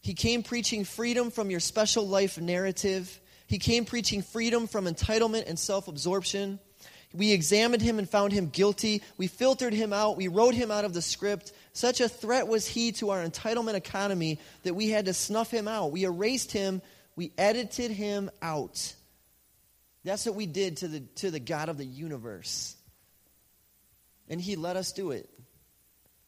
He 0.00 0.14
came 0.14 0.44
preaching 0.44 0.84
freedom 0.84 1.32
from 1.32 1.50
your 1.50 1.60
special 1.60 2.06
life 2.06 2.40
narrative. 2.40 3.20
He 3.48 3.58
came 3.58 3.84
preaching 3.84 4.22
freedom 4.22 4.68
from 4.68 4.86
entitlement 4.86 5.48
and 5.48 5.58
self 5.58 5.88
absorption. 5.88 6.60
We 7.12 7.32
examined 7.32 7.82
him 7.82 7.98
and 7.98 8.08
found 8.08 8.32
him 8.32 8.48
guilty. 8.48 9.02
We 9.16 9.26
filtered 9.26 9.72
him 9.72 9.92
out. 9.92 10.16
We 10.16 10.28
wrote 10.28 10.54
him 10.54 10.70
out 10.70 10.84
of 10.84 10.92
the 10.92 11.02
script. 11.02 11.52
Such 11.76 12.00
a 12.00 12.08
threat 12.08 12.48
was 12.48 12.66
he 12.66 12.92
to 12.92 13.10
our 13.10 13.24
entitlement 13.24 13.74
economy 13.74 14.38
that 14.62 14.74
we 14.74 14.88
had 14.88 15.06
to 15.06 15.14
snuff 15.14 15.50
him 15.50 15.68
out. 15.68 15.92
We 15.92 16.04
erased 16.04 16.52
him 16.52 16.82
we 17.16 17.32
edited 17.38 17.90
him 17.90 18.30
out. 18.42 18.94
That's 20.04 20.26
what 20.26 20.36
we 20.36 20.46
did 20.46 20.76
to 20.78 20.88
the, 20.88 21.00
to 21.16 21.30
the 21.30 21.40
God 21.40 21.68
of 21.68 21.78
the 21.78 21.86
universe. 21.86 22.76
And 24.28 24.40
he 24.40 24.54
let 24.54 24.76
us 24.76 24.92
do 24.92 25.10
it. 25.10 25.28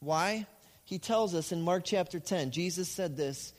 Why? 0.01 0.47
He 0.85 0.99
tells 0.99 1.35
us 1.35 1.53
in 1.53 1.63
Mark 1.63 1.85
chapter 1.85 2.19
10, 2.19 2.51
Jesus 2.51 2.89
said 2.89 3.17
this 3.17 3.53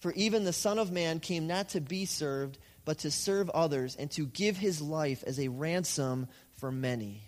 For 0.00 0.12
even 0.12 0.44
the 0.44 0.52
Son 0.52 0.78
of 0.78 0.90
Man 0.90 1.20
came 1.20 1.46
not 1.46 1.70
to 1.70 1.80
be 1.80 2.04
served, 2.04 2.58
but 2.84 2.98
to 2.98 3.10
serve 3.10 3.48
others, 3.50 3.94
and 3.94 4.10
to 4.12 4.26
give 4.26 4.56
his 4.56 4.82
life 4.82 5.22
as 5.24 5.38
a 5.38 5.48
ransom 5.48 6.26
for 6.56 6.72
many. 6.72 7.22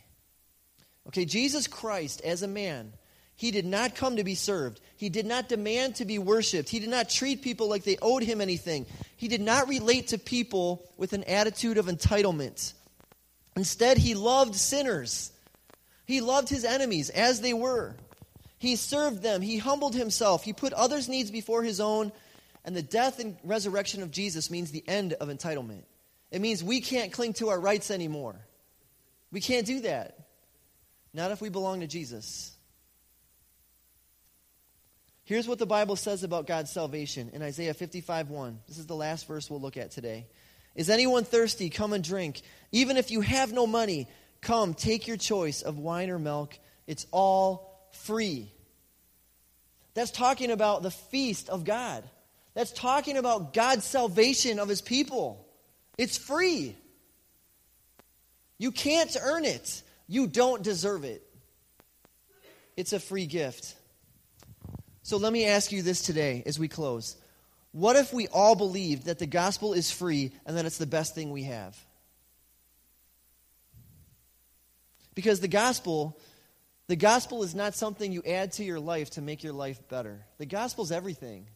Okay, 1.06 1.24
Jesus 1.24 1.66
Christ, 1.66 2.20
as 2.22 2.42
a 2.42 2.48
man, 2.48 2.92
he 3.36 3.50
did 3.50 3.66
not 3.66 3.94
come 3.94 4.16
to 4.16 4.24
be 4.24 4.34
served. 4.34 4.80
He 4.96 5.08
did 5.08 5.26
not 5.26 5.48
demand 5.48 5.96
to 5.96 6.04
be 6.04 6.18
worshiped. 6.18 6.68
He 6.68 6.78
did 6.78 6.88
not 6.88 7.10
treat 7.10 7.42
people 7.42 7.68
like 7.68 7.82
they 7.84 7.96
owed 8.00 8.22
him 8.22 8.40
anything. 8.40 8.86
He 9.16 9.28
did 9.28 9.40
not 9.40 9.68
relate 9.68 10.08
to 10.08 10.18
people 10.18 10.88
with 10.96 11.12
an 11.12 11.24
attitude 11.24 11.78
of 11.78 11.86
entitlement. 11.86 12.72
Instead, 13.56 13.98
he 13.98 14.14
loved 14.14 14.54
sinners. 14.54 15.32
He 16.06 16.20
loved 16.20 16.48
his 16.48 16.64
enemies 16.64 17.10
as 17.10 17.40
they 17.40 17.52
were. 17.52 17.96
He 18.58 18.76
served 18.76 19.22
them. 19.22 19.42
He 19.42 19.58
humbled 19.58 19.94
himself. 19.94 20.44
He 20.44 20.52
put 20.52 20.72
others' 20.72 21.08
needs 21.08 21.30
before 21.30 21.62
his 21.62 21.80
own. 21.80 22.12
And 22.64 22.74
the 22.74 22.82
death 22.82 23.18
and 23.18 23.36
resurrection 23.44 24.02
of 24.02 24.10
Jesus 24.10 24.50
means 24.50 24.70
the 24.70 24.84
end 24.88 25.12
of 25.14 25.28
entitlement. 25.28 25.82
It 26.30 26.40
means 26.40 26.64
we 26.64 26.80
can't 26.80 27.12
cling 27.12 27.34
to 27.34 27.50
our 27.50 27.60
rights 27.60 27.90
anymore. 27.90 28.36
We 29.30 29.40
can't 29.40 29.66
do 29.66 29.80
that. 29.80 30.18
Not 31.12 31.30
if 31.30 31.40
we 31.40 31.48
belong 31.48 31.80
to 31.80 31.86
Jesus. 31.86 32.53
Here's 35.24 35.48
what 35.48 35.58
the 35.58 35.66
Bible 35.66 35.96
says 35.96 36.22
about 36.22 36.46
God's 36.46 36.70
salvation 36.70 37.30
in 37.32 37.42
Isaiah 37.42 37.72
55 37.72 38.28
1. 38.28 38.60
This 38.68 38.78
is 38.78 38.86
the 38.86 38.94
last 38.94 39.26
verse 39.26 39.50
we'll 39.50 39.60
look 39.60 39.78
at 39.78 39.90
today. 39.90 40.26
Is 40.74 40.90
anyone 40.90 41.24
thirsty? 41.24 41.70
Come 41.70 41.94
and 41.94 42.04
drink. 42.04 42.42
Even 42.72 42.98
if 42.98 43.10
you 43.10 43.22
have 43.22 43.52
no 43.52 43.66
money, 43.66 44.06
come, 44.42 44.74
take 44.74 45.06
your 45.06 45.16
choice 45.16 45.62
of 45.62 45.78
wine 45.78 46.10
or 46.10 46.18
milk. 46.18 46.58
It's 46.86 47.06
all 47.10 47.88
free. 47.92 48.52
That's 49.94 50.10
talking 50.10 50.50
about 50.50 50.82
the 50.82 50.90
feast 50.90 51.48
of 51.48 51.64
God. 51.64 52.04
That's 52.52 52.72
talking 52.72 53.16
about 53.16 53.54
God's 53.54 53.84
salvation 53.84 54.58
of 54.58 54.68
his 54.68 54.82
people. 54.82 55.48
It's 55.96 56.18
free. 56.18 56.76
You 58.58 58.72
can't 58.72 59.16
earn 59.20 59.44
it, 59.44 59.82
you 60.06 60.26
don't 60.26 60.62
deserve 60.62 61.04
it. 61.04 61.22
It's 62.76 62.92
a 62.92 63.00
free 63.00 63.26
gift. 63.26 63.74
So 65.04 65.18
let 65.18 65.34
me 65.34 65.44
ask 65.44 65.70
you 65.70 65.82
this 65.82 66.00
today 66.00 66.42
as 66.46 66.58
we 66.58 66.66
close. 66.66 67.16
What 67.72 67.94
if 67.94 68.14
we 68.14 68.26
all 68.28 68.56
believed 68.56 69.04
that 69.04 69.18
the 69.18 69.26
gospel 69.26 69.74
is 69.74 69.90
free 69.90 70.32
and 70.46 70.56
that 70.56 70.64
it's 70.64 70.78
the 70.78 70.86
best 70.86 71.14
thing 71.14 71.30
we 71.30 71.42
have? 71.42 71.78
Because 75.14 75.40
the 75.40 75.48
gospel, 75.48 76.18
the 76.86 76.96
gospel 76.96 77.42
is 77.42 77.54
not 77.54 77.74
something 77.74 78.12
you 78.12 78.22
add 78.26 78.52
to 78.52 78.64
your 78.64 78.80
life 78.80 79.10
to 79.10 79.20
make 79.20 79.44
your 79.44 79.52
life 79.52 79.78
better. 79.90 80.24
The 80.38 80.46
gospel 80.46 80.84
is 80.84 80.90
everything. 80.90 81.48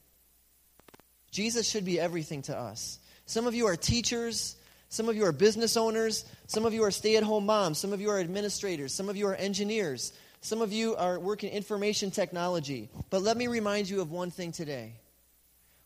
Jesus 1.30 1.66
should 1.66 1.86
be 1.86 1.98
everything 1.98 2.42
to 2.42 2.56
us. 2.56 2.98
Some 3.24 3.46
of 3.46 3.54
you 3.54 3.66
are 3.66 3.76
teachers, 3.76 4.56
some 4.90 5.08
of 5.08 5.16
you 5.16 5.24
are 5.24 5.32
business 5.32 5.78
owners, 5.78 6.26
some 6.48 6.66
of 6.66 6.74
you 6.74 6.84
are 6.84 6.90
stay 6.90 7.16
at 7.16 7.22
home 7.22 7.46
moms, 7.46 7.78
some 7.78 7.94
of 7.94 8.00
you 8.02 8.10
are 8.10 8.20
administrators, 8.20 8.92
some 8.92 9.08
of 9.08 9.16
you 9.16 9.26
are 9.26 9.34
engineers, 9.34 10.12
some 10.40 10.62
of 10.62 10.72
you 10.72 10.94
are 10.96 11.18
working 11.18 11.50
information 11.50 12.10
technology. 12.10 12.88
But 13.10 13.22
let 13.22 13.36
me 13.36 13.46
remind 13.46 13.88
you 13.88 14.00
of 14.00 14.10
one 14.10 14.30
thing 14.30 14.52
today. 14.52 14.94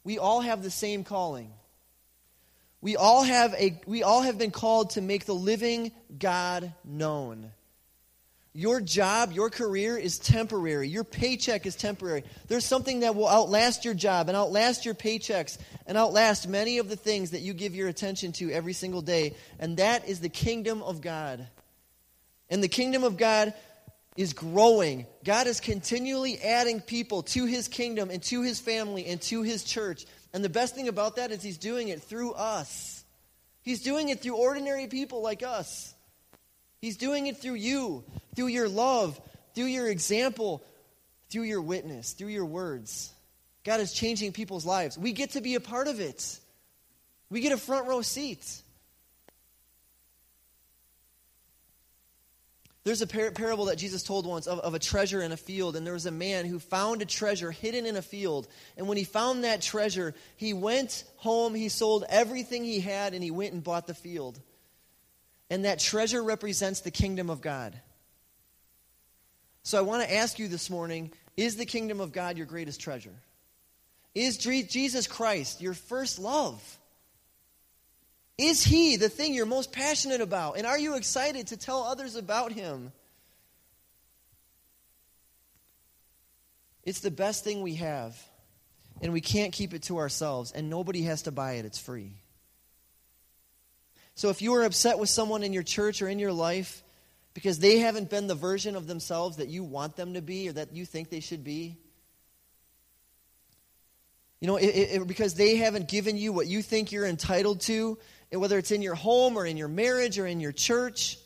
We 0.04 0.18
all 0.18 0.40
have 0.40 0.62
the 0.62 0.70
same 0.70 1.04
calling. 1.04 1.52
We 2.80 2.96
all 2.96 3.22
have 3.22 3.54
a 3.54 3.80
we 3.86 4.02
all 4.02 4.22
have 4.22 4.38
been 4.38 4.50
called 4.50 4.90
to 4.90 5.00
make 5.00 5.24
the 5.24 5.34
living 5.34 5.92
God 6.18 6.72
known. 6.84 7.52
Your 8.54 8.82
job, 8.82 9.32
your 9.32 9.48
career 9.48 9.96
is 9.96 10.18
temporary. 10.18 10.86
Your 10.86 11.04
paycheck 11.04 11.64
is 11.64 11.74
temporary. 11.74 12.22
There's 12.48 12.66
something 12.66 13.00
that 13.00 13.14
will 13.14 13.28
outlast 13.28 13.86
your 13.86 13.94
job 13.94 14.28
and 14.28 14.36
outlast 14.36 14.84
your 14.84 14.94
paychecks 14.94 15.56
and 15.86 15.96
outlast 15.96 16.46
many 16.48 16.76
of 16.76 16.90
the 16.90 16.96
things 16.96 17.30
that 17.30 17.40
you 17.40 17.54
give 17.54 17.74
your 17.74 17.88
attention 17.88 18.32
to 18.32 18.50
every 18.50 18.74
single 18.74 19.00
day, 19.00 19.36
and 19.58 19.78
that 19.78 20.06
is 20.06 20.20
the 20.20 20.28
kingdom 20.28 20.82
of 20.82 21.00
God. 21.00 21.46
And 22.50 22.62
the 22.62 22.68
kingdom 22.68 23.04
of 23.04 23.16
God 23.16 23.54
is 24.16 24.32
growing. 24.32 25.06
God 25.24 25.46
is 25.46 25.60
continually 25.60 26.40
adding 26.40 26.80
people 26.80 27.22
to 27.22 27.46
his 27.46 27.68
kingdom 27.68 28.10
and 28.10 28.22
to 28.24 28.42
his 28.42 28.60
family 28.60 29.06
and 29.06 29.20
to 29.22 29.42
his 29.42 29.64
church. 29.64 30.04
And 30.32 30.44
the 30.44 30.48
best 30.48 30.74
thing 30.74 30.88
about 30.88 31.16
that 31.16 31.30
is 31.30 31.42
he's 31.42 31.58
doing 31.58 31.88
it 31.88 32.02
through 32.02 32.32
us. 32.32 33.04
He's 33.62 33.82
doing 33.82 34.08
it 34.08 34.20
through 34.20 34.36
ordinary 34.36 34.86
people 34.86 35.22
like 35.22 35.42
us. 35.42 35.94
He's 36.80 36.96
doing 36.96 37.26
it 37.26 37.38
through 37.38 37.54
you, 37.54 38.04
through 38.34 38.48
your 38.48 38.68
love, 38.68 39.20
through 39.54 39.66
your 39.66 39.88
example, 39.88 40.62
through 41.30 41.44
your 41.44 41.62
witness, 41.62 42.12
through 42.12 42.28
your 42.28 42.44
words. 42.44 43.12
God 43.64 43.80
is 43.80 43.92
changing 43.92 44.32
people's 44.32 44.66
lives. 44.66 44.98
We 44.98 45.12
get 45.12 45.30
to 45.30 45.40
be 45.40 45.54
a 45.54 45.60
part 45.60 45.86
of 45.86 46.00
it. 46.00 46.38
We 47.30 47.40
get 47.40 47.52
a 47.52 47.56
front 47.56 47.86
row 47.86 48.02
seat. 48.02 48.61
There's 52.84 53.02
a 53.02 53.06
par- 53.06 53.30
parable 53.30 53.66
that 53.66 53.76
Jesus 53.76 54.02
told 54.02 54.26
once 54.26 54.46
of, 54.46 54.58
of 54.58 54.74
a 54.74 54.78
treasure 54.78 55.22
in 55.22 55.30
a 55.30 55.36
field, 55.36 55.76
and 55.76 55.86
there 55.86 55.94
was 55.94 56.06
a 56.06 56.10
man 56.10 56.46
who 56.46 56.58
found 56.58 57.00
a 57.00 57.06
treasure 57.06 57.52
hidden 57.52 57.86
in 57.86 57.96
a 57.96 58.02
field. 58.02 58.48
And 58.76 58.88
when 58.88 58.96
he 58.96 59.04
found 59.04 59.44
that 59.44 59.62
treasure, 59.62 60.14
he 60.36 60.52
went 60.52 61.04
home, 61.16 61.54
he 61.54 61.68
sold 61.68 62.04
everything 62.08 62.64
he 62.64 62.80
had, 62.80 63.14
and 63.14 63.22
he 63.22 63.30
went 63.30 63.52
and 63.52 63.62
bought 63.62 63.86
the 63.86 63.94
field. 63.94 64.40
And 65.48 65.64
that 65.64 65.78
treasure 65.78 66.22
represents 66.22 66.80
the 66.80 66.90
kingdom 66.90 67.30
of 67.30 67.40
God. 67.40 67.78
So 69.62 69.78
I 69.78 69.82
want 69.82 70.02
to 70.02 70.12
ask 70.12 70.38
you 70.38 70.48
this 70.48 70.68
morning 70.68 71.12
is 71.36 71.56
the 71.56 71.66
kingdom 71.66 72.00
of 72.00 72.12
God 72.12 72.36
your 72.36 72.46
greatest 72.46 72.80
treasure? 72.80 73.14
Is 74.14 74.36
Jesus 74.38 75.06
Christ 75.06 75.60
your 75.60 75.74
first 75.74 76.18
love? 76.18 76.78
Is 78.38 78.64
he 78.64 78.96
the 78.96 79.08
thing 79.08 79.34
you're 79.34 79.46
most 79.46 79.72
passionate 79.72 80.20
about? 80.20 80.56
And 80.56 80.66
are 80.66 80.78
you 80.78 80.96
excited 80.96 81.48
to 81.48 81.56
tell 81.56 81.84
others 81.84 82.16
about 82.16 82.52
him? 82.52 82.92
It's 86.84 87.00
the 87.00 87.10
best 87.10 87.44
thing 87.44 87.62
we 87.62 87.76
have, 87.76 88.20
and 89.00 89.12
we 89.12 89.20
can't 89.20 89.52
keep 89.52 89.72
it 89.72 89.84
to 89.84 89.98
ourselves, 89.98 90.50
and 90.50 90.68
nobody 90.68 91.02
has 91.02 91.22
to 91.22 91.30
buy 91.30 91.54
it. 91.54 91.64
It's 91.64 91.78
free. 91.78 92.14
So 94.14 94.30
if 94.30 94.42
you 94.42 94.54
are 94.54 94.64
upset 94.64 94.98
with 94.98 95.08
someone 95.08 95.42
in 95.42 95.52
your 95.52 95.62
church 95.62 96.02
or 96.02 96.08
in 96.08 96.18
your 96.18 96.32
life 96.32 96.82
because 97.34 97.58
they 97.58 97.78
haven't 97.78 98.10
been 98.10 98.26
the 98.26 98.34
version 98.34 98.76
of 98.76 98.86
themselves 98.86 99.38
that 99.38 99.48
you 99.48 99.64
want 99.64 99.96
them 99.96 100.14
to 100.14 100.22
be 100.22 100.48
or 100.48 100.52
that 100.52 100.74
you 100.74 100.84
think 100.84 101.08
they 101.08 101.20
should 101.20 101.44
be, 101.44 101.78
you 104.40 104.48
know, 104.48 104.56
it, 104.56 104.66
it, 104.66 105.06
because 105.06 105.34
they 105.34 105.56
haven't 105.56 105.88
given 105.88 106.16
you 106.16 106.32
what 106.32 106.48
you 106.48 106.62
think 106.62 106.90
you're 106.90 107.06
entitled 107.06 107.60
to, 107.62 107.96
whether 108.40 108.58
it's 108.58 108.70
in 108.70 108.82
your 108.82 108.94
home 108.94 109.36
or 109.36 109.46
in 109.46 109.56
your 109.56 109.68
marriage 109.68 110.18
or 110.18 110.26
in 110.26 110.40
your 110.40 110.52
church. 110.52 111.18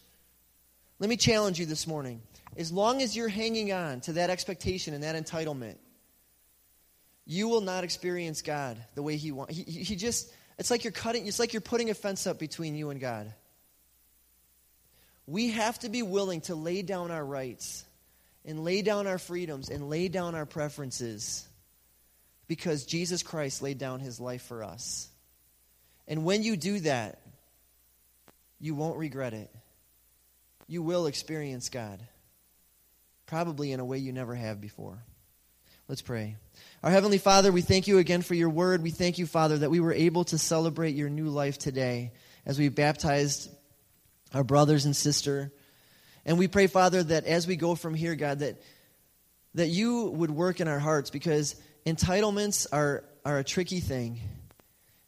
Let 0.99 1.09
me 1.09 1.17
challenge 1.17 1.61
you 1.61 1.67
this 1.67 1.87
morning. 1.87 2.23
As 2.57 2.73
long 2.73 3.03
as 3.03 3.15
you're 3.15 3.29
hanging 3.29 3.73
on 3.73 4.01
to 4.03 4.15
that 4.15 4.31
expectation 4.31 4.95
and 4.95 5.03
that 5.05 5.15
entitlement, 5.15 5.77
you 7.27 7.49
will 7.49 7.61
not 7.61 7.85
experience 7.85 8.43
God 8.43 8.79
the 8.95 9.03
way 9.03 9.17
He 9.17 9.33
wants. 9.33 9.57
He, 9.57 9.63
he 9.63 9.97
just, 9.97 10.33
it's 10.59 10.71
like 10.71 10.85
you're 10.85 10.93
cutting, 10.93 11.27
it's 11.27 11.39
like 11.39 11.53
you're 11.53 11.61
putting 11.61 11.91
a 11.91 11.95
fence 11.95 12.27
up 12.27 12.39
between 12.39 12.75
you 12.75 12.91
and 12.91 13.01
God. 13.01 13.33
We 15.27 15.51
have 15.51 15.79
to 15.81 15.89
be 15.89 16.03
willing 16.03 16.41
to 16.43 16.55
lay 16.55 16.83
down 16.83 17.11
our 17.11 17.25
rights 17.25 17.85
and 18.45 18.65
lay 18.65 18.81
down 18.81 19.07
our 19.07 19.19
freedoms 19.19 19.69
and 19.69 19.91
lay 19.91 20.09
down 20.09 20.35
our 20.37 20.47
preferences 20.47 21.47
because 22.47 22.87
Jesus 22.87 23.25
Christ 23.25 23.61
laid 23.61 23.79
down 23.79 23.99
his 23.99 24.21
life 24.21 24.43
for 24.43 24.63
us. 24.63 25.09
And 26.09 26.25
when 26.25 26.43
you 26.43 26.57
do 26.57 26.81
that, 26.81 27.21
you 28.61 28.75
won't 28.75 28.99
regret 28.99 29.35
it. 29.35 29.51
You 30.69 30.83
will 30.83 31.07
experience 31.07 31.69
God, 31.69 32.01
probably 33.27 33.73
in 33.73 33.81
a 33.81 33.85
way 33.85 33.99
you 33.99 34.13
never 34.13 34.35
have 34.35 34.61
before. 34.61 34.99
Let's 35.89 36.03
pray. 36.03 36.37
Our 36.83 36.91
Heavenly 36.91 37.19
Father, 37.19 37.53
we 37.53 37.63
thank 37.63 37.87
you 37.87 37.99
again 37.99 38.23
for 38.23 38.35
your 38.35 38.51
word. 38.51 38.83
We 38.83 38.91
thank 38.91 39.19
you, 39.19 39.27
Father, 39.27 39.59
that 39.59 39.71
we 39.71 39.79
were 39.79 39.93
able 39.93 40.25
to 40.25 40.39
celebrate 40.39 40.97
your 40.97 41.09
new 41.09 41.29
life 41.29 41.59
today 41.59 42.13
as 42.45 42.59
we 42.59 42.69
baptized 42.69 43.49
our 44.35 44.43
brothers 44.43 44.85
and 44.85 44.97
sister. 44.97 45.53
And 46.25 46.39
we 46.39 46.49
pray, 46.49 46.67
Father, 46.67 47.05
that 47.05 47.25
as 47.25 47.47
we 47.47 47.55
go 47.55 47.77
from 47.77 47.95
here, 47.95 48.17
God, 48.17 48.41
that, 48.41 48.61
that 49.55 49.69
you 49.69 50.07
would 50.07 50.31
work 50.33 50.61
in 50.61 50.67
our 50.67 50.81
hearts 50.81 51.11
because 51.11 51.55
entitlements 51.87 52.67
are, 52.73 53.05
are 53.25 53.39
a 53.39 53.45
tricky 53.45 53.79
thing. 53.79 54.21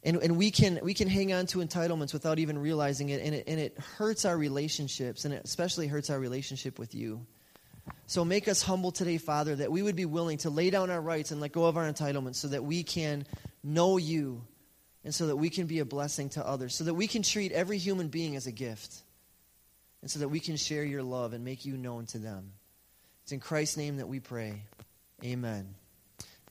And, 0.03 0.17
and 0.17 0.37
we, 0.37 0.49
can, 0.49 0.79
we 0.81 0.93
can 0.93 1.09
hang 1.09 1.33
on 1.33 1.45
to 1.47 1.59
entitlements 1.59 2.13
without 2.13 2.39
even 2.39 2.57
realizing 2.57 3.09
it 3.09 3.21
and, 3.21 3.35
it, 3.35 3.43
and 3.47 3.59
it 3.59 3.77
hurts 3.97 4.23
our 4.23 4.37
relationships, 4.37 5.25
and 5.25 5.33
it 5.33 5.41
especially 5.43 5.87
hurts 5.87 6.09
our 6.09 6.19
relationship 6.19 6.79
with 6.79 6.95
you. 6.95 7.25
So 8.07 8.23
make 8.23 8.47
us 8.47 8.61
humble 8.61 8.91
today, 8.91 9.17
Father, 9.17 9.55
that 9.55 9.71
we 9.71 9.81
would 9.81 9.95
be 9.95 10.05
willing 10.05 10.37
to 10.39 10.49
lay 10.49 10.69
down 10.69 10.89
our 10.89 11.01
rights 11.01 11.31
and 11.31 11.41
let 11.41 11.51
go 11.51 11.65
of 11.65 11.75
our 11.75 11.91
entitlements 11.91 12.35
so 12.35 12.47
that 12.49 12.63
we 12.63 12.83
can 12.83 13.25
know 13.63 13.97
you 13.97 14.41
and 15.03 15.13
so 15.13 15.27
that 15.27 15.35
we 15.35 15.49
can 15.49 15.65
be 15.65 15.79
a 15.79 15.85
blessing 15.85 16.29
to 16.29 16.45
others, 16.45 16.75
so 16.75 16.83
that 16.85 16.93
we 16.93 17.07
can 17.07 17.23
treat 17.23 17.51
every 17.51 17.77
human 17.77 18.07
being 18.07 18.35
as 18.35 18.47
a 18.47 18.51
gift 18.51 19.01
and 20.01 20.09
so 20.09 20.19
that 20.19 20.29
we 20.29 20.39
can 20.39 20.55
share 20.55 20.83
your 20.83 21.03
love 21.03 21.33
and 21.33 21.43
make 21.43 21.65
you 21.65 21.77
known 21.77 22.05
to 22.07 22.19
them. 22.19 22.53
It's 23.23 23.31
in 23.31 23.39
Christ's 23.39 23.77
name 23.77 23.97
that 23.97 24.07
we 24.07 24.19
pray. 24.19 24.63
Amen. 25.23 25.75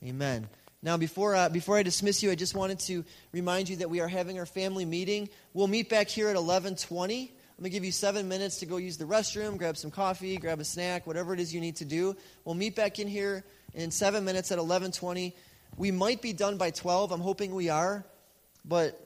Amen. 0.03 0.47
Now, 0.81 0.95
before, 0.95 1.35
uh, 1.35 1.49
before 1.49 1.77
I 1.77 1.83
dismiss 1.83 2.23
you, 2.23 2.31
I 2.31 2.35
just 2.35 2.55
wanted 2.55 2.79
to 2.81 3.03
remind 3.33 3.67
you 3.67 3.77
that 3.77 3.89
we 3.89 3.99
are 3.99 4.07
having 4.07 4.39
our 4.39 4.45
family 4.45 4.85
meeting. 4.85 5.27
We'll 5.53 5.67
meet 5.67 5.89
back 5.89 6.07
here 6.07 6.27
at 6.27 6.35
1120. 6.35 7.21
I'm 7.59 7.63
going 7.63 7.65
to 7.65 7.69
give 7.69 7.83
you 7.83 7.91
seven 7.91 8.29
minutes 8.29 8.59
to 8.59 8.65
go 8.65 8.77
use 8.77 8.95
the 8.95 9.03
restroom, 9.03 9.57
grab 9.57 9.75
some 9.75 9.91
coffee, 9.91 10.37
grab 10.37 10.61
a 10.61 10.63
snack, 10.63 11.05
whatever 11.05 11.33
it 11.33 11.41
is 11.41 11.53
you 11.53 11.59
need 11.59 11.75
to 11.77 11.85
do. 11.85 12.15
We'll 12.45 12.55
meet 12.55 12.77
back 12.77 12.97
in 12.99 13.09
here 13.09 13.43
in 13.73 13.91
seven 13.91 14.23
minutes 14.23 14.51
at 14.51 14.55
1120. 14.57 15.35
We 15.75 15.91
might 15.91 16.21
be 16.21 16.31
done 16.31 16.57
by 16.57 16.71
12. 16.71 17.11
I'm 17.11 17.19
hoping 17.19 17.53
we 17.53 17.67
are. 17.67 18.05
But 18.63 18.97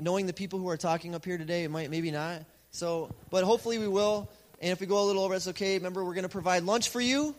knowing 0.00 0.24
the 0.24 0.32
people 0.32 0.58
who 0.58 0.70
are 0.70 0.78
talking 0.78 1.14
up 1.14 1.26
here 1.26 1.36
today, 1.36 1.64
it 1.64 1.70
might 1.70 1.90
maybe 1.90 2.10
not. 2.10 2.42
So, 2.70 3.14
but 3.30 3.44
hopefully 3.44 3.78
we 3.78 3.88
will. 3.88 4.30
And 4.62 4.72
if 4.72 4.80
we 4.80 4.86
go 4.86 5.02
a 5.02 5.04
little 5.04 5.22
over, 5.22 5.34
that's 5.34 5.48
okay. 5.48 5.76
Remember, 5.76 6.02
we're 6.02 6.14
going 6.14 6.22
to 6.22 6.30
provide 6.30 6.62
lunch 6.62 6.88
for 6.88 7.02
you. 7.02 7.34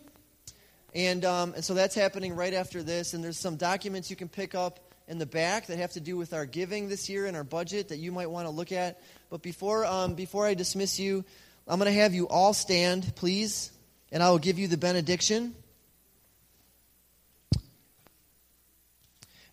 And, 0.93 1.25
um, 1.25 1.53
and 1.53 1.63
so 1.63 1.73
that's 1.73 1.95
happening 1.95 2.35
right 2.35 2.53
after 2.53 2.81
this. 2.81 3.13
And 3.13 3.23
there's 3.23 3.39
some 3.39 3.55
documents 3.55 4.09
you 4.09 4.15
can 4.15 4.29
pick 4.29 4.55
up 4.55 4.79
in 5.07 5.17
the 5.17 5.25
back 5.25 5.67
that 5.67 5.77
have 5.77 5.93
to 5.93 5.99
do 5.99 6.17
with 6.17 6.33
our 6.33 6.45
giving 6.45 6.89
this 6.89 7.09
year 7.09 7.25
and 7.25 7.37
our 7.37 7.43
budget 7.43 7.89
that 7.89 7.97
you 7.97 8.11
might 8.11 8.29
want 8.29 8.47
to 8.47 8.51
look 8.51 8.71
at. 8.71 9.01
But 9.29 9.41
before, 9.41 9.85
um, 9.85 10.15
before 10.15 10.45
I 10.45 10.53
dismiss 10.53 10.99
you, 10.99 11.23
I'm 11.67 11.79
going 11.79 11.91
to 11.91 11.99
have 11.99 12.13
you 12.13 12.27
all 12.27 12.53
stand, 12.53 13.15
please, 13.15 13.71
and 14.11 14.21
I 14.21 14.29
will 14.29 14.39
give 14.39 14.59
you 14.59 14.67
the 14.67 14.77
benediction. 14.77 15.55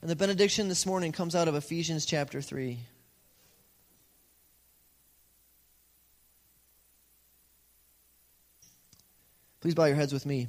And 0.01 0.11
the 0.11 0.17
benediction 0.17 0.69
this 0.69 0.87
morning 0.87 1.13
comes 1.13 1.35
out 1.35 1.49
of 1.49 1.55
Ephesians 1.55 2.05
chapter 2.05 2.43
3. 2.43 2.79
Please 9.61 9.75
bow 9.75 9.87
your 9.87 9.97
heads 9.97 10.13
with 10.13 10.27
me. 10.27 10.49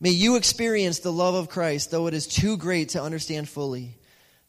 May 0.00 0.10
you 0.10 0.36
experience 0.36 1.00
the 1.00 1.12
love 1.12 1.34
of 1.34 1.48
Christ, 1.48 1.90
though 1.90 2.06
it 2.06 2.14
is 2.14 2.26
too 2.26 2.56
great 2.56 2.90
to 2.90 3.02
understand 3.02 3.48
fully. 3.48 3.96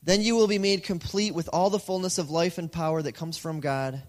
Then 0.04 0.22
you 0.22 0.36
will 0.36 0.48
be 0.48 0.60
made 0.60 0.84
complete 0.84 1.34
with 1.34 1.50
all 1.52 1.70
the 1.70 1.80
fullness 1.80 2.18
of 2.18 2.30
life 2.30 2.58
and 2.58 2.72
power 2.72 3.02
that 3.02 3.14
comes 3.14 3.38
from 3.38 3.60
God. 3.60 4.02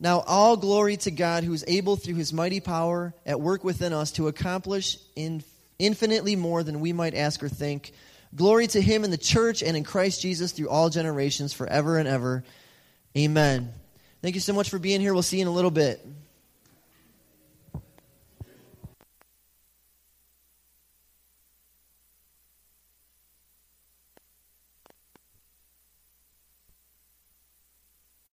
Now, 0.00 0.20
all 0.26 0.56
glory 0.56 0.96
to 0.98 1.12
God 1.12 1.44
who 1.44 1.52
is 1.52 1.64
able 1.68 1.96
through 1.96 2.16
his 2.16 2.32
mighty 2.32 2.58
power 2.58 3.14
at 3.24 3.40
work 3.40 3.62
within 3.62 3.92
us 3.92 4.10
to 4.12 4.26
accomplish 4.26 4.98
in 5.14 5.44
infinitely 5.78 6.34
more 6.34 6.64
than 6.64 6.80
we 6.80 6.92
might 6.92 7.14
ask 7.14 7.42
or 7.42 7.48
think. 7.48 7.92
Glory 8.34 8.66
to 8.66 8.80
him 8.80 9.04
in 9.04 9.10
the 9.10 9.18
church 9.18 9.62
and 9.62 9.76
in 9.76 9.84
Christ 9.84 10.20
Jesus 10.20 10.52
through 10.52 10.68
all 10.68 10.90
generations, 10.90 11.52
forever 11.52 11.98
and 11.98 12.08
ever. 12.08 12.42
Amen. 13.16 13.72
Thank 14.22 14.34
you 14.34 14.40
so 14.40 14.52
much 14.52 14.70
for 14.70 14.78
being 14.78 15.00
here. 15.00 15.12
We'll 15.12 15.22
see 15.22 15.36
you 15.36 15.42
in 15.42 15.48
a 15.48 15.52
little 15.52 15.70
bit. 15.70 16.04